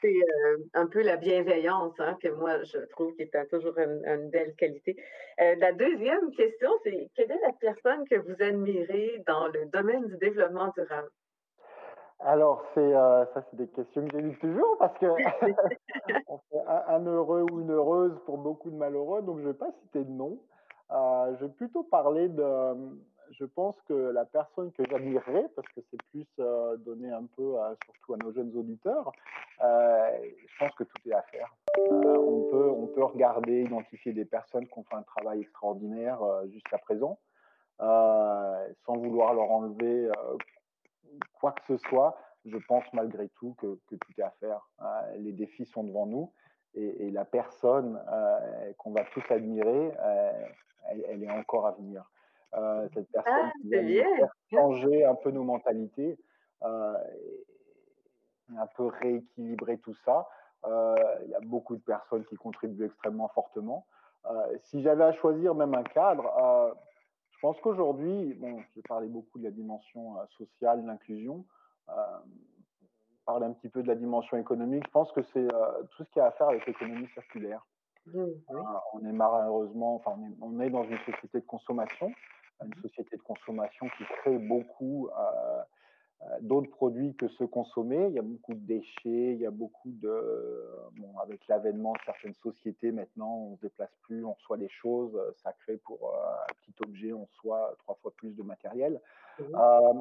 C'est 0.00 0.08
euh, 0.08 0.58
un 0.74 0.86
peu 0.86 1.02
la 1.02 1.16
bienveillance 1.16 1.94
hein, 1.98 2.16
que 2.20 2.28
moi, 2.28 2.62
je 2.64 2.78
trouve 2.90 3.14
qui 3.14 3.22
est 3.22 3.48
toujours 3.50 3.78
une, 3.78 4.30
belle 4.30 4.54
qualité. 4.56 4.96
La 5.38 5.72
deuxième 5.72 6.32
question, 6.32 6.70
c'est 6.82 7.08
quelle 7.14 7.30
est 7.30 7.40
la 7.46 7.52
personne 7.52 8.06
que 8.08 8.16
vous 8.16 8.42
admirez 8.42 9.22
dans 9.26 9.46
le 9.48 9.66
domaine 9.66 10.06
du 10.06 10.16
développement 10.16 10.72
durable? 10.76 11.08
Alors, 12.24 12.64
c'est 12.74 12.94
euh, 12.94 13.24
ça, 13.34 13.42
c'est 13.50 13.56
des 13.56 13.68
questions 13.68 14.06
que 14.06 14.16
j'évite 14.16 14.38
toujours 14.38 14.76
parce 14.78 14.96
que 14.98 15.06
on 16.28 16.38
fait 16.38 16.60
un, 16.68 16.94
un, 16.94 17.06
heureux 17.06 17.44
ou 17.50 17.60
une 17.60 17.72
heureuse 17.72 18.16
pour 18.26 18.38
beaucoup 18.38 18.70
de 18.70 18.76
malheureux, 18.76 19.22
donc 19.22 19.38
je 19.38 19.42
ne 19.42 19.48
vais 19.48 19.58
pas 19.58 19.72
citer 19.82 20.04
de 20.04 20.10
nom. 20.10 20.38
Euh, 20.92 21.34
je 21.36 21.46
vais 21.46 21.52
plutôt 21.52 21.82
parler 21.82 22.28
de, 22.28 22.44
je 23.32 23.44
pense 23.44 23.74
que 23.88 24.12
la 24.12 24.24
personne 24.24 24.70
que 24.72 24.84
j'admirerais, 24.88 25.48
parce 25.56 25.66
que 25.68 25.80
c'est 25.90 26.02
plus 26.12 26.26
euh, 26.38 26.76
donné 26.76 27.10
un 27.10 27.24
peu 27.36 27.58
à, 27.58 27.74
surtout 27.86 28.14
à 28.14 28.16
nos 28.18 28.32
jeunes 28.32 28.56
auditeurs, 28.56 29.10
je 29.60 30.58
pense 30.58 30.74
que 30.76 30.84
tout 30.84 31.08
est 31.08 31.14
à 31.14 31.22
faire. 31.22 31.52
On, 31.90 32.48
peut, 32.50 32.70
on 32.70 32.86
peut 32.86 33.04
regarder, 33.04 33.62
identifier 33.62 34.12
des 34.12 34.24
personnes 34.24 34.66
qui 34.66 34.78
ont 34.78 34.84
fait 34.84 34.96
un 34.96 35.02
travail 35.02 35.40
extraordinaire 35.40 36.20
jusqu'à 36.52 36.78
présent, 36.78 37.18
sans 37.78 38.96
vouloir 38.96 39.34
leur 39.34 39.50
enlever 39.50 40.10
quoi 41.42 41.52
que 41.52 41.62
ce 41.66 41.76
soit. 41.88 42.16
Je 42.46 42.56
pense 42.68 42.84
malgré 42.94 43.28
tout 43.28 43.54
que, 43.58 43.78
que 43.88 43.96
tout 43.96 44.12
est 44.18 44.22
à 44.22 44.30
faire. 44.40 44.66
les 45.18 45.32
défis 45.32 45.66
sont 45.66 45.84
devant 45.84 46.06
nous 46.06 46.32
et, 46.74 47.06
et 47.06 47.10
la 47.10 47.24
personne 47.24 48.00
qu'on 48.78 48.92
va 48.92 49.04
tous 49.12 49.22
admirer, 49.30 49.92
elle, 50.88 51.04
elle, 51.08 51.22
est 51.22 51.30
encore 51.30 51.66
à 51.66 51.72
venir. 51.72 52.04
Euh, 52.54 52.86
cette 52.92 53.10
personne 53.10 53.32
ah, 53.46 53.52
qui 53.60 53.70
va 53.70 54.28
changer 54.50 55.04
un 55.04 55.14
peu 55.14 55.30
nos 55.30 55.44
mentalités, 55.44 56.18
euh, 56.64 56.98
un 58.56 58.66
peu 58.76 58.86
rééquilibrer 58.86 59.78
tout 59.78 59.94
ça. 60.04 60.28
Euh, 60.66 60.94
il 61.24 61.30
y 61.30 61.34
a 61.34 61.40
beaucoup 61.40 61.76
de 61.76 61.82
personnes 61.82 62.24
qui 62.26 62.36
contribuent 62.36 62.84
extrêmement 62.84 63.28
fortement. 63.28 63.86
Euh, 64.26 64.56
si 64.64 64.82
j'avais 64.82 65.04
à 65.04 65.12
choisir 65.12 65.54
même 65.54 65.74
un 65.74 65.82
cadre, 65.82 66.26
euh, 66.38 66.74
je 67.42 67.48
pense 67.48 67.60
qu'aujourd'hui, 67.60 68.34
bon, 68.34 68.62
j'ai 68.72 68.82
parlé 68.82 69.08
beaucoup 69.08 69.40
de 69.40 69.44
la 69.44 69.50
dimension 69.50 70.16
euh, 70.16 70.24
sociale, 70.38 70.84
l'inclusion. 70.86 71.44
Euh, 71.88 71.92
parler 73.26 73.46
un 73.46 73.52
petit 73.52 73.68
peu 73.68 73.82
de 73.82 73.88
la 73.88 73.96
dimension 73.96 74.36
économique, 74.36 74.84
je 74.86 74.90
pense 74.92 75.10
que 75.10 75.22
c'est 75.32 75.46
tout 75.90 76.04
ce 76.04 76.10
qui 76.10 76.20
a 76.20 76.26
à 76.26 76.30
faire 76.32 76.48
avec 76.48 76.66
l'économie 76.66 77.08
circulaire. 77.14 77.64
Mmh, 78.06 78.20
oui. 78.20 78.60
on 78.94 79.04
est 79.06 79.12
malheureusement, 79.12 79.96
enfin, 79.96 80.16
on 80.16 80.24
est, 80.24 80.34
on 80.40 80.60
est 80.60 80.70
dans 80.70 80.84
une 80.84 80.98
société 80.98 81.40
de 81.40 81.46
consommation 81.46 82.12
une 82.64 82.82
société 82.82 83.16
de 83.16 83.22
consommation 83.22 83.88
qui 83.96 84.04
crée 84.04 84.38
beaucoup 84.38 85.08
euh, 85.08 85.62
d'autres 86.40 86.70
produits 86.70 87.14
que 87.14 87.28
ceux 87.28 87.46
consommés. 87.46 88.06
Il 88.08 88.14
y 88.14 88.18
a 88.18 88.22
beaucoup 88.22 88.54
de 88.54 88.66
déchets, 88.66 89.34
il 89.34 89.40
y 89.40 89.46
a 89.46 89.50
beaucoup 89.50 89.90
de... 89.90 90.68
Bon, 90.96 91.18
avec 91.18 91.46
l'avènement 91.48 91.92
de 91.92 91.98
certaines 92.04 92.34
sociétés, 92.34 92.92
maintenant, 92.92 93.34
on 93.34 93.50
ne 93.50 93.56
se 93.56 93.62
déplace 93.62 93.94
plus, 94.02 94.24
on 94.24 94.32
reçoit 94.32 94.56
des 94.56 94.68
choses, 94.68 95.18
ça 95.42 95.52
crée 95.52 95.78
pour 95.78 95.98
euh, 96.02 96.34
un 96.50 96.54
petit 96.60 96.74
objet, 96.82 97.12
on 97.12 97.24
reçoit 97.24 97.74
trois 97.78 97.96
fois 97.96 98.12
plus 98.16 98.34
de 98.36 98.42
matériel. 98.42 99.00
Mmh. 99.38 99.44
Euh, 99.54 99.94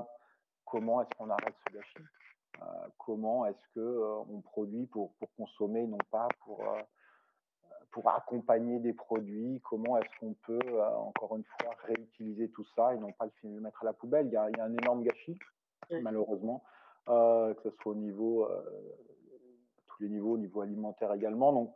comment 0.65 1.01
est-ce 1.01 1.17
qu'on 1.17 1.29
arrête 1.29 1.55
ce 1.67 1.73
gâchis? 1.73 2.09
Comment 2.99 3.47
est-ce 3.47 3.73
qu'on 3.73 4.27
on 4.29 4.41
produit 4.41 4.85
pour, 4.85 5.13
pour 5.13 5.29
consommer, 5.35 5.87
non 5.87 5.97
pas 6.11 6.27
pour 6.45 6.61
pour 7.89 8.07
accompagner 8.09 8.79
des 8.79 8.93
produits, 8.93 9.59
comment 9.69 9.97
est-ce 9.97 10.19
qu'on 10.19 10.33
peut, 10.45 10.59
euh, 10.65 10.89
encore 10.95 11.35
une 11.35 11.43
fois, 11.43 11.73
réutiliser 11.83 12.49
tout 12.49 12.65
ça 12.75 12.93
et 12.93 12.97
non 12.97 13.11
pas 13.11 13.25
le, 13.25 13.55
le 13.55 13.59
mettre 13.59 13.81
à 13.81 13.85
la 13.85 13.93
poubelle? 13.93 14.27
Il 14.27 14.33
y 14.33 14.37
a, 14.37 14.49
il 14.49 14.57
y 14.57 14.59
a 14.61 14.63
un 14.63 14.73
énorme 14.73 15.03
gâchis, 15.03 15.37
oui. 15.91 16.01
malheureusement, 16.01 16.63
euh, 17.09 17.53
que 17.53 17.63
ce 17.63 17.69
soit 17.77 17.91
au 17.91 17.95
niveau, 17.95 18.45
euh, 18.45 18.61
tous 19.87 20.03
les 20.03 20.09
niveaux, 20.09 20.33
au 20.33 20.37
niveau 20.37 20.61
alimentaire 20.61 21.13
également. 21.13 21.53
Donc, 21.53 21.73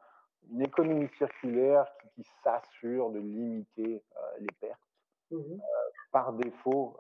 une 0.52 0.62
économie 0.62 1.10
circulaire 1.18 1.86
qui, 2.02 2.24
qui 2.24 2.30
s'assure 2.44 3.10
de 3.10 3.20
limiter 3.20 4.04
les 4.40 4.54
pertes. 4.60 4.80
Mmh. 5.32 5.58
par 6.12 6.34
défaut, 6.34 6.96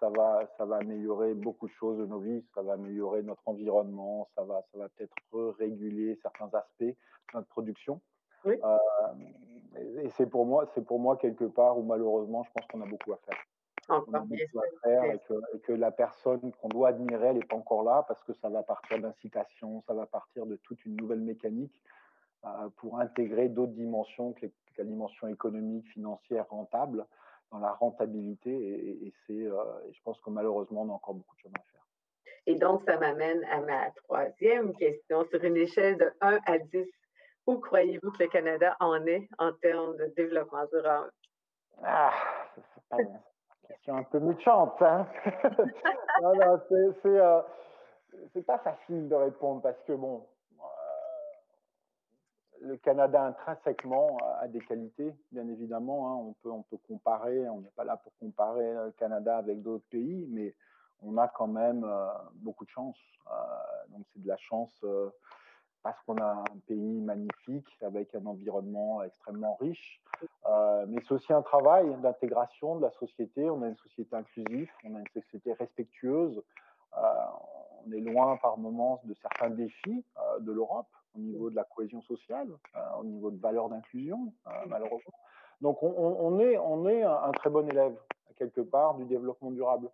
ça, 0.00 0.08
va, 0.08 0.46
ça 0.56 0.64
va 0.64 0.76
améliorer 0.76 1.34
beaucoup 1.34 1.66
de 1.66 1.72
choses 1.72 1.98
de 1.98 2.06
nos 2.06 2.18
vies, 2.18 2.42
ça 2.54 2.62
va 2.62 2.72
améliorer 2.72 3.22
notre 3.22 3.46
environnement, 3.46 4.30
ça 4.34 4.44
va, 4.44 4.62
ça 4.72 4.78
va 4.78 4.88
peut-être 4.88 5.14
réguler 5.58 6.18
certains 6.22 6.48
aspects 6.54 6.80
de 6.80 6.94
notre 7.34 7.48
production. 7.48 8.00
Oui. 8.46 8.54
Euh, 8.64 10.02
et 10.02 10.08
c'est 10.10 10.26
pour 10.26 10.46
moi, 10.46 10.66
c'est 10.74 10.84
pour 10.84 11.00
moi 11.00 11.16
quelque 11.16 11.44
part 11.44 11.78
où 11.78 11.82
malheureusement, 11.82 12.44
je 12.44 12.50
pense 12.54 12.66
qu'on 12.68 12.80
a 12.80 12.86
beaucoup 12.86 13.12
à 13.12 13.18
faire. 13.18 13.38
Encore 13.88 14.26
et 14.32 15.18
que, 15.28 15.34
et 15.54 15.60
que 15.60 15.72
la 15.72 15.92
personne 15.92 16.52
qu'on 16.60 16.68
doit 16.68 16.88
admirer, 16.88 17.28
elle 17.28 17.36
n'est 17.36 17.44
pas 17.44 17.56
encore 17.56 17.84
là 17.84 18.04
parce 18.08 18.22
que 18.24 18.32
ça 18.32 18.48
va 18.48 18.64
partir 18.64 18.98
d'incitation, 18.98 19.80
ça 19.86 19.94
va 19.94 20.06
partir 20.06 20.44
de 20.44 20.56
toute 20.56 20.84
une 20.84 20.96
nouvelle 20.96 21.20
mécanique 21.20 21.80
euh, 22.44 22.68
pour 22.76 22.98
intégrer 22.98 23.48
d'autres 23.48 23.72
dimensions 23.72 24.32
que, 24.32 24.42
les, 24.42 24.48
que, 24.48 24.78
la 24.78 24.84
dimension 24.84 25.28
économique, 25.28 25.86
financière, 25.88 26.48
rentable, 26.48 27.06
dans 27.52 27.58
la 27.58 27.72
rentabilité. 27.72 28.50
Et, 28.50 29.06
et 29.06 29.12
c'est, 29.26 29.46
euh, 29.46 29.54
je 29.92 30.00
pense 30.02 30.20
que 30.20 30.30
malheureusement, 30.30 30.82
on 30.82 30.90
a 30.90 30.92
encore 30.92 31.14
beaucoup 31.14 31.36
de 31.36 31.40
chemin 31.42 31.54
à 31.54 31.72
faire. 31.72 31.86
Et 32.46 32.56
donc, 32.56 32.82
ça 32.86 32.98
m'amène 32.98 33.44
à 33.44 33.60
ma 33.60 33.90
troisième 33.90 34.74
question. 34.74 35.24
Sur 35.26 35.42
une 35.44 35.56
échelle 35.56 35.96
de 35.98 36.12
1 36.20 36.40
à 36.46 36.58
10, 36.58 36.86
où 37.46 37.58
croyez-vous 37.58 38.10
que 38.12 38.24
le 38.24 38.28
Canada 38.28 38.76
en 38.80 39.04
est 39.06 39.28
en 39.38 39.52
termes 39.52 39.96
de 39.96 40.06
développement 40.16 40.64
durable? 40.72 41.10
Ah, 41.82 42.12
c'est 42.54 42.84
pas 42.88 42.98
question 43.68 43.96
un 43.96 44.02
peu 44.04 44.20
méchante, 44.20 44.80
hein? 44.80 45.06
non, 46.22 46.32
c'est 46.70 47.06
euh, 47.06 47.40
pas 48.46 48.58
facile 48.58 49.08
de 49.08 49.14
répondre 49.14 49.62
parce 49.62 49.80
que 49.86 49.92
bon, 49.92 50.26
le 52.60 52.76
Canada 52.78 53.22
intrinsèquement 53.22 54.18
a 54.40 54.48
des 54.48 54.60
qualités, 54.60 55.14
bien 55.32 55.48
évidemment. 55.48 56.08
Hein. 56.08 56.14
On, 56.16 56.32
peut, 56.42 56.50
on 56.50 56.62
peut 56.62 56.78
comparer, 56.88 57.48
on 57.48 57.60
n'est 57.60 57.70
pas 57.70 57.84
là 57.84 57.96
pour 57.96 58.12
comparer 58.18 58.72
le 58.74 58.92
Canada 58.92 59.38
avec 59.38 59.62
d'autres 59.62 59.86
pays, 59.90 60.26
mais 60.30 60.54
on 61.02 61.16
a 61.18 61.28
quand 61.28 61.46
même 61.46 61.84
euh, 61.84 62.08
beaucoup 62.34 62.64
de 62.64 62.70
chance. 62.70 62.98
Euh, 63.30 63.32
donc 63.90 64.06
c'est 64.12 64.22
de 64.22 64.28
la 64.28 64.36
chance 64.36 64.72
euh, 64.84 65.10
parce 65.86 66.02
qu'on 66.04 66.18
a 66.18 66.32
un 66.32 66.58
pays 66.66 67.00
magnifique 67.00 67.68
avec 67.80 68.12
un 68.16 68.26
environnement 68.26 69.04
extrêmement 69.04 69.54
riche. 69.60 70.02
mais 70.88 71.00
c'est 71.02 71.12
aussi 71.12 71.32
un 71.32 71.42
travail 71.42 71.94
d'intégration 72.02 72.76
de 72.76 72.82
la 72.82 72.90
société. 72.90 73.48
On 73.48 73.62
a 73.62 73.68
une 73.68 73.76
société 73.76 74.16
inclusive, 74.16 74.68
on 74.84 74.96
a 74.96 74.98
une 74.98 75.08
société 75.14 75.52
respectueuse. 75.52 76.42
on 76.92 77.92
est 77.92 78.00
loin 78.00 78.36
par 78.38 78.58
moments 78.58 79.00
de 79.04 79.14
certains 79.14 79.50
défis 79.50 80.04
de 80.40 80.50
l'Europe 80.50 80.88
au 81.16 81.20
niveau 81.20 81.50
de 81.50 81.56
la 81.56 81.64
cohésion 81.64 82.02
sociale, 82.02 82.48
euh, 82.76 82.80
au 83.00 83.04
niveau 83.04 83.30
de 83.30 83.40
valeurs 83.40 83.68
d'inclusion, 83.68 84.32
euh, 84.46 84.50
malheureusement. 84.66 85.14
Donc 85.60 85.82
on, 85.82 85.88
on, 85.96 86.38
est, 86.40 86.58
on 86.58 86.86
est 86.88 87.02
un, 87.02 87.32
très 87.32 87.50
bon 87.50 87.68
élève, 87.68 87.96
quelque 88.36 88.60
part, 88.60 88.94
du 88.94 89.04
développement 89.04 89.50
durable. 89.50 89.88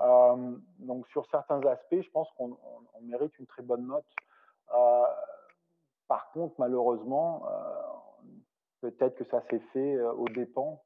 Euh, 0.00 0.56
donc 0.78 1.06
sur 1.08 1.26
certains 1.30 1.60
aspects, 1.66 2.00
je 2.00 2.10
pense 2.10 2.28
qu'on 2.36 2.56
on, 2.94 3.00
mérite 3.02 3.38
une 3.38 3.46
très 3.46 3.62
bonne 3.62 3.86
note. 3.86 4.06
Par 4.68 6.30
contre, 6.32 6.54
malheureusement, 6.58 7.46
peut-être 8.80 9.16
que 9.16 9.24
ça 9.24 9.42
s'est 9.50 9.62
fait 9.72 10.00
aux 10.00 10.28
dépens 10.28 10.82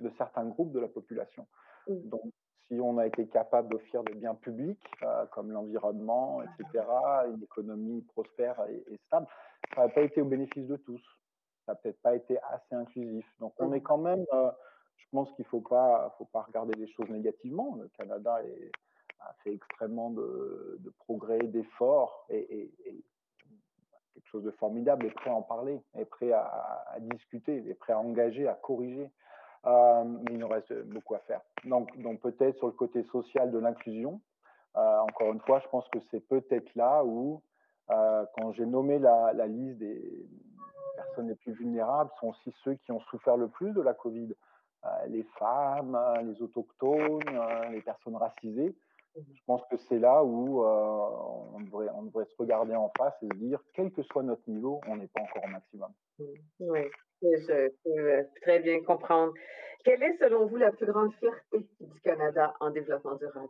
de 0.00 0.10
certains 0.18 0.44
groupes 0.46 0.72
de 0.72 0.80
la 0.80 0.88
population. 0.88 1.46
Donc, 1.86 2.22
si 2.70 2.80
on 2.80 2.98
a 2.98 3.06
été 3.06 3.26
capable 3.26 3.68
d'offrir 3.68 4.04
des 4.04 4.14
biens 4.14 4.34
publics 4.34 4.82
euh, 5.02 5.26
comme 5.26 5.50
l'environnement, 5.50 6.40
etc., 6.42 6.84
une 7.26 7.42
économie 7.42 8.02
prospère 8.02 8.64
et, 8.68 8.96
stable, 9.06 9.26
ça 9.74 9.82
n'a 9.82 9.88
pas 9.88 10.02
été 10.02 10.22
au 10.22 10.24
bénéfice 10.24 10.66
de 10.66 10.76
tous. 10.76 11.00
Ça 11.66 11.72
n'a 11.72 11.74
peut-être 11.76 12.00
pas 12.00 12.14
été 12.14 12.38
assez 12.50 12.74
inclusif. 12.74 13.26
Donc 13.40 13.54
on 13.58 13.72
est 13.72 13.80
quand 13.80 13.98
même, 13.98 14.24
euh, 14.32 14.50
je 14.96 15.04
pense 15.10 15.30
qu'il 15.32 15.44
ne 15.44 15.48
faut 15.48 15.60
pas, 15.60 16.14
faut 16.16 16.26
pas 16.26 16.42
regarder 16.42 16.74
les 16.74 16.88
choses 16.92 17.08
négativement. 17.10 17.76
Le 17.80 17.88
Canada 17.88 18.38
a 19.20 19.34
fait 19.42 19.54
extrêmement 19.54 20.10
de, 20.10 20.80
progrès, 20.98 21.38
d'efforts 21.38 22.26
et, 22.30 22.72
quelque 24.14 24.28
chose 24.28 24.44
de 24.44 24.50
formidable, 24.52 25.06
est 25.06 25.10
prêt 25.10 25.30
à 25.30 25.34
en 25.34 25.42
parler, 25.42 25.80
est 25.96 26.04
prêt 26.04 26.32
à, 26.32 26.84
à 26.90 27.00
discuter, 27.00 27.68
est 27.68 27.74
prêt 27.74 27.92
à 27.92 27.98
engager, 27.98 28.48
à 28.48 28.54
corriger. 28.54 29.10
Euh, 29.66 30.04
mais 30.04 30.32
il 30.32 30.38
nous 30.38 30.48
reste 30.48 30.72
beaucoup 30.84 31.14
à 31.14 31.18
faire. 31.20 31.40
Donc, 31.64 31.96
donc 31.98 32.20
peut-être 32.20 32.56
sur 32.56 32.66
le 32.66 32.72
côté 32.72 33.04
social 33.12 33.50
de 33.50 33.58
l'inclusion, 33.58 34.20
euh, 34.76 34.98
encore 35.00 35.32
une 35.32 35.40
fois, 35.40 35.60
je 35.60 35.68
pense 35.68 35.86
que 35.88 35.98
c'est 36.10 36.20
peut-être 36.20 36.74
là 36.74 37.04
où, 37.04 37.42
euh, 37.90 38.24
quand 38.36 38.52
j'ai 38.52 38.64
nommé 38.64 38.98
la, 38.98 39.32
la, 39.34 39.46
liste 39.46 39.78
des 39.78 40.26
personnes 40.96 41.28
les 41.28 41.34
plus 41.34 41.52
vulnérables, 41.52 42.10
sont 42.20 42.28
aussi 42.28 42.54
ceux 42.64 42.74
qui 42.74 42.92
ont 42.92 43.00
souffert 43.10 43.36
le 43.36 43.48
plus 43.48 43.72
de 43.72 43.82
la 43.82 43.94
Covid. 43.94 44.34
les 45.08 45.24
femmes, 45.38 45.98
les 46.22 46.40
autochtones, 46.40 47.20
les 47.70 47.82
personnes 47.82 48.16
racisées. 48.16 48.74
Je 49.16 49.42
pense 49.46 49.62
que 49.70 49.76
c'est 49.76 49.98
là 49.98 50.22
où 50.22 50.64
on, 50.64 51.60
devrait, 51.60 51.88
on 51.94 52.04
devrait 52.04 52.26
se 52.26 52.36
regarder 52.38 52.74
en 52.74 52.90
face 52.96 53.14
et 53.22 53.26
se 53.26 53.38
dire, 53.38 53.60
quel 53.74 53.90
que 53.90 54.02
soit 54.02 54.22
notre 54.22 54.48
niveau, 54.48 54.80
on 54.86 54.96
n'est 54.96 55.08
pas 55.08 55.22
encore 55.22 55.44
au 55.44 55.48
maximum. 55.48 55.92
Oui, 56.60 56.86
je 57.22 57.68
peux 57.84 58.26
très 58.42 58.60
bien 58.60 58.82
comprendre. 58.82 59.32
Quelle 59.84 60.02
est, 60.02 60.16
selon 60.18 60.46
vous, 60.46 60.56
la 60.56 60.72
plus 60.72 60.86
grande 60.86 61.12
fierté 61.14 61.66
du 61.80 62.00
Canada 62.02 62.54
en 62.60 62.70
développement 62.70 63.14
durable? 63.14 63.48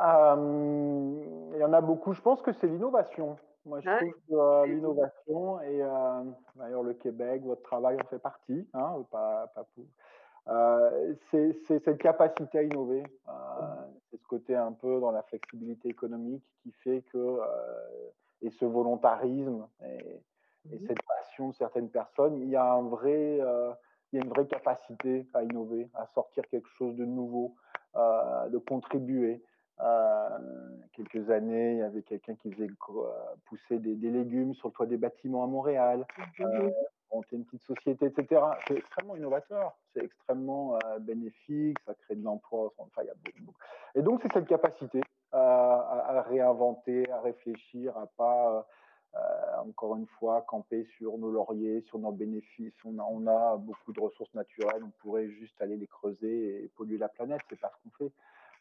Euh, 0.00 1.52
il 1.54 1.60
y 1.60 1.64
en 1.64 1.72
a 1.72 1.80
beaucoup. 1.80 2.12
Je 2.12 2.20
pense 2.20 2.42
que 2.42 2.52
c'est 2.52 2.66
l'innovation. 2.66 3.36
Moi, 3.64 3.80
je 3.80 3.90
trouve 3.90 4.12
que 4.28 4.34
euh, 4.34 4.66
l'innovation 4.66 5.60
et 5.62 5.82
euh, 5.82 6.22
d'ailleurs 6.54 6.84
le 6.84 6.94
Québec, 6.94 7.42
votre 7.42 7.62
travail 7.62 7.96
en 8.00 8.06
fait 8.06 8.20
partie, 8.20 8.68
hein, 8.74 9.04
pas, 9.10 9.50
pas 9.54 9.66
pour. 9.74 9.86
c'est 11.30 11.52
cette 11.80 11.98
capacité 11.98 12.58
à 12.58 12.62
innover, 12.62 13.02
c'est 14.16 14.22
ce 14.22 14.28
côté 14.28 14.56
un 14.56 14.72
peu 14.72 15.00
dans 15.00 15.10
la 15.10 15.22
flexibilité 15.22 15.88
économique 15.88 16.44
qui 16.62 16.72
fait 16.72 17.02
que 17.12 17.38
et 18.42 18.50
ce 18.50 18.64
volontarisme 18.64 19.66
et, 19.84 20.20
et 20.72 20.76
mmh 20.76 20.86
cette 20.86 21.02
passion 21.06 21.48
de 21.50 21.54
certaines 21.54 21.90
personnes, 21.90 22.36
il 22.36 22.48
y 22.48 22.56
a 22.56 22.64
un 22.64 22.82
vrai, 22.82 23.38
euh, 23.40 23.72
il 24.12 24.18
y 24.18 24.22
a 24.22 24.24
une 24.24 24.30
vraie 24.30 24.46
capacité 24.46 25.26
à 25.34 25.42
innover, 25.42 25.88
à 25.94 26.06
sortir 26.14 26.44
quelque 26.48 26.68
chose 26.70 26.96
de 26.96 27.04
nouveau, 27.04 27.54
euh, 27.96 28.48
de 28.48 28.58
contribuer. 28.58 29.42
Euh, 29.80 30.28
quelques 30.92 31.30
années, 31.30 31.72
il 31.72 31.78
y 31.78 31.82
avait 31.82 32.02
quelqu'un 32.02 32.34
qui 32.36 32.50
faisait 32.50 32.70
pousser 33.44 33.78
des, 33.78 33.94
des, 33.94 34.10
légumes 34.10 34.54
sur 34.54 34.68
le 34.68 34.72
toit 34.72 34.86
des 34.86 34.96
bâtiments 34.96 35.44
à 35.44 35.46
Montréal, 35.46 36.06
mmh 36.38 36.44
euh, 36.44 36.70
monter 37.12 37.36
une 37.36 37.44
petite 37.44 37.62
société, 37.62 38.06
etc. 38.06 38.42
C'est 38.66 38.76
extrêmement 38.76 39.16
innovateur, 39.16 39.76
c'est 39.92 40.04
extrêmement 40.04 40.76
euh, 40.76 40.98
bénéfique, 40.98 41.78
ça 41.86 41.94
crée 41.94 42.16
de 42.16 42.24
l'emploi. 42.24 42.72
Enfin, 42.78 43.02
il 43.02 43.06
y 43.06 43.10
a 43.10 43.14
beaucoup, 43.14 43.54
Et 43.94 44.02
donc, 44.02 44.20
c'est 44.22 44.32
cette 44.32 44.46
capacité 44.46 45.00
à, 45.32 46.18
à, 46.18 46.22
réinventer, 46.22 47.10
à 47.10 47.20
réfléchir, 47.20 47.96
à 47.96 48.06
pas 48.06 48.66
euh, 49.16 49.68
encore 49.68 49.96
une 49.96 50.06
fois, 50.18 50.42
camper 50.42 50.86
sur 50.98 51.16
nos 51.16 51.30
lauriers, 51.30 51.82
sur 51.82 51.98
nos 51.98 52.12
bénéfices. 52.12 52.74
On 52.84 52.98
a, 52.98 53.02
on 53.02 53.26
a, 53.26 53.56
beaucoup 53.56 53.92
de 53.92 54.00
ressources 54.00 54.34
naturelles, 54.34 54.82
on 54.84 54.90
pourrait 55.00 55.28
juste 55.28 55.60
aller 55.62 55.76
les 55.76 55.86
creuser 55.86 56.64
et 56.64 56.68
polluer 56.76 56.98
la 56.98 57.08
planète, 57.08 57.40
c'est 57.48 57.58
pas 57.58 57.72
ce 57.74 57.82
qu'on 57.82 58.04
fait. 58.04 58.12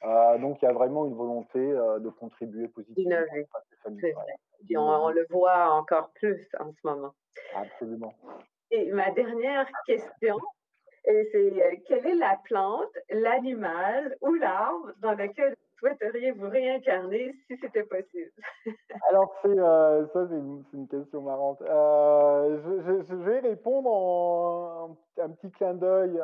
Euh, 0.03 0.37
donc 0.37 0.61
il 0.61 0.65
y 0.65 0.67
a 0.67 0.73
vraiment 0.73 1.05
une 1.07 1.15
volonté 1.15 1.59
euh, 1.59 1.99
de 1.99 2.09
contribuer 2.09 2.67
positivement. 2.67 3.15
Et 4.69 4.77
on, 4.77 5.09
le 5.09 5.25
voit 5.29 5.71
encore 5.71 6.11
plus 6.15 6.47
en 6.59 6.71
ce 6.71 6.87
moment. 6.87 7.13
Absolument. 7.55 8.13
Et 8.71 8.91
ma 8.91 9.11
dernière 9.11 9.67
question, 9.85 10.37
c'est 11.03 11.83
quelle 11.87 12.07
est 12.07 12.15
la 12.15 12.39
plante, 12.43 12.91
l'animal 13.09 14.15
ou 14.21 14.33
l'arbre 14.33 14.91
dans 15.01 15.13
lequel 15.13 15.55
souhaiteriez 15.79 16.31
vous 16.31 16.49
réincarner 16.49 17.35
si 17.47 17.57
c'était 17.57 17.83
possible? 17.83 18.31
Alors, 19.09 19.33
euh, 19.45 20.05
ça, 20.13 20.27
c'est 20.27 20.35
une, 20.35 20.87
question 20.87 21.21
marrante. 21.21 21.61
Euh, 21.61 22.59
je, 22.63 23.03
je, 23.03 23.15
vais 23.15 23.39
répondre 23.39 23.89
en 23.91 24.97
un, 25.21 25.29
petit 25.29 25.51
clin 25.51 25.73
d'œil 25.73 26.19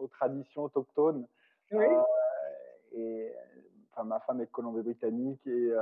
aux 0.00 0.08
traditions 0.08 0.64
autochtones. 0.64 1.26
Oui. 1.72 1.84
Euh, 1.84 2.02
et 2.92 3.32
enfin, 3.92 4.04
ma 4.04 4.20
femme 4.20 4.40
est 4.40 4.46
de 4.46 4.50
Colombie-Britannique 4.50 5.46
et, 5.46 5.72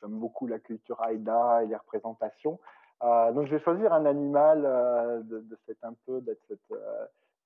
j'aime 0.00 0.18
beaucoup 0.18 0.46
la 0.46 0.58
culture 0.58 1.00
Aïda 1.02 1.62
et 1.64 1.66
les 1.66 1.76
représentations. 1.76 2.58
donc, 3.00 3.46
je 3.46 3.56
vais 3.56 3.62
choisir 3.62 3.92
un 3.92 4.06
animal 4.06 4.62
de, 5.24 5.40
de, 5.40 5.58
cette 5.66 5.82
un 5.84 5.94
peu, 6.06 6.20
de 6.20 6.38
cette, 6.48 6.78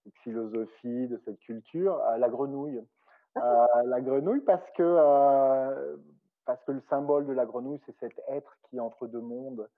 cette 0.04 0.16
philosophie, 0.22 1.06
de 1.08 1.20
cette 1.24 1.40
culture, 1.40 2.00
la 2.18 2.28
grenouille. 2.28 2.82
Euh, 3.38 3.66
la 3.86 4.00
grenouille 4.00 4.40
parce 4.40 4.68
que, 4.76 4.82
euh, 4.82 5.96
parce 6.44 6.62
que 6.64 6.72
le 6.72 6.82
symbole 6.90 7.26
de 7.26 7.32
la 7.32 7.46
grenouille, 7.46 7.80
c'est 7.86 7.98
cet 7.98 8.20
être 8.28 8.56
qui 8.64 8.76
est 8.76 8.80
entre 8.80 9.06
deux 9.06 9.20
mondes, 9.20 9.68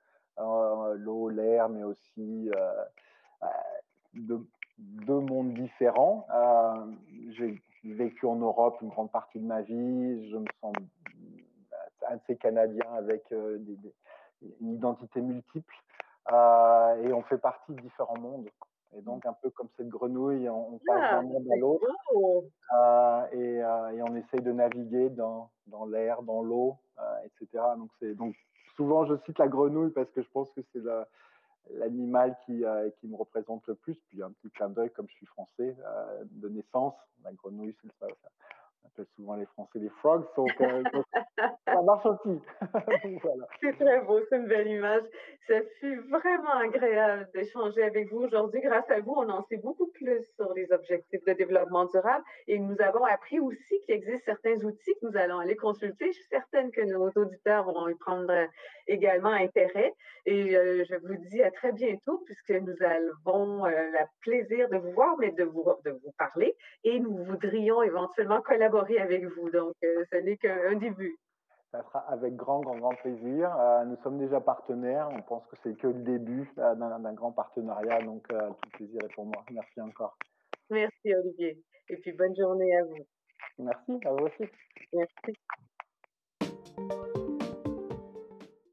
euh, 0.41 0.95
l'eau, 0.95 1.29
l'air, 1.29 1.69
mais 1.69 1.85
aussi 1.85 2.51
deux, 4.15 4.47
deux, 4.79 5.21
mondes 5.21 5.55
différents. 5.55 6.27
J'ai 7.31 7.61
vécu 7.85 8.27
en 8.27 8.37
Europe 8.37 8.79
une 8.81 8.89
grande 8.89 9.13
partie 9.13 9.39
de 9.39 9.47
ma 9.47 9.63
vie, 9.63 10.31
je 10.31 10.37
me 10.37 10.47
sens 10.61 10.73
un 12.11 12.17
de 12.17 12.21
ces 12.27 12.37
Canadiens 12.37 12.93
avec 12.97 13.25
des, 13.31 13.79
une 14.61 14.75
identité 14.75 15.21
multiple. 15.21 15.75
et 16.31 17.13
on 17.13 17.23
fait 17.23 17.39
partie 17.39 17.73
de 17.73 17.81
différents 17.81 18.19
mondes. 18.19 18.49
Et 18.97 19.03
donc, 19.03 19.27
un 19.27 19.33
peu 19.33 19.51
comme 19.51 19.69
cette 19.77 19.89
grenouille, 19.89 20.49
on, 20.49 20.79
passe 20.87 21.11
d'un 21.11 21.23
monde 21.23 21.47
à 21.53 21.57
l'autre 21.57 21.87
euh, 22.13 23.27
et, 23.33 23.63
euh, 23.63 23.89
et, 23.91 24.03
on 24.03 24.15
essaye 24.15 24.41
de 24.41 24.53
naviguer 24.53 25.11
dans, 25.11 25.51
dans 25.67 25.85
l'air, 25.85 26.23
dans 26.23 26.43
l'eau, 26.43 26.77
euh, 27.01 27.17
etc. 27.25 27.65
Donc, 27.77 27.91
donc, 28.17 28.37
souvent, 28.77 29.05
je 29.05 29.15
cite 29.27 29.39
la 29.39 29.49
grenouille 29.49 29.91
parce 29.91 30.11
que 30.11 30.23
je 30.23 30.29
pense 30.31 30.51
que 30.53 30.61
c'est 30.73 30.83
l'animal 31.73 32.37
qui, 32.47 32.65
euh, 32.65 32.89
qui 33.01 33.09
me 33.09 33.17
représente 33.17 33.67
le 33.67 33.75
plus. 33.75 33.97
Puis, 34.09 34.23
un 34.23 34.31
petit 34.31 34.51
clin 34.51 34.69
d'œil, 34.69 34.91
comme 34.91 35.09
je 35.09 35.15
suis 35.15 35.27
français 35.27 35.77
de 36.31 36.49
naissance, 36.49 36.95
la 37.25 37.33
grenouille, 37.33 37.75
c'est 37.83 37.91
ça, 37.99 38.07
appelle 38.87 39.07
souvent 39.17 39.37
les 39.37 39.47
Français 39.47 39.79
les 39.79 39.89
frogs, 40.01 40.27
donc, 40.37 40.51
euh, 40.61 40.83
ça 41.67 41.83
marche 41.83 42.07
aussi. 42.07 42.41
voilà. 43.23 43.47
C'est 43.61 43.73
très 43.79 44.01
beau, 44.03 44.21
c'est 44.29 44.37
une 44.37 44.47
belle 44.47 44.69
image. 44.69 45.03
Ça 45.47 45.55
fut 45.81 46.01
vraiment 46.09 46.55
agréable 46.63 47.29
d'échanger 47.35 47.83
avec 47.83 48.11
vous 48.11 48.21
aujourd'hui. 48.21 48.61
Grâce 48.61 48.89
à 48.91 49.01
vous, 49.01 49.15
on 49.17 49.29
en 49.29 49.43
sait 49.45 49.59
beaucoup 49.59 49.89
plus 49.89 50.23
sur 50.37 50.53
les 50.55 50.71
objectifs 50.73 51.25
de 51.25 51.33
développement 51.33 51.85
durable 51.87 52.25
et 52.47 52.59
nous 52.59 52.77
avons 52.81 53.05
appris 53.05 53.41
aussi 53.41 53.81
qu'il 53.85 53.95
existe 53.95 54.25
certains 54.25 54.57
outils 54.65 54.95
que 55.01 55.07
nous 55.09 55.17
allons 55.17 55.39
aller 55.39 55.57
consulter. 55.57 56.07
Je 56.07 56.13
suis 56.13 56.29
certaine 56.31 56.71
que 56.71 56.83
nos 56.83 57.11
auditeurs 57.17 57.65
vont 57.65 57.89
y 57.89 57.95
prendre 57.97 58.33
également 58.87 59.33
intérêt. 59.33 59.93
Et 60.27 60.57
euh, 60.57 60.85
je 60.89 60.95
vous 60.97 61.17
dis 61.31 61.43
à 61.43 61.51
très 61.51 61.73
bientôt 61.73 62.23
puisque 62.25 62.63
nous 62.63 62.77
avons 62.83 63.67
euh, 63.67 63.71
le 63.71 63.99
plaisir 64.21 64.69
de 64.71 64.79
vous 64.79 64.93
voir, 64.93 65.17
mais 65.19 65.31
de 65.33 65.45
vous, 65.45 65.65
de 65.85 65.91
vous 65.91 66.13
parler 66.19 66.57
et 66.85 66.99
nous 66.99 67.17
voudrions 67.25 67.83
éventuellement 67.83 68.41
collaborer 68.41 68.74
avec 68.79 69.25
vous. 69.25 69.51
Donc, 69.51 69.75
euh, 69.83 70.05
ce 70.13 70.17
n'est 70.19 70.37
qu'un 70.37 70.75
début. 70.77 71.17
Ça 71.73 71.83
sera 71.83 72.01
avec 72.11 72.37
grand, 72.37 72.61
grand, 72.61 72.77
grand 72.77 72.95
plaisir. 72.95 73.55
Euh, 73.59 73.85
nous 73.85 73.97
sommes 74.03 74.19
déjà 74.19 74.41
partenaires. 74.41 75.09
On 75.11 75.23
pense 75.23 75.45
que 75.47 75.57
c'est 75.63 75.77
que 75.77 75.89
le 75.89 76.03
début 76.03 76.49
euh, 76.59 76.75
d'un 76.75 77.13
grand 77.15 77.33
partenariat. 77.33 78.01
Donc, 78.03 78.27
tout 78.29 78.71
plaisir 78.75 79.01
est 79.05 79.15
pour 79.15 79.27
moi. 79.27 79.45
Merci 79.51 79.81
encore. 79.81 80.17
Merci, 80.71 81.15
Olivier. 81.15 81.63
Et 81.89 81.97
puis, 81.97 82.13
bonne 82.13 82.35
journée 82.37 82.77
à 82.77 82.85
vous. 82.85 83.07
Merci, 83.59 84.07
à 84.07 84.13
vous 84.13 84.27
aussi. 84.27 84.51
Merci. 84.93 85.39